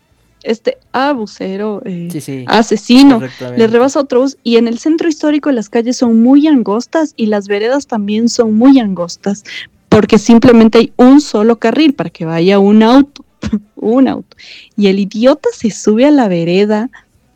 este 0.48 0.78
abucero, 0.92 1.82
eh, 1.84 2.08
asesino, 2.46 3.20
le 3.56 3.66
rebasa 3.66 4.00
otros 4.00 4.38
y 4.42 4.56
en 4.56 4.66
el 4.66 4.78
centro 4.78 5.06
histórico 5.06 5.52
las 5.52 5.68
calles 5.68 5.98
son 5.98 6.22
muy 6.22 6.46
angostas 6.46 7.12
y 7.16 7.26
las 7.26 7.48
veredas 7.48 7.86
también 7.86 8.30
son 8.30 8.54
muy 8.54 8.80
angostas 8.80 9.44
porque 9.90 10.18
simplemente 10.18 10.78
hay 10.78 10.92
un 10.96 11.20
solo 11.20 11.58
carril 11.58 11.92
para 11.92 12.08
que 12.08 12.24
vaya 12.24 12.58
un 12.58 12.82
auto, 12.82 13.24
un 13.76 14.08
auto. 14.08 14.36
Y 14.74 14.86
el 14.86 14.98
idiota 14.98 15.50
se 15.52 15.70
sube 15.70 16.06
a 16.06 16.10
la 16.10 16.28
vereda, 16.28 16.88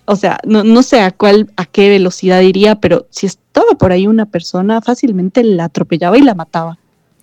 o 0.07 0.17
sea, 0.17 0.39
no, 0.45 0.65
no 0.65 0.83
sé 0.83 1.01
a 1.01 1.11
cuál, 1.11 1.51
a 1.57 1.67
qué 1.67 1.91
velocidad 1.91 2.41
iría, 2.41 2.77
pero 2.77 3.07
si 3.11 3.27
estaba 3.27 3.73
por 3.79 3.93
ahí 3.93 4.07
una 4.07 4.25
persona, 4.25 4.81
fácilmente 4.81 5.45
la 5.45 5.65
atropellaba 5.65 6.17
y 6.17 6.23
la 6.23 6.35
mataba. 6.35 6.79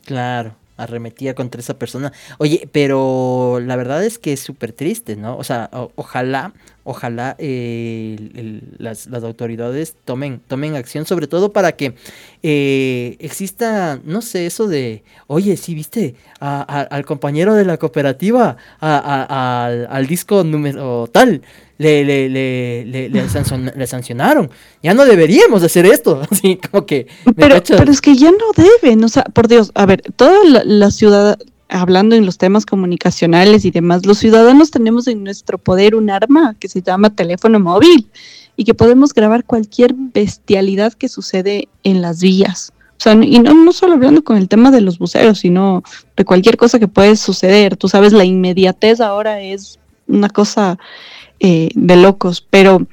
Claro 0.05 0.58
arremetía 0.83 1.35
contra 1.35 1.61
esa 1.61 1.77
persona. 1.77 2.11
Oye, 2.37 2.67
pero 2.71 3.59
la 3.61 3.75
verdad 3.75 4.03
es 4.03 4.17
que 4.19 4.33
es 4.33 4.39
súper 4.39 4.73
triste, 4.73 5.15
¿no? 5.15 5.37
O 5.37 5.43
sea, 5.43 5.69
ojalá, 5.95 6.53
ojalá 6.89 7.35
eh, 7.37 8.61
las, 8.79 9.07
autoridades 9.07 9.95
tomen, 10.05 10.41
tomen 10.47 10.75
acción, 10.75 11.05
sobre 11.05 11.27
todo 11.27 11.53
para 11.53 11.73
que 11.73 11.93
eh, 12.41 13.15
exista, 13.19 13.99
no 14.03 14.23
sé, 14.23 14.47
eso 14.47 14.67
de, 14.67 15.03
oye, 15.27 15.55
sí, 15.55 15.75
viste, 15.75 16.15
al 16.39 17.05
compañero 17.05 17.53
de 17.53 17.65
la 17.65 17.77
cooperativa, 17.77 18.57
al 18.79 20.07
disco 20.07 20.43
número 20.43 21.07
tal, 21.11 21.41
le, 21.79 22.03
le, 22.03 22.29
le, 22.29 22.85
le, 22.85 23.09
le, 23.75 23.87
sancionaron. 23.87 24.51
Ya 24.83 24.93
no 24.93 25.05
deberíamos 25.05 25.63
hacer 25.63 25.85
esto. 25.85 26.21
Así 26.29 26.57
como 26.57 26.85
que. 26.85 27.07
Pero, 27.35 27.61
pero 27.65 27.91
es 27.91 28.01
que 28.01 28.15
ya 28.15 28.31
no 28.31 28.51
deben. 28.55 29.03
O 29.03 29.09
sea, 29.09 29.23
por 29.23 29.47
Dios, 29.47 29.71
a 29.73 29.85
ver, 29.85 30.01
toda 30.15 30.63
la, 30.65 30.91
ciudad, 30.91 31.39
hablando 31.69 32.15
en 32.15 32.25
los 32.25 32.37
temas 32.37 32.65
comunicacionales 32.65 33.63
y 33.63 33.71
demás, 33.71 34.05
los 34.05 34.17
ciudadanos 34.17 34.71
tenemos 34.71 35.07
en 35.07 35.23
nuestro 35.23 35.57
poder 35.57 35.95
un 35.95 36.09
arma 36.09 36.55
que 36.59 36.67
se 36.67 36.81
llama 36.81 37.15
teléfono 37.15 37.59
móvil. 37.59 38.09
y 38.57 38.65
que 38.65 38.73
podemos 38.73 39.13
grabar 39.13 39.45
cualquier 39.45 39.93
bestialidad 39.95 40.91
que 40.91 41.07
sucede 41.07 41.69
en 41.85 42.01
las 42.01 42.19
vías. 42.19 42.73
O 42.99 43.01
sea, 43.01 43.13
y 43.13 43.39
no, 43.39 43.53
no 43.53 43.71
solo 43.71 43.93
hablando 43.93 44.21
con 44.21 44.35
el 44.35 44.49
tema 44.49 44.69
de 44.69 44.81
los 44.81 44.99
buceros, 44.99 45.39
sino 45.39 45.81
de 46.17 46.25
cualquier 46.25 46.57
cosa 46.57 46.77
que 46.77 46.89
puede 46.89 47.15
suceder. 47.15 47.77
Tú 47.77 47.87
sabes, 47.87 48.11
la 48.11 48.25
inmediatez 48.25 48.99
ahora 48.99 49.39
es 49.39 49.79
una 50.09 50.27
cosa 50.27 50.77
eh, 51.39 51.69
de 51.73 51.95
locos, 51.95 52.45
pero, 52.49 52.85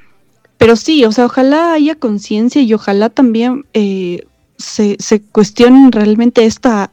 pero 0.57 0.77
sí, 0.77 1.05
o 1.05 1.11
sea, 1.11 1.27
ojalá 1.27 1.73
haya 1.73 1.97
conciencia 1.97 2.63
y 2.63 2.73
ojalá 2.73 3.11
también 3.11 3.67
eh, 3.75 4.25
se, 4.57 4.97
se 5.01 5.21
cuestionen 5.21 5.91
realmente 5.91 6.45
esta 6.45 6.93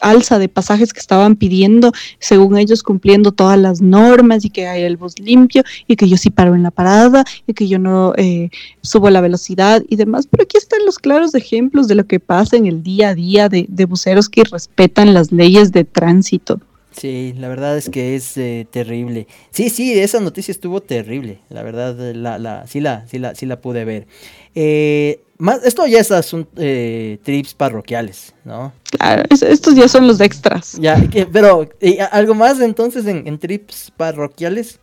alza 0.00 0.38
de 0.38 0.48
pasajes 0.48 0.92
que 0.92 1.00
estaban 1.00 1.36
pidiendo, 1.36 1.92
según 2.18 2.58
ellos 2.58 2.82
cumpliendo 2.82 3.32
todas 3.32 3.58
las 3.58 3.80
normas 3.80 4.44
y 4.44 4.50
que 4.50 4.66
hay 4.66 4.82
el 4.82 4.96
bus 4.96 5.18
limpio 5.18 5.62
y 5.86 5.96
que 5.96 6.08
yo 6.08 6.16
sí 6.16 6.30
paro 6.30 6.54
en 6.54 6.62
la 6.62 6.70
parada 6.70 7.24
y 7.46 7.54
que 7.54 7.68
yo 7.68 7.78
no 7.78 8.14
eh, 8.16 8.50
subo 8.82 9.10
la 9.10 9.20
velocidad 9.20 9.82
y 9.88 9.96
demás. 9.96 10.26
Pero 10.30 10.44
aquí 10.44 10.56
están 10.56 10.84
los 10.84 10.98
claros 10.98 11.34
ejemplos 11.34 11.88
de 11.88 11.94
lo 11.94 12.06
que 12.06 12.20
pasa 12.20 12.56
en 12.56 12.66
el 12.66 12.82
día 12.82 13.10
a 13.10 13.14
día 13.14 13.48
de, 13.48 13.66
de 13.68 13.84
buceros 13.84 14.28
que 14.28 14.44
respetan 14.44 15.14
las 15.14 15.32
leyes 15.32 15.72
de 15.72 15.84
tránsito. 15.84 16.60
Sí, 16.92 17.34
la 17.38 17.48
verdad 17.48 17.76
es 17.76 17.88
que 17.88 18.14
es 18.14 18.36
eh, 18.36 18.66
terrible. 18.70 19.26
Sí, 19.50 19.70
sí, 19.70 19.98
esa 19.98 20.20
noticia 20.20 20.52
estuvo 20.52 20.80
terrible. 20.80 21.38
La 21.48 21.62
verdad, 21.62 21.96
la, 22.14 22.38
la, 22.38 22.66
sí, 22.66 22.80
la, 22.80 23.06
sí, 23.08 23.18
la, 23.18 23.34
sí 23.34 23.46
la 23.46 23.60
pude 23.60 23.84
ver. 23.84 24.06
Eh, 24.54 25.20
más, 25.38 25.64
esto 25.64 25.86
ya 25.86 26.04
son 26.04 26.46
eh, 26.56 27.18
trips 27.22 27.54
parroquiales, 27.54 28.34
¿no? 28.44 28.72
Claro, 29.02 29.24
estos 29.30 29.74
ya 29.74 29.88
son 29.88 30.06
los 30.06 30.20
extras. 30.20 30.78
Ya, 30.78 31.02
pero 31.32 31.68
algo 32.12 32.34
más 32.34 32.60
entonces 32.60 33.04
en, 33.06 33.38
trips 33.38 33.92
parroquiales. 33.96 34.78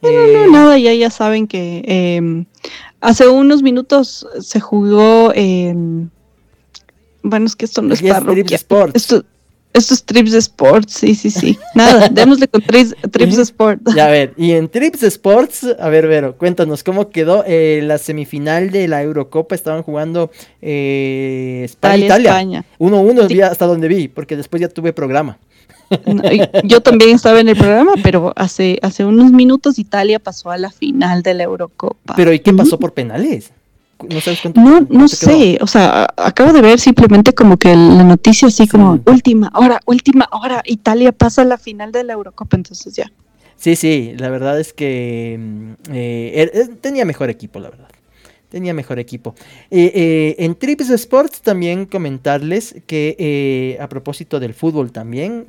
No, 0.00 0.10
no, 0.10 0.26
no, 0.26 0.50
nada, 0.50 0.78
ya, 0.78 0.94
ya 0.94 1.10
saben 1.10 1.46
que 1.46 1.82
em, 1.86 2.46
hace 3.00 3.28
unos 3.28 3.62
minutos 3.62 4.26
se 4.40 4.60
jugó 4.60 5.32
en... 5.34 6.10
Bueno, 7.22 7.46
es 7.46 7.54
que 7.54 7.66
esto 7.66 7.82
no 7.82 7.92
es 7.92 8.02
parroquial. 8.02 8.92
Esto, 8.94 9.24
estos 9.74 10.04
Trips 10.04 10.32
Sports, 10.32 10.94
sí, 10.94 11.14
sí, 11.14 11.30
sí. 11.30 11.58
Nada, 11.74 12.08
démosle 12.12 12.46
con 12.48 12.62
Trips, 12.62 12.94
trips 13.10 13.38
Sports. 13.38 13.94
Ya, 13.94 14.06
a 14.06 14.08
ver, 14.08 14.32
y 14.36 14.52
en 14.52 14.68
Trips 14.68 15.02
Sports, 15.02 15.66
a 15.78 15.88
ver, 15.88 16.06
Vero, 16.06 16.38
cuéntanos 16.38 16.84
cómo 16.84 17.10
quedó 17.10 17.44
eh, 17.46 17.80
la 17.82 17.98
semifinal 17.98 18.70
de 18.70 18.86
la 18.88 19.02
Eurocopa. 19.02 19.54
Estaban 19.54 19.82
jugando 19.82 20.30
eh, 20.62 21.62
España, 21.64 22.06
Italia. 22.06 22.30
España. 22.30 22.64
1-1 22.78 23.42
hasta 23.42 23.66
donde 23.66 23.88
vi, 23.88 24.08
porque 24.08 24.36
después 24.36 24.62
ya 24.62 24.68
tuve 24.68 24.92
programa. 24.92 25.38
yo 26.64 26.80
también 26.80 27.16
estaba 27.16 27.40
en 27.40 27.48
el 27.48 27.56
programa, 27.56 27.94
pero 28.02 28.32
hace, 28.36 28.78
hace 28.80 29.04
unos 29.04 29.32
minutos 29.32 29.78
Italia 29.78 30.20
pasó 30.20 30.50
a 30.50 30.56
la 30.56 30.70
final 30.70 31.22
de 31.22 31.34
la 31.34 31.42
Eurocopa. 31.42 32.14
Pero 32.14 32.32
¿y 32.32 32.38
qué 32.38 32.52
pasó 32.52 32.78
por 32.78 32.94
penales? 32.94 33.52
No, 34.54 34.86
no, 34.88 35.08
sé, 35.08 35.58
o 35.60 35.66
sea, 35.66 36.06
acabo 36.16 36.52
de 36.52 36.60
ver 36.60 36.80
simplemente 36.80 37.32
como 37.32 37.56
que 37.56 37.74
la 37.74 38.04
noticia 38.04 38.48
así 38.48 38.66
como 38.66 39.00
última 39.06 39.50
hora, 39.54 39.80
última 39.86 40.28
hora, 40.32 40.62
Italia 40.66 41.12
pasa 41.12 41.42
a 41.42 41.44
la 41.44 41.58
final 41.58 41.92
de 41.92 42.04
la 42.04 42.12
Eurocopa, 42.12 42.56
entonces 42.56 42.94
ya. 42.94 43.10
Sí, 43.56 43.76
sí, 43.76 44.14
la 44.18 44.28
verdad 44.30 44.60
es 44.60 44.72
que 44.72 45.38
mm, 45.38 45.72
eh, 45.92 46.50
er, 46.54 46.76
tenía 46.76 47.04
mejor 47.04 47.30
equipo, 47.30 47.60
la 47.60 47.70
verdad. 47.70 47.88
Tenía 48.48 48.74
mejor 48.74 48.98
equipo. 48.98 49.34
Eh, 49.70 49.90
eh, 49.94 50.36
en 50.38 50.54
Trips 50.54 50.90
Sports 50.90 51.40
también 51.40 51.86
comentarles 51.86 52.76
que 52.86 53.76
a 53.80 53.88
propósito 53.88 54.38
del 54.38 54.54
fútbol 54.54 54.92
también, 54.92 55.46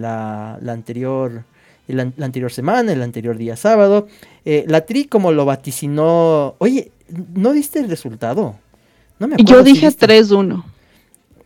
la, 0.00 0.58
anterior 0.68 1.44
la, 1.88 2.12
anterior 2.20 2.52
semana, 2.52 2.92
el 2.92 3.02
anterior 3.02 3.36
día 3.36 3.56
sábado. 3.56 4.08
la 4.44 4.82
Tri, 4.86 5.04
como 5.04 5.32
lo 5.32 5.44
vaticinó. 5.44 6.54
Oye, 6.58 6.90
¿No 7.34 7.52
diste 7.52 7.78
el 7.80 7.88
resultado? 7.88 8.56
No 9.18 9.28
me 9.28 9.34
acuerdo 9.34 9.52
Yo 9.52 9.62
dije 9.62 9.86
3-1. 9.88 10.64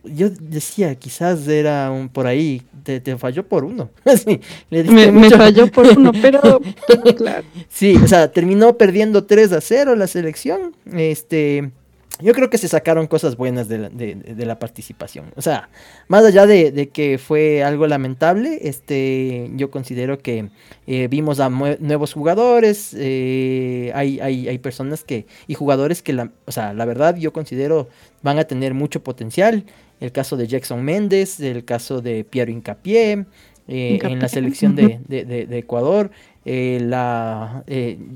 Yo 0.03 0.29
decía, 0.29 0.95
quizás 0.95 1.45
era 1.49 1.91
un 1.91 2.07
por 2.07 2.27
ahí, 2.27 2.61
te, 2.83 3.17
falló 3.17 3.45
por 3.45 3.65
uno. 3.65 3.89
me, 4.69 5.29
falló 5.29 5.67
por 5.69 5.85
uno, 5.87 6.13
pero, 6.21 6.61
claro. 7.17 7.43
Sí, 7.67 7.97
o 7.97 8.07
sea, 8.07 8.31
terminó 8.31 8.77
perdiendo 8.77 9.25
3 9.25 9.51
a 9.51 9.59
0 9.59 9.95
la 9.95 10.07
selección. 10.07 10.73
Este, 10.93 11.71
yo 12.19 12.33
creo 12.33 12.49
que 12.49 12.57
se 12.57 12.67
sacaron 12.67 13.05
cosas 13.07 13.37
buenas 13.37 13.67
de 13.67 13.77
la, 13.77 13.89
de, 13.89 14.45
la 14.45 14.57
participación. 14.57 15.31
O 15.35 15.41
sea, 15.41 15.69
más 16.07 16.25
allá 16.25 16.47
de, 16.47 16.89
que 16.89 17.17
fue 17.19 17.63
algo 17.63 17.85
lamentable, 17.85 18.59
este, 18.63 19.51
yo 19.53 19.69
considero 19.69 20.17
que 20.17 20.49
eh, 20.87 21.07
vimos 21.09 21.39
a 21.39 21.49
nuevos 21.49 22.13
jugadores, 22.13 22.95
eh, 22.97 23.91
hay, 23.93 24.19
hay, 24.19 24.47
hay, 24.47 24.57
personas 24.57 25.03
que, 25.03 25.27
y 25.45 25.53
jugadores 25.53 26.01
que, 26.01 26.13
la, 26.13 26.31
o 26.45 26.51
sea, 26.51 26.73
la 26.73 26.85
verdad 26.85 27.15
yo 27.17 27.31
considero 27.31 27.87
van 28.23 28.39
a 28.39 28.45
tener 28.45 28.73
mucho 28.73 29.03
potencial. 29.03 29.65
El 29.99 30.11
caso 30.11 30.37
de 30.37 30.47
Jackson 30.47 30.83
Méndez, 30.83 31.39
el 31.39 31.65
caso 31.65 32.01
de 32.01 32.23
Piero 32.23 32.51
Incapié, 32.51 33.25
eh, 33.67 33.99
en 34.01 34.19
la 34.19 34.27
selección 34.27 34.75
de, 34.75 35.47
Ecuador. 35.51 36.09
la, 36.45 37.63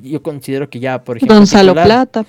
yo 0.01 0.23
considero 0.23 0.69
que 0.69 0.79
ya, 0.79 1.03
por 1.03 1.17
ejemplo... 1.17 1.35
Gonzalo 1.35 1.73
Plata 1.73 2.25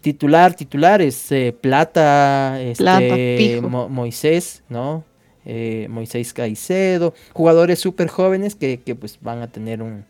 titular, 0.00 0.54
titular 0.54 1.02
es 1.02 1.30
eh, 1.32 1.54
Plata, 1.58 2.60
este, 2.60 3.60
Moisés, 3.60 4.62
¿no? 4.68 5.04
Eh, 5.44 5.86
Moisés 5.88 6.32
Caicedo, 6.32 7.14
jugadores 7.32 7.78
súper 7.78 8.08
jóvenes 8.08 8.54
que, 8.54 8.80
que, 8.80 8.94
pues 8.94 9.18
van 9.22 9.40
a 9.40 9.46
tener 9.46 9.80
un, 9.80 10.04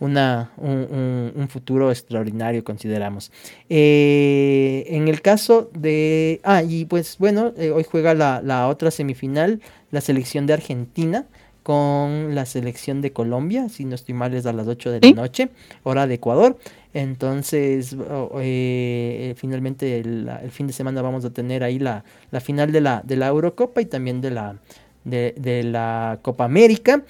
una, 0.00 0.52
un, 0.56 1.46
futuro 1.50 1.90
extraordinario, 1.90 2.64
consideramos. 2.64 3.30
Eh, 3.68 4.86
en 4.88 5.08
el 5.08 5.20
caso 5.20 5.70
de... 5.74 6.40
Ah, 6.42 6.62
y 6.62 6.86
pues 6.86 7.18
bueno, 7.18 7.52
hoy 7.74 7.84
juega 7.84 8.14
la, 8.14 8.40
la 8.42 8.68
otra 8.68 8.90
semifinal, 8.90 9.60
la 9.90 10.00
selección 10.00 10.46
de 10.46 10.54
Argentina 10.54 11.26
con 11.68 12.34
la 12.34 12.46
selección 12.46 13.02
de 13.02 13.12
Colombia, 13.12 13.68
si 13.68 13.84
no 13.84 13.94
estoy 13.94 14.14
mal 14.14 14.32
es 14.32 14.46
a 14.46 14.54
las 14.54 14.66
8 14.66 14.90
de 14.90 15.00
la 15.00 15.10
noche, 15.10 15.50
hora 15.82 16.06
de 16.06 16.14
Ecuador. 16.14 16.56
Entonces, 16.94 17.94
eh, 18.40 19.34
finalmente 19.36 19.98
el, 19.98 20.30
fin 20.50 20.66
de 20.66 20.72
semana 20.72 21.02
vamos 21.02 21.24
a 21.24 21.30
tener 21.30 21.62
ahí 21.62 21.78
la, 21.78 22.04
la, 22.30 22.40
final 22.40 22.72
de 22.72 22.80
la, 22.80 23.02
de 23.04 23.16
la 23.16 23.28
Eurocopa 23.28 23.80
y 23.82 23.86
también 23.86 24.20
de 24.20 24.30
la, 24.30 24.56
de, 25.04 25.62
la 25.64 26.18
Copa 26.22 26.44
América. 26.44 27.02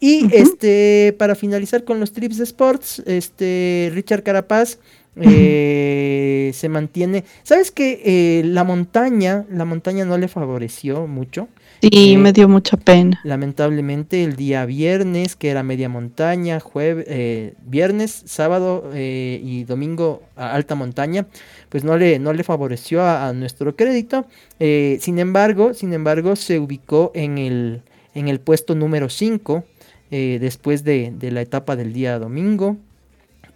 Y 0.00 0.34
este, 0.34 1.14
para 1.18 1.34
finalizar 1.34 1.84
con 1.84 2.00
los 2.00 2.12
trips 2.12 2.38
de 2.38 2.44
sports, 2.44 3.02
este, 3.06 3.90
Richard 3.94 4.22
Carapaz 4.22 4.78
eh, 5.16 6.50
se 6.54 6.68
mantiene. 6.68 7.24
¿Sabes 7.42 7.70
que 7.70 8.02
eh, 8.04 8.42
la 8.44 8.64
montaña, 8.64 9.46
la 9.50 9.64
montaña 9.64 10.04
no 10.04 10.18
le 10.18 10.28
favoreció 10.28 11.06
mucho? 11.06 11.48
Sí, 11.82 11.90
eh, 11.92 12.18
me 12.18 12.32
dio 12.32 12.48
mucha 12.48 12.76
pena. 12.76 13.20
Lamentablemente 13.22 14.24
el 14.24 14.36
día 14.36 14.64
viernes, 14.64 15.36
que 15.36 15.50
era 15.50 15.62
media 15.62 15.88
montaña, 15.88 16.58
jueves, 16.60 17.06
eh, 17.08 17.54
viernes, 17.64 18.22
sábado 18.26 18.90
eh, 18.94 19.40
y 19.42 19.64
domingo 19.64 20.22
a 20.36 20.54
alta 20.54 20.74
montaña, 20.74 21.26
pues 21.68 21.84
no 21.84 21.96
le, 21.96 22.18
no 22.18 22.32
le 22.32 22.44
favoreció 22.44 23.04
a, 23.04 23.32
nuestro 23.32 23.76
crédito. 23.76 24.26
sin 24.58 25.18
embargo, 25.18 25.74
sin 25.74 25.92
embargo, 25.92 26.36
se 26.36 26.58
ubicó 26.58 27.12
en 27.14 27.38
el, 27.38 27.82
en 28.14 28.28
el 28.28 28.40
puesto 28.40 28.74
número 28.74 29.08
5 29.08 29.64
después 30.10 30.84
de, 30.84 31.12
de 31.16 31.30
la 31.30 31.42
etapa 31.42 31.76
del 31.76 31.92
día 31.92 32.18
domingo 32.18 32.78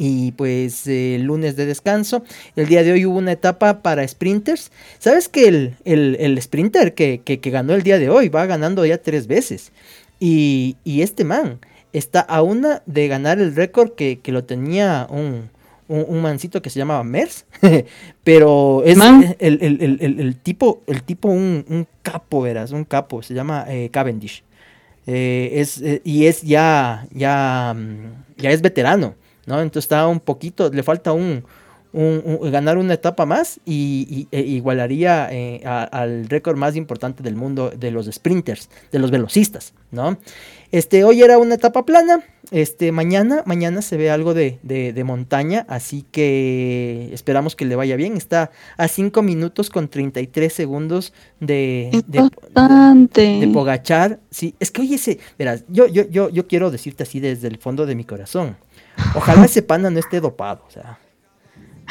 y 0.03 0.33
pues 0.33 0.87
el 0.87 1.25
lunes 1.25 1.57
de 1.57 1.67
descanso. 1.67 2.25
El 2.57 2.69
día 2.69 2.83
de 2.83 2.93
hoy 2.93 3.05
hubo 3.05 3.19
una 3.19 3.33
etapa 3.33 3.83
para 3.83 4.09
sprinters. 4.09 4.73
¿Sabes 4.99 5.29
que 5.29 5.47
el, 5.47 5.77
el, 5.85 6.41
sprinter 6.41 6.95
que, 6.95 7.41
ganó 7.45 7.75
el 7.75 7.83
día 7.83 7.99
de 7.99 8.09
hoy 8.09 8.31
va 8.31 8.47
ganando 8.47 8.87
ya 8.87 8.97
tres 8.97 9.27
veces? 9.27 9.73
Y, 10.19 10.79
este 10.87 11.25
man 11.25 11.59
está 11.93 12.21
a 12.21 12.41
una 12.41 12.83
de 12.87 13.09
ganar 13.09 13.41
el 13.41 13.55
récord 13.55 13.91
que, 13.91 14.19
lo 14.25 14.45
tenía 14.45 15.07
un, 15.11 15.51
un, 15.87 16.23
mancito 16.23 16.63
que 16.63 16.71
se 16.71 16.79
llamaba 16.79 17.05
Mers. 17.05 17.45
Pero 18.25 18.83
es 18.87 18.97
el, 19.39 20.37
tipo, 20.43 20.83
el 20.87 21.03
tipo 21.03 21.29
un, 21.29 21.87
capo, 22.01 22.41
verás, 22.41 22.71
un 22.71 22.85
capo, 22.85 23.23
se 23.23 23.35
llama 23.35 23.67
eh, 23.69 23.91
Cavendish. 23.93 24.45
Eh, 25.07 25.51
es, 25.57 25.79
eh, 25.83 26.01
y 26.05 26.25
es 26.25 26.41
ya, 26.41 27.07
ya, 27.13 27.75
mm, 27.77 28.41
ya 28.41 28.51
es 28.51 28.63
veterano. 28.63 29.20
¿No? 29.47 29.61
Entonces 29.61 29.85
está 29.85 30.07
un 30.07 30.21
poquito, 30.21 30.71
le 30.71 30.83
falta 30.83 31.13
un, 31.13 31.45
ganar 31.93 32.79
una 32.79 32.95
etapa 32.95 33.27
más 33.27 33.61
y, 33.65 34.29
e 34.31 34.41
igualaría 34.41 35.29
eh, 35.33 35.63
al 35.65 36.29
récord 36.29 36.57
más 36.57 36.77
importante 36.77 37.23
del 37.23 37.35
mundo 37.35 37.71
de 37.71 37.91
los 37.91 38.07
sprinters, 38.07 38.69
de 38.93 38.99
los 38.99 39.11
velocistas, 39.11 39.75
¿no? 39.91 40.17
Este, 40.73 41.03
hoy 41.03 41.21
era 41.21 41.37
una 41.39 41.57
etapa 41.57 41.85
plana, 41.85 42.23
este, 42.53 42.93
mañana, 42.93 43.43
mañana 43.45 43.83
se 43.83 43.97
ve 43.97 44.09
algo 44.09 44.35
de, 44.35 45.03
montaña, 45.05 45.67
así 45.69 46.05
que 46.13 47.11
esperamos 47.13 47.57
que 47.57 47.65
le 47.65 47.75
vaya 47.75 47.97
bien. 47.97 48.17
Está 48.17 48.53
a 48.77 48.87
5 48.87 49.23
minutos 49.23 49.69
con 49.69 49.89
33 49.89 50.53
segundos 50.53 51.13
de, 51.41 51.91
de, 52.07 53.51
Pogachar. 53.53 54.21
Sí, 54.31 54.55
es 54.61 54.71
que 54.71 54.83
oye, 54.83 54.95
ese, 54.95 55.19
verás, 55.39 55.65
yo, 55.69 55.89
yo, 55.89 56.09
yo, 56.09 56.29
yo 56.29 56.47
quiero 56.47 56.71
decirte 56.71 57.03
así 57.03 57.19
desde 57.19 57.49
el 57.49 57.59
fondo 57.59 57.85
de 57.85 57.97
mi 57.97 58.05
corazón. 58.05 58.57
Ojalá 59.15 59.45
ese 59.45 59.63
pana 59.63 59.91
no 59.91 59.99
esté 59.99 60.21
dopado, 60.21 60.65
o 60.67 60.71
sea. 60.71 60.99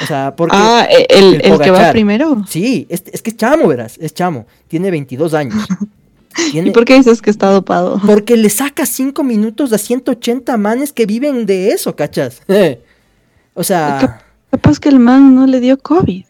O 0.01 0.05
sea, 0.05 0.33
porque... 0.35 0.55
Ah, 0.57 0.87
e- 0.89 1.07
el, 1.09 1.35
el 1.41 1.53
el 1.53 1.59
que 1.59 1.71
va 1.71 1.91
primero. 1.91 2.43
Sí, 2.47 2.87
es, 2.89 3.03
es 3.11 3.21
que 3.21 3.31
es 3.31 3.37
chamo, 3.37 3.67
verás, 3.67 3.97
es 3.99 4.13
chamo. 4.13 4.45
Tiene 4.67 4.91
22 4.91 5.33
años. 5.33 5.67
Tiene- 6.51 6.69
¿Y 6.69 6.71
por 6.71 6.85
qué 6.85 6.93
dices 6.95 7.21
que 7.21 7.29
está 7.29 7.47
dopado? 7.47 7.99
Porque 8.05 8.37
le 8.37 8.49
saca 8.49 8.85
5 8.85 9.23
minutos 9.23 9.73
a 9.73 9.77
180 9.77 10.55
manes 10.57 10.93
que 10.93 11.05
viven 11.05 11.45
de 11.45 11.69
eso, 11.71 11.95
¿cachas? 11.95 12.41
o 13.53 13.63
sea... 13.63 14.23
Capaz 14.51 14.79
que 14.79 14.89
el 14.89 14.99
man 14.99 15.35
no 15.35 15.45
le 15.45 15.59
dio 15.59 15.77
COVID. 15.77 16.25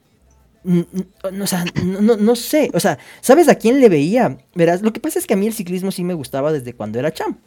O 1.41 1.47
sea, 1.47 1.63
no, 1.85 2.17
no 2.17 2.35
sé, 2.35 2.69
o 2.73 2.79
sea, 2.81 2.97
¿sabes 3.21 3.47
a 3.47 3.55
quién 3.55 3.79
le 3.79 3.87
veía? 3.87 4.37
Verás, 4.55 4.81
lo 4.81 4.91
que 4.91 4.99
pasa 4.99 5.17
es 5.19 5.25
que 5.25 5.35
a 5.35 5.37
mí 5.37 5.47
el 5.47 5.53
ciclismo 5.53 5.89
sí 5.91 6.03
me 6.03 6.13
gustaba 6.13 6.51
desde 6.51 6.73
cuando 6.73 6.99
era 6.99 7.13
chamo. 7.13 7.37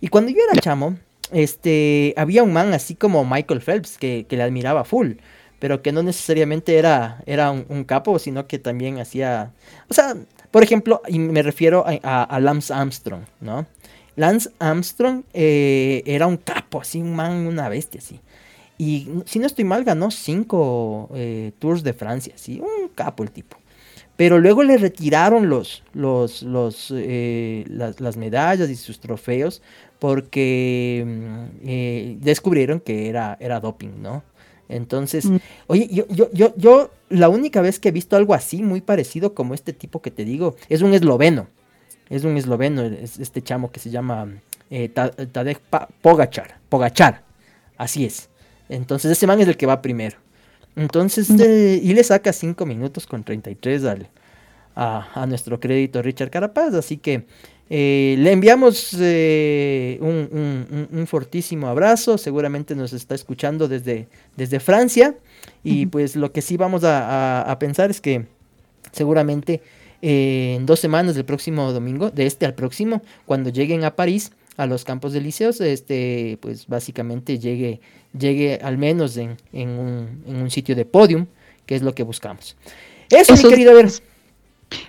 Y 0.00 0.08
cuando 0.08 0.30
yo 0.30 0.36
era 0.50 0.60
chamo, 0.60 0.98
este, 1.32 2.14
había 2.16 2.42
un 2.42 2.52
man 2.52 2.72
así 2.74 2.94
como 2.94 3.24
Michael 3.24 3.60
Phelps 3.60 3.98
que, 3.98 4.26
que 4.28 4.36
le 4.36 4.42
admiraba 4.42 4.84
full, 4.84 5.14
pero 5.58 5.82
que 5.82 5.92
no 5.92 6.02
necesariamente 6.02 6.76
era, 6.76 7.22
era 7.26 7.50
un, 7.50 7.84
capo, 7.84 8.18
sino 8.18 8.46
que 8.46 8.58
también 8.58 8.98
hacía, 8.98 9.52
o 9.88 9.94
sea, 9.94 10.16
por 10.50 10.62
ejemplo, 10.62 11.02
y 11.08 11.18
me 11.18 11.42
refiero 11.42 11.84
a, 11.86 12.40
Lance 12.40 12.72
Armstrong, 12.72 13.22
¿no? 13.40 13.66
Lance 14.16 14.50
Armstrong 14.58 15.24
eh, 15.32 16.02
era 16.06 16.26
un 16.26 16.36
capo, 16.36 16.80
así, 16.80 17.00
un 17.00 17.14
man, 17.14 17.46
una 17.46 17.68
bestia, 17.68 18.00
así. 18.00 18.20
Y 18.76 19.08
si 19.26 19.40
no 19.40 19.46
estoy 19.46 19.64
mal, 19.64 19.84
ganó 19.84 20.10
cinco 20.10 21.10
eh, 21.14 21.52
Tours 21.58 21.82
de 21.82 21.92
Francia, 21.92 22.34
sí, 22.36 22.60
un 22.60 22.88
capo 22.94 23.24
el 23.24 23.30
tipo. 23.30 23.56
Pero 24.16 24.38
luego 24.38 24.64
le 24.64 24.76
retiraron 24.76 25.48
los, 25.48 25.84
los, 25.92 26.42
los, 26.42 26.92
eh, 26.96 27.64
las 27.68 28.16
medallas 28.16 28.68
y 28.68 28.74
sus 28.74 28.98
trofeos 28.98 29.62
porque 29.98 31.04
mm, 31.06 31.66
eh, 31.66 32.16
descubrieron 32.20 32.80
que 32.80 33.08
era, 33.08 33.36
era 33.40 33.60
doping, 33.60 34.00
¿no? 34.02 34.22
Entonces, 34.68 35.24
Mm. 35.24 35.36
oye, 35.66 35.88
yo, 35.90 36.06
yo, 36.08 36.28
yo, 36.32 36.52
yo 36.56 36.90
la 37.08 37.28
única 37.28 37.62
vez 37.62 37.78
que 37.78 37.88
he 37.88 37.92
visto 37.92 38.16
algo 38.16 38.34
así, 38.34 38.62
muy 38.62 38.80
parecido 38.80 39.34
como 39.34 39.54
este 39.54 39.72
tipo 39.72 40.02
que 40.02 40.10
te 40.10 40.24
digo, 40.24 40.56
es 40.68 40.82
un 40.82 40.92
esloveno. 40.94 41.46
Es 42.10 42.24
un 42.24 42.36
esloveno, 42.36 42.82
es 42.82 43.18
este 43.18 43.42
chamo 43.42 43.70
que 43.70 43.80
se 43.80 43.90
llama 43.90 44.28
eh, 44.70 44.88
Ta- 44.88 45.10
Tadej 45.10 45.58
Pogachar. 46.02 46.58
Pogachar, 46.68 47.22
así 47.76 48.04
es. 48.04 48.28
Entonces 48.68 49.10
ese 49.12 49.26
man 49.26 49.40
es 49.40 49.48
el 49.48 49.56
que 49.56 49.66
va 49.66 49.80
primero. 49.82 50.16
Entonces, 50.76 51.28
eh, 51.40 51.80
y 51.82 51.92
le 51.94 52.04
saca 52.04 52.32
5 52.32 52.64
minutos 52.66 53.06
con 53.06 53.24
33 53.24 53.84
al, 53.84 54.08
a, 54.76 55.08
a 55.22 55.26
nuestro 55.26 55.58
crédito 55.60 56.02
Richard 56.02 56.30
Carapaz. 56.30 56.72
Así 56.74 56.98
que 56.98 57.24
eh, 57.70 58.16
le 58.18 58.32
enviamos 58.32 58.96
eh, 58.98 59.98
un, 60.00 60.28
un- 60.32 60.66
un- 60.90 60.98
un 61.00 61.06
fortísimo 61.06 61.68
abrazo. 61.68 62.16
Seguramente 62.18 62.74
nos 62.74 62.92
está 62.92 63.14
escuchando 63.14 63.68
desde, 63.68 64.08
desde 64.36 64.60
Francia. 64.60 65.14
Y 65.64 65.86
pues 65.86 66.16
lo 66.16 66.32
que 66.32 66.40
sí 66.42 66.56
vamos 66.56 66.84
a, 66.84 67.42
a- 67.42 67.50
a 67.50 67.58
pensar 67.58 67.90
es 67.90 68.00
que 68.00 68.26
seguramente 68.92 69.60
eh, 70.00 70.54
en 70.56 70.66
dos 70.66 70.80
semanas 70.80 71.14
del 71.14 71.24
próximo 71.24 71.72
domingo, 71.72 72.10
de 72.10 72.26
este 72.26 72.46
al 72.46 72.54
próximo, 72.54 73.02
cuando 73.26 73.50
lleguen 73.50 73.84
a 73.84 73.96
París, 73.96 74.32
a 74.56 74.66
los 74.66 74.84
campos 74.84 75.12
de 75.12 75.20
liceos, 75.20 75.60
este, 75.60 76.38
pues 76.40 76.66
básicamente 76.66 77.38
llegue, 77.38 77.80
llegue 78.18 78.58
al 78.62 78.76
menos 78.78 79.16
en, 79.16 79.36
en 79.52 79.68
un, 79.70 80.22
en 80.26 80.36
un 80.36 80.50
sitio 80.50 80.74
de 80.74 80.84
podium, 80.84 81.26
que 81.66 81.76
es 81.76 81.82
lo 81.82 81.94
que 81.94 82.02
buscamos. 82.02 82.56
Eso, 83.10 83.34
Eso 83.34 83.46
mi 83.48 83.50
querido 83.54 83.74
ver. 83.74 83.88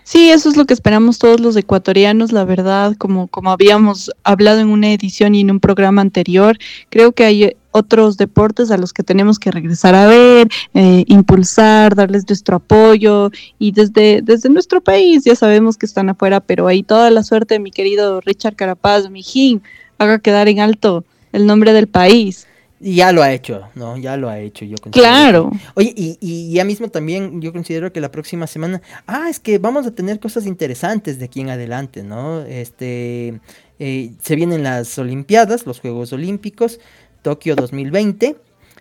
Sí, 0.03 0.29
eso 0.29 0.49
es 0.49 0.57
lo 0.57 0.65
que 0.65 0.73
esperamos 0.73 1.19
todos 1.19 1.39
los 1.39 1.55
ecuatorianos, 1.55 2.31
la 2.31 2.43
verdad, 2.43 2.95
como, 2.97 3.27
como 3.27 3.51
habíamos 3.51 4.11
hablado 4.23 4.59
en 4.59 4.69
una 4.69 4.91
edición 4.91 5.35
y 5.35 5.41
en 5.41 5.51
un 5.51 5.59
programa 5.59 6.01
anterior, 6.01 6.57
creo 6.89 7.11
que 7.11 7.23
hay 7.23 7.55
otros 7.71 8.17
deportes 8.17 8.71
a 8.71 8.77
los 8.77 8.93
que 8.93 9.03
tenemos 9.03 9.37
que 9.37 9.51
regresar 9.51 9.95
a 9.95 10.07
ver, 10.07 10.49
eh, 10.73 11.03
impulsar, 11.07 11.95
darles 11.95 12.27
nuestro 12.27 12.57
apoyo 12.57 13.29
y 13.59 13.71
desde, 13.71 14.21
desde 14.23 14.49
nuestro 14.49 14.81
país 14.81 15.23
ya 15.23 15.35
sabemos 15.35 15.77
que 15.77 15.85
están 15.85 16.09
afuera, 16.09 16.39
pero 16.39 16.67
ahí 16.67 16.83
toda 16.83 17.11
la 17.11 17.23
suerte, 17.23 17.59
mi 17.59 17.71
querido 17.71 18.21
Richard 18.21 18.55
Carapaz, 18.55 19.09
mijín, 19.09 19.61
haga 19.99 20.19
quedar 20.19 20.49
en 20.49 20.59
alto 20.59 21.05
el 21.31 21.45
nombre 21.45 21.73
del 21.73 21.87
país. 21.87 22.48
Y 22.81 22.95
ya 22.95 23.11
lo 23.11 23.21
ha 23.21 23.33
hecho, 23.33 23.67
¿no? 23.75 23.97
Ya 23.97 24.15
lo 24.15 24.29
ha 24.29 24.39
hecho, 24.39 24.63
yo 24.63 24.77
considero. 24.81 25.09
Claro. 25.09 25.51
Oye, 25.75 25.93
y, 25.95 26.17
y 26.21 26.53
ya 26.53 26.63
mismo 26.63 26.87
también 26.89 27.41
yo 27.41 27.51
considero 27.51 27.91
que 27.91 27.99
la 27.99 28.09
próxima 28.09 28.47
semana, 28.47 28.81
ah, 29.05 29.27
es 29.29 29.39
que 29.39 29.57
vamos 29.57 29.85
a 29.85 29.91
tener 29.91 30.19
cosas 30.19 30.45
interesantes 30.45 31.19
de 31.19 31.25
aquí 31.25 31.41
en 31.41 31.49
adelante, 31.49 32.03
¿no? 32.03 32.41
Este, 32.41 33.39
eh, 33.79 34.11
se 34.21 34.35
vienen 34.35 34.63
las 34.63 34.97
Olimpiadas, 34.97 35.65
los 35.65 35.81
Juegos 35.81 36.13
Olímpicos, 36.13 36.79
Tokio 37.21 37.55
2020. 37.55 38.37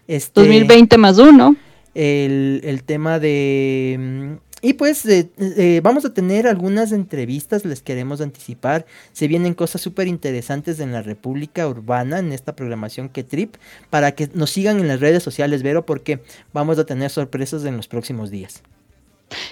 Este, 0.06 0.40
2020 0.40 0.96
más 0.98 1.18
uno. 1.18 1.56
el, 1.94 2.60
el 2.62 2.84
tema 2.84 3.18
de... 3.18 4.38
Y 4.60 4.72
pues 4.72 5.06
eh, 5.06 5.30
eh, 5.38 5.80
vamos 5.82 6.04
a 6.04 6.12
tener 6.12 6.46
algunas 6.46 6.90
entrevistas, 6.92 7.64
les 7.64 7.80
queremos 7.80 8.20
anticipar. 8.20 8.86
Se 9.12 9.28
vienen 9.28 9.54
cosas 9.54 9.80
súper 9.80 10.08
interesantes 10.08 10.80
en 10.80 10.92
la 10.92 11.02
República 11.02 11.68
Urbana, 11.68 12.18
en 12.18 12.32
esta 12.32 12.56
programación 12.56 13.08
que 13.08 13.22
Trip, 13.22 13.54
para 13.90 14.12
que 14.12 14.28
nos 14.34 14.50
sigan 14.50 14.80
en 14.80 14.88
las 14.88 15.00
redes 15.00 15.22
sociales, 15.22 15.62
Vero, 15.62 15.86
porque 15.86 16.20
vamos 16.52 16.78
a 16.78 16.86
tener 16.86 17.10
sorpresas 17.10 17.64
en 17.64 17.76
los 17.76 17.86
próximos 17.86 18.30
días. 18.30 18.62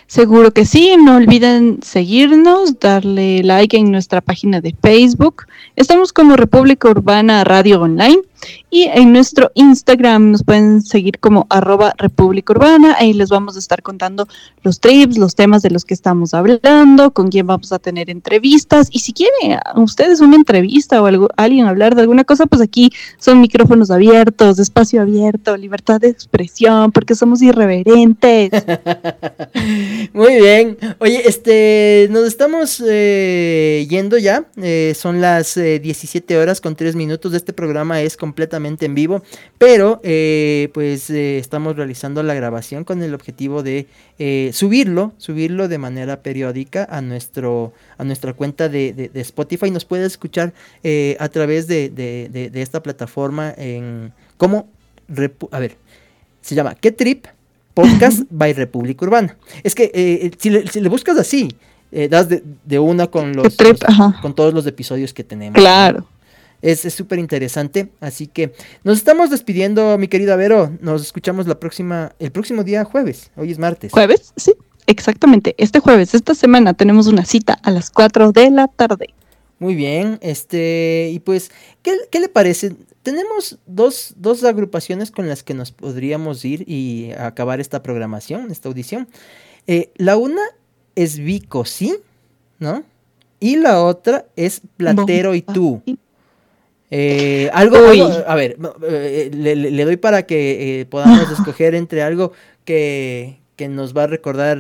Seguro 0.06 0.52
que 0.52 0.64
sí, 0.64 0.96
no 0.96 1.16
olviden 1.16 1.80
seguirnos, 1.82 2.78
darle 2.78 3.42
like 3.42 3.76
en 3.76 3.90
nuestra 3.90 4.20
página 4.20 4.60
de 4.60 4.74
Facebook. 4.82 5.46
Estamos 5.74 6.12
como 6.12 6.36
República 6.36 6.88
Urbana 6.88 7.44
Radio 7.44 7.82
Online 7.82 8.22
y 8.70 8.84
en 8.84 9.12
nuestro 9.12 9.50
Instagram 9.54 10.30
nos 10.32 10.44
pueden 10.44 10.82
seguir 10.82 11.18
como 11.18 11.46
arroba 11.50 11.94
República 11.96 12.52
Urbana. 12.52 12.94
Ahí 12.98 13.12
les 13.12 13.30
vamos 13.30 13.56
a 13.56 13.58
estar 13.58 13.82
contando 13.82 14.28
los 14.62 14.80
trips, 14.80 15.18
los 15.18 15.34
temas 15.34 15.62
de 15.62 15.70
los 15.70 15.84
que 15.84 15.94
estamos 15.94 16.34
hablando, 16.34 17.10
con 17.12 17.28
quién 17.28 17.46
vamos 17.46 17.72
a 17.72 17.78
tener 17.78 18.10
entrevistas. 18.10 18.88
Y 18.90 19.00
si 19.00 19.12
quieren 19.12 19.58
ustedes 19.76 20.20
una 20.20 20.36
entrevista 20.36 21.02
o 21.02 21.28
alguien 21.36 21.66
hablar 21.66 21.94
de 21.94 22.02
alguna 22.02 22.24
cosa, 22.24 22.46
pues 22.46 22.60
aquí 22.60 22.90
son 23.18 23.40
micrófonos 23.40 23.90
abiertos, 23.90 24.58
espacio 24.58 25.00
abierto, 25.00 25.56
libertad 25.56 26.00
de 26.00 26.08
expresión, 26.08 26.92
porque 26.92 27.14
somos 27.14 27.42
irreverentes. 27.42 28.50
Muy 30.12 30.36
bien. 30.36 30.78
Oye, 30.98 31.22
este, 31.26 32.06
nos 32.10 32.26
estamos 32.26 32.82
eh, 32.86 33.86
yendo 33.90 34.16
ya. 34.18 34.46
Eh, 34.62 34.92
son 34.96 35.20
las 35.20 35.56
eh, 35.56 35.80
17 35.80 36.36
horas 36.38 36.60
con 36.60 36.76
3 36.76 36.94
minutos. 36.94 37.34
Este 37.34 37.52
programa 37.52 38.00
es 38.02 38.16
completamente 38.16 38.86
en 38.86 38.94
vivo, 38.94 39.22
pero 39.58 40.00
eh, 40.04 40.68
pues 40.72 41.10
estamos 41.10 41.76
realizando 41.76 42.22
la 42.22 42.34
grabación 42.34 42.84
con 42.84 43.02
el 43.02 43.14
objetivo 43.14 43.62
de 43.62 43.86
subirlo, 44.52 45.12
subirlo 45.18 45.68
de 45.68 45.78
manera 45.78 46.22
periódica 46.22 46.86
a 46.88 47.02
nuestro, 47.02 47.72
a 47.98 48.04
nuestra 48.04 48.32
cuenta 48.32 48.68
de, 48.68 48.92
de- 48.92 49.08
de 49.08 49.20
Spotify. 49.20 49.70
Nos 49.70 49.84
puedes 49.84 50.06
escuchar 50.06 50.54
a 51.18 51.28
través 51.28 51.66
de, 51.66 51.90
de- 51.90 52.50
esta 52.62 52.82
plataforma 52.82 53.52
en 53.56 54.12
repu- 55.08 55.48
a 55.50 55.58
ver, 55.58 55.76
se 56.40 56.54
llama 56.54 56.74
¿Qué 56.74 56.92
Trip? 56.92 57.26
Podcast 57.76 58.22
by 58.30 58.54
República 58.54 59.04
Urbana. 59.04 59.36
Es 59.62 59.74
que 59.74 59.90
eh, 59.92 60.30
si, 60.38 60.48
le, 60.48 60.66
si 60.66 60.80
le 60.80 60.88
buscas 60.88 61.18
así, 61.18 61.54
eh, 61.92 62.08
das 62.08 62.28
de, 62.30 62.42
de 62.64 62.78
una 62.78 63.06
con 63.08 63.34
los, 63.36 63.54
trip? 63.56 63.72
los- 63.72 63.84
Ajá. 63.84 64.18
con 64.22 64.34
todos 64.34 64.54
los 64.54 64.66
episodios 64.66 65.12
que 65.12 65.22
tenemos. 65.24 65.54
Claro. 65.60 66.06
Es 66.62 66.86
es 66.86 66.94
súper 66.94 67.18
interesante. 67.18 67.90
Así 68.00 68.28
que 68.28 68.54
nos 68.82 68.96
estamos 68.96 69.28
despidiendo, 69.28 69.98
mi 69.98 70.08
querida 70.08 70.36
Vero. 70.36 70.72
Nos 70.80 71.02
escuchamos 71.02 71.46
la 71.46 71.60
próxima, 71.60 72.12
el 72.18 72.32
próximo 72.32 72.64
día 72.64 72.82
jueves. 72.84 73.30
Hoy 73.36 73.50
es 73.52 73.58
martes. 73.58 73.92
¿Jueves? 73.92 74.32
Sí, 74.36 74.54
exactamente. 74.86 75.54
Este 75.58 75.78
jueves, 75.80 76.14
esta 76.14 76.34
semana, 76.34 76.72
tenemos 76.72 77.08
una 77.08 77.26
cita 77.26 77.58
a 77.62 77.70
las 77.70 77.90
4 77.90 78.32
de 78.32 78.50
la 78.50 78.68
tarde. 78.68 79.10
Muy 79.58 79.74
bien. 79.74 80.18
Este, 80.20 81.10
y 81.12 81.18
pues, 81.20 81.50
¿qué, 81.82 81.96
qué 82.10 82.20
le 82.20 82.28
parece? 82.28 82.74
Tenemos 83.02 83.58
dos, 83.66 84.14
dos 84.16 84.44
agrupaciones 84.44 85.10
con 85.10 85.28
las 85.28 85.42
que 85.42 85.54
nos 85.54 85.72
podríamos 85.72 86.44
ir 86.44 86.64
y 86.68 87.12
acabar 87.12 87.60
esta 87.60 87.82
programación, 87.82 88.50
esta 88.50 88.68
audición. 88.68 89.08
Eh, 89.66 89.90
la 89.96 90.16
una 90.16 90.42
es 90.94 91.18
Vico, 91.18 91.64
¿sí? 91.64 91.96
¿No? 92.58 92.84
Y 93.40 93.56
la 93.56 93.82
otra 93.82 94.26
es 94.36 94.62
Platero 94.76 95.34
y 95.34 95.42
tú. 95.42 95.82
Eh, 96.90 97.50
algo, 97.52 97.76
a 98.26 98.34
ver, 98.36 98.56
eh, 98.88 99.30
le, 99.32 99.84
doy 99.84 99.96
para 99.96 100.24
que 100.24 100.80
eh, 100.80 100.86
podamos 100.86 101.30
escoger 101.32 101.74
entre 101.74 102.02
algo 102.02 102.32
que, 102.64 103.40
que 103.56 103.68
nos 103.68 103.96
va 103.96 104.04
a 104.04 104.06
recordar 104.06 104.58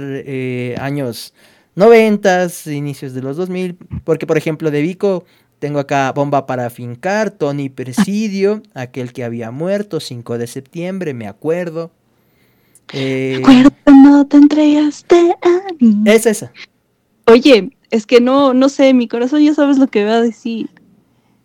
años 0.78 1.34
noventas, 1.76 2.66
inicios 2.66 3.14
de 3.14 3.22
los 3.22 3.36
2000, 3.36 3.76
porque 4.02 4.26
por 4.26 4.36
ejemplo 4.36 4.70
de 4.72 4.82
Vico 4.82 5.24
tengo 5.60 5.78
acá 5.78 6.12
Bomba 6.12 6.46
para 6.46 6.68
Fincar, 6.70 7.30
Tony 7.30 7.68
Presidio, 7.68 8.62
aquel 8.74 9.12
que 9.12 9.22
había 9.22 9.50
muerto, 9.50 10.00
5 10.00 10.38
de 10.38 10.46
septiembre, 10.48 11.14
me 11.14 11.28
acuerdo. 11.28 11.92
Eh, 12.92 13.38
Acuerdo, 13.40 13.70
no 13.86 14.26
te 14.26 14.36
entregaste 14.36 15.36
a 15.42 15.72
mí. 15.80 16.02
es 16.06 16.26
esa. 16.26 16.52
Oye, 17.26 17.70
es 17.90 18.06
que 18.06 18.20
no, 18.20 18.54
no 18.54 18.68
sé, 18.68 18.94
mi 18.94 19.08
corazón 19.08 19.42
ya 19.42 19.54
sabes 19.54 19.78
lo 19.78 19.88
que 19.88 20.04
va 20.04 20.14
a 20.14 20.20
decir. 20.20 20.70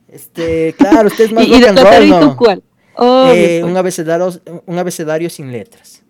Este, 0.08 0.76
claro, 0.78 1.08
usted 1.08 1.26
es 1.26 1.32
más 1.34 1.48
rock 1.48 1.64
and 1.68 1.80
Platero, 1.80 2.00
roll, 2.00 2.06
¿y 2.06 2.10
tú 2.10 2.20
¿no? 2.20 2.38
cuál? 2.38 2.64
Eh, 3.00 3.60
pues. 3.62 3.72
un, 3.72 3.78
abecedario, 3.78 4.30
un 4.66 4.78
abecedario 4.78 5.30
sin 5.30 5.52
letras. 5.52 6.04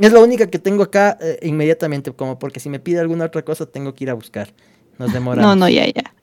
Es 0.00 0.12
la 0.12 0.20
única 0.20 0.46
que 0.48 0.58
tengo 0.58 0.82
acá 0.82 1.18
eh, 1.20 1.38
inmediatamente, 1.42 2.12
como 2.12 2.38
porque 2.38 2.60
si 2.60 2.68
me 2.68 2.80
pide 2.80 3.00
alguna 3.00 3.26
otra 3.26 3.42
cosa 3.42 3.66
tengo 3.66 3.94
que 3.94 4.04
ir 4.04 4.10
a 4.10 4.14
buscar. 4.14 4.52
Nos 4.98 5.12
demoramos. 5.12 5.46
No, 5.48 5.56
no, 5.56 5.68
ya, 5.68 5.86
ya. 5.86 6.14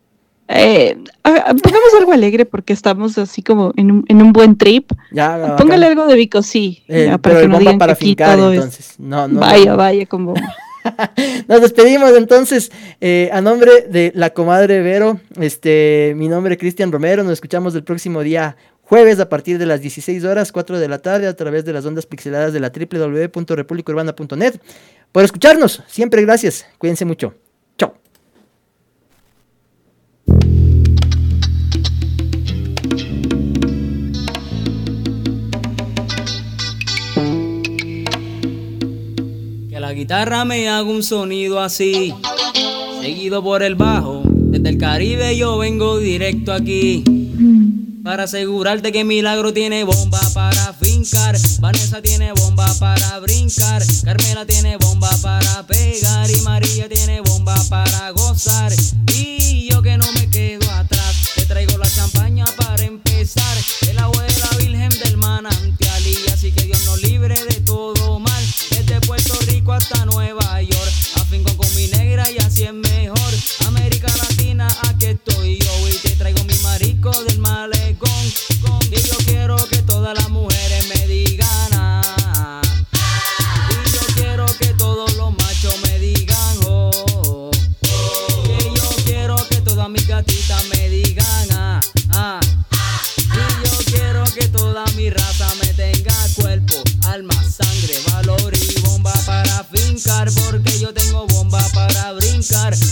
Eh, 0.50 0.98
pongamos 1.24 1.90
algo 2.00 2.14
alegre 2.14 2.46
porque 2.46 2.72
estamos 2.72 3.18
así 3.18 3.42
como 3.42 3.74
en 3.76 3.92
un, 3.92 4.06
en 4.08 4.22
un 4.22 4.32
buen 4.32 4.58
trip. 4.58 4.92
Ya. 5.12 5.56
Póngale 5.58 5.86
algo 5.86 6.08
de 6.08 6.16
Vico, 6.16 6.42
sí. 6.42 6.84
Eh, 6.88 7.08
ya, 7.08 7.18
pero 7.18 7.40
el 7.40 7.50
no 7.50 7.60
digan 7.60 7.78
para 7.78 7.96
que 7.96 8.06
fincar, 8.06 8.40
es- 8.40 8.46
entonces. 8.46 8.96
No, 8.98 9.28
no. 9.28 9.42
vaya, 9.42 9.72
no. 9.72 9.78
vaya, 9.78 10.06
con 10.06 10.26
bomba. 10.26 10.56
Nos 11.50 11.62
despedimos 11.62 12.16
entonces 12.16 12.72
eh, 13.02 13.30
a 13.34 13.42
nombre 13.42 13.82
de 13.90 14.14
la 14.16 14.30
comadre 14.30 14.82
Vero. 14.82 15.20
Este, 15.40 16.14
mi 16.16 16.30
nombre 16.30 16.54
es 16.54 16.60
Cristian 16.60 16.92
Romero. 16.94 17.24
Nos 17.24 17.34
escuchamos 17.34 17.76
el 17.76 17.84
próximo 17.84 18.22
día 18.22 18.56
jueves 18.88 19.20
a 19.20 19.28
partir 19.28 19.58
de 19.58 19.66
las 19.66 19.82
16 19.82 20.24
horas, 20.24 20.52
4 20.52 20.80
de 20.80 20.88
la 20.88 21.00
tarde, 21.00 21.28
a 21.28 21.36
través 21.36 21.66
de 21.66 21.74
las 21.74 21.86
ondas 21.86 22.06
pixeladas 22.06 22.54
de 22.54 22.60
la 22.62 22.72
www.republicaurbana.net. 22.72 24.56
Por 25.12 25.24
escucharnos, 25.24 25.84
siempre 25.88 26.22
gracias. 26.22 26.66
Cuídense 26.78 27.04
mucho. 27.04 27.34
Chao. 27.78 27.94
Que 39.70 39.80
la 39.80 39.92
guitarra 39.94 40.46
me 40.46 40.70
haga 40.70 40.84
un 40.84 41.04
sonido 41.04 41.60
así, 41.60 42.14
seguido 43.02 43.44
por 43.44 43.64
el 43.64 43.76
bajo. 43.76 44.22
Desde 44.26 44.70
el 44.70 44.78
Caribe 44.78 45.36
yo 45.36 45.58
vengo 45.58 46.00
directo 46.00 46.54
aquí. 46.54 47.04
Para 48.08 48.24
asegurarte 48.24 48.94
que 48.94 49.04
Milagro 49.04 49.52
tiene 49.52 49.84
bomba 49.84 50.22
para 50.34 50.72
fincar, 50.72 51.36
Vanessa 51.60 52.02
tiene 52.02 52.32
bomba 52.32 52.66
para 52.80 53.20
brincar, 53.20 53.84
Carmela 54.06 54.46
tiene 54.46 54.78
bomba 54.78 55.10
para 55.22 55.64
pegar. 55.64 56.32
Y 56.32 56.40
María 56.40 56.88
tiene 56.88 57.20
bomba 57.20 57.62
para 57.70 58.12
gozar. 58.12 58.72
Y 59.14 59.68
yo 59.70 59.82
que 59.82 59.98
no 59.98 60.10
me 60.14 60.30
quedo 60.30 60.67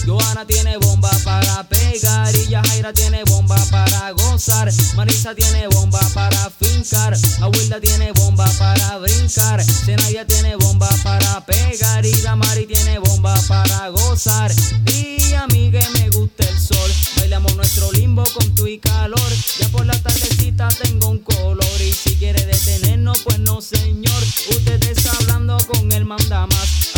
Joana 0.05 0.45
tiene 0.45 0.77
bomba 0.77 1.09
para 1.23 1.63
pegar. 1.63 2.35
Y 2.35 2.47
Yajaira 2.47 2.93
tiene 2.93 3.23
bomba 3.23 3.57
para 3.71 4.11
gozar. 4.11 4.71
Marisa 4.95 5.33
tiene 5.33 5.67
bomba 5.67 5.99
para 6.13 6.49
fincar. 6.51 7.17
Abuelda 7.41 7.79
tiene 7.81 8.11
bomba 8.11 8.45
para 8.59 8.97
brincar. 8.99 9.63
Zenaya 9.63 10.25
tiene 10.25 10.55
bomba 10.55 10.89
para 11.03 11.43
pegar. 11.45 12.05
Y 12.05 12.11
Damari 12.21 12.67
tiene 12.67 12.99
bomba 12.99 13.33
para 13.47 13.89
gozar. 13.89 14.51
Y 14.93 15.33
a 15.33 15.47
mí 15.47 15.71
que 15.71 15.83
me 15.99 16.09
gusta 16.09 16.47
el 16.47 16.59
sol. 16.59 16.91
Bailamos 17.17 17.55
nuestro 17.55 17.91
limbo 17.91 18.23
con 18.37 18.53
tu 18.53 18.67
y 18.67 18.77
calor. 18.77 19.31
Ya 19.59 19.67
por 19.69 19.85
la 19.85 19.97
tardecita 19.97 20.67
tengo 20.83 21.09
un 21.09 21.19
color. 21.19 21.81
Y 21.81 21.91
si 21.91 22.15
quiere 22.15 22.45
detenernos, 22.45 23.19
pues 23.21 23.39
no, 23.39 23.61
señor. 23.61 24.23
Usted 24.49 24.83
está 24.83 25.11
hablando 25.21 25.57
con 25.67 25.91
el 25.91 26.05
mandamás. 26.05 26.94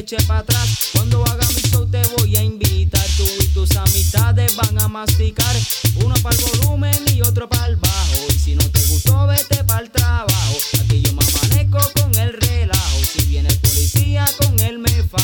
Eche 0.00 0.16
para 0.26 0.40
atrás. 0.40 0.90
Cuando 0.92 1.22
haga 1.24 1.46
mi 1.48 1.62
show, 1.70 1.86
te 1.86 2.02
voy 2.16 2.36
a 2.36 2.42
invitar. 2.42 3.06
Tú 3.16 3.24
y 3.40 3.46
tus 3.48 3.76
amistades 3.76 4.56
van 4.56 4.80
a 4.80 4.88
masticar. 4.88 5.54
Uno 6.04 6.14
para 6.22 6.36
el 6.36 6.44
volumen 6.44 6.96
y 7.14 7.20
otro 7.22 7.48
para 7.48 7.66
el 7.66 7.76
bajo. 7.76 8.26
Y 8.30 8.38
si 8.38 8.54
no 8.54 8.68
te 8.70 8.80
gustó, 8.86 9.26
vete 9.26 9.62
para 9.64 9.82
el 9.82 9.90
trabajo. 9.90 10.56
Aquí 10.80 11.02
yo 11.02 11.12
me 11.12 11.22
amanezco 11.22 11.78
con 12.00 12.14
el 12.16 12.32
relajo. 12.32 12.98
Si 13.12 13.22
viene 13.26 13.48
el 13.50 13.58
policía, 13.58 14.24
con 14.38 14.58
él 14.60 14.78
me 14.78 15.02
fajo. 15.04 15.20